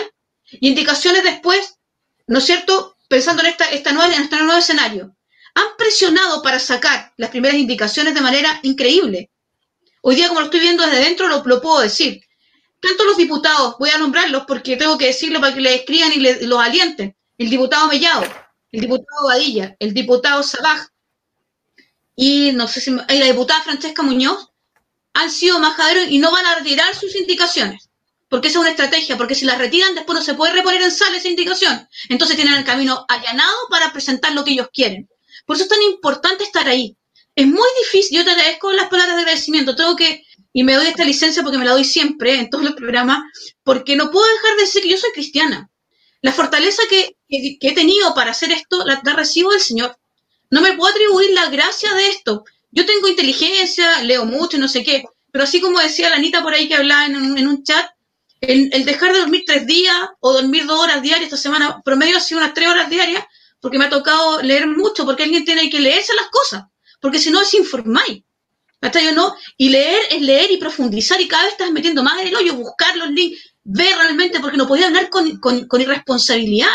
[0.51, 1.79] y indicaciones después,
[2.27, 2.95] ¿no es cierto?
[3.07, 5.15] Pensando en, esta, esta nueva, en este nuevo escenario.
[5.55, 9.31] Han presionado para sacar las primeras indicaciones de manera increíble.
[10.03, 12.21] Hoy día, como lo estoy viendo desde dentro, lo, puedo decir.
[12.79, 16.19] Tanto los diputados, voy a nombrarlos porque tengo que decirlo para que les escriban y
[16.45, 17.15] los alienten.
[17.39, 18.31] El diputado Mellado,
[18.71, 20.87] el diputado Badilla, el diputado Sabaj
[22.15, 24.52] y no sé si la diputada Francesca Muñoz
[25.13, 27.89] han sido majaderos y no van a retirar sus indicaciones
[28.33, 30.89] porque esa es una estrategia, porque si las retiran después no se puede reponer en
[30.89, 31.87] sal esa indicación.
[32.09, 35.07] Entonces tienen el camino allanado para presentar lo que ellos quieren.
[35.45, 36.97] Por eso es tan importante estar ahí.
[37.35, 40.87] Es muy difícil, yo te agradezco las palabras de agradecimiento, tengo que, y me doy
[40.87, 43.19] esta licencia porque me la doy siempre en todos los programas,
[43.63, 45.69] porque no puedo dejar de decir que yo soy cristiana.
[46.23, 49.95] La fortaleza que, he tenido para hacer esto la, recibo del Señor.
[50.49, 52.45] No me puedo atribuir la gracia de esto.
[52.73, 56.53] Yo tengo inteligencia, leo mucho, no sé qué, pero así como decía la Anita por
[56.53, 57.85] ahí que hablaba en un chat,
[58.47, 62.21] el, dejar de dormir tres días o dormir dos horas diarias, esta semana promedio ha
[62.21, 63.23] sido unas tres horas diarias,
[63.61, 66.65] porque me ha tocado leer mucho, porque alguien tiene que leerse las cosas,
[66.99, 68.23] porque si no es informáis.
[68.81, 69.33] ¿Hasta yo no?
[69.55, 72.55] Y leer es leer y profundizar y cada vez estás metiendo más en el hoyo,
[72.55, 76.67] buscar los links, ver realmente, porque no podía hablar con, con irresponsabilidad.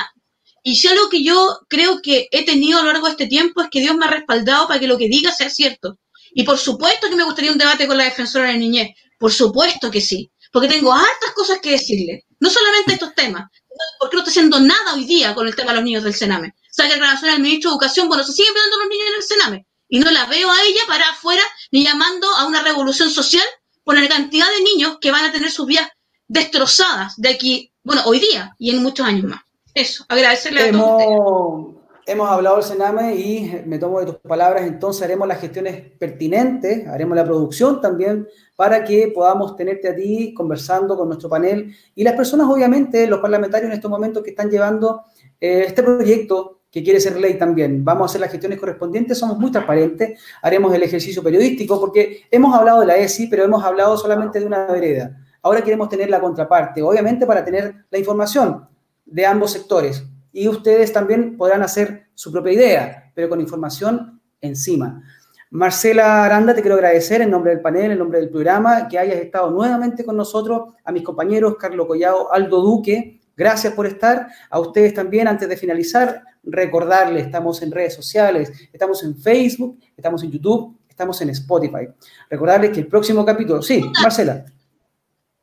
[0.63, 3.63] Y si algo que yo creo que he tenido a lo largo de este tiempo
[3.63, 5.99] es que Dios me ha respaldado para que lo que diga sea cierto.
[6.33, 9.33] Y por supuesto que me gustaría un debate con la defensora de la niñez, por
[9.33, 12.25] supuesto que sí porque tengo hartas cosas que decirle.
[12.41, 13.51] No solamente estos temas,
[13.99, 16.49] porque no estoy haciendo nada hoy día con el tema de los niños del Sename.
[16.49, 19.07] O sea, que la relación del ministro de Educación, bueno, se siguen viendo los niños
[19.09, 19.67] en el Sename.
[19.89, 23.45] Y no la veo a ella para afuera ni llamando a una revolución social
[23.85, 25.89] por la cantidad de niños que van a tener sus vidas
[26.27, 29.41] destrozadas de aquí, bueno, hoy día y en muchos años más.
[29.79, 31.75] Eso, agradecerle a todos
[32.05, 36.89] Hemos hablado del Sename y me tomo de tus palabras, entonces haremos las gestiones pertinentes,
[36.89, 38.27] haremos la producción también
[38.57, 43.21] para que podamos tenerte a ti conversando con nuestro panel y las personas, obviamente, los
[43.21, 45.03] parlamentarios en estos momentos que están llevando
[45.39, 47.85] eh, este proyecto que quiere ser ley también.
[47.85, 52.53] Vamos a hacer las gestiones correspondientes, somos muy transparentes, haremos el ejercicio periodístico porque hemos
[52.53, 55.15] hablado de la ESI, pero hemos hablado solamente de una vereda.
[55.43, 58.68] Ahora queremos tener la contraparte, obviamente para tener la información
[59.11, 65.03] de ambos sectores y ustedes también podrán hacer su propia idea, pero con información encima.
[65.51, 69.17] Marcela Aranda, te quiero agradecer en nombre del panel, en nombre del programa, que hayas
[69.17, 74.61] estado nuevamente con nosotros, a mis compañeros Carlos Collado, Aldo Duque, gracias por estar, a
[74.61, 80.33] ustedes también, antes de finalizar, recordarles, estamos en redes sociales, estamos en Facebook, estamos en
[80.33, 81.89] YouTube, estamos en Spotify.
[82.29, 84.45] Recordarles que el próximo capítulo, sí, Marcela.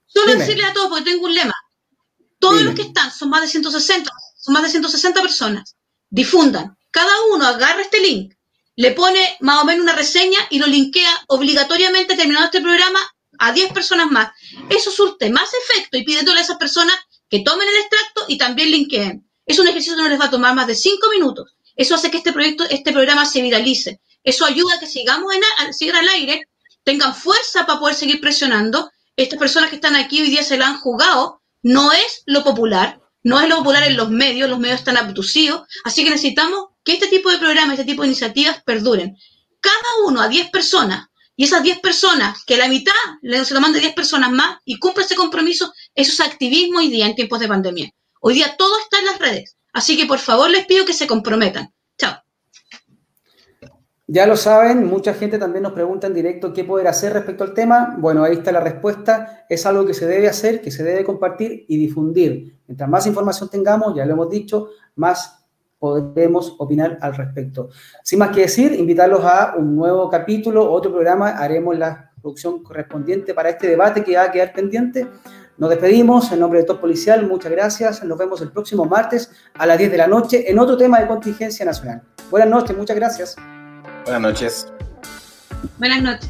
[0.05, 1.54] Solo decirle a todos, porque tengo un lema,
[2.45, 5.75] todos los que están, son más de 160, son más de 160 personas,
[6.09, 6.77] difundan.
[6.91, 8.35] Cada uno agarra este link,
[8.75, 12.99] le pone más o menos una reseña y lo linkea obligatoriamente terminando este programa
[13.39, 14.31] a 10 personas más.
[14.69, 16.95] Eso surte más efecto y pidiéndole a esas personas
[17.29, 19.27] que tomen el extracto y también linkeen.
[19.47, 21.55] Es un ejercicio que no les va a tomar más de cinco minutos.
[21.75, 24.01] Eso hace que este proyecto, este programa se viralice.
[24.23, 26.47] Eso ayuda a que sigamos en, a, sigan al aire,
[26.83, 28.91] tengan fuerza para poder seguir presionando.
[29.15, 31.41] Estas personas que están aquí hoy día se la han jugado.
[31.65, 35.67] No es lo popular, no es lo popular en los medios, los medios están abducidos.
[35.83, 39.17] Así que necesitamos que este tipo de programas, este tipo de iniciativas perduren.
[39.59, 42.93] Cada uno a 10 personas y esas 10 personas, que la mitad
[43.43, 47.07] se lo mande 10 personas más y cumple ese compromiso, eso es activismo hoy día
[47.07, 47.89] en tiempos de pandemia.
[48.21, 49.57] Hoy día todo está en las redes.
[49.73, 51.73] Así que por favor les pido que se comprometan.
[51.97, 52.24] Chao.
[54.07, 57.55] Ya lo saben, mucha gente también nos pregunta en directo qué poder hacer respecto al
[57.55, 57.95] tema.
[57.97, 59.45] Bueno, ahí está la respuesta.
[59.49, 62.59] Es algo que se debe hacer, que se debe compartir y difundir.
[62.67, 65.43] Mientras más información tengamos, ya lo hemos dicho, más
[65.79, 67.69] podemos opinar al respecto.
[68.03, 73.33] Sin más que decir, invitarlos a un nuevo capítulo, otro programa, haremos la producción correspondiente
[73.33, 75.07] para este debate que va a quedar pendiente.
[75.57, 79.65] Nos despedimos en nombre de Top Policial, muchas gracias, nos vemos el próximo martes a
[79.65, 82.01] las 10 de la noche en otro tema de contingencia nacional.
[82.29, 83.54] Buenas noches, muchas gracias.
[84.05, 84.67] Buenas noches.
[85.79, 86.29] Buenas noches.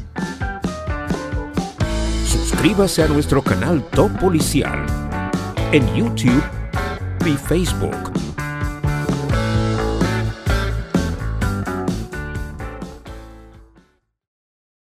[2.26, 4.86] Suscríbase a nuestro canal Top Policial
[5.72, 6.42] en YouTube
[7.26, 7.94] y Facebook.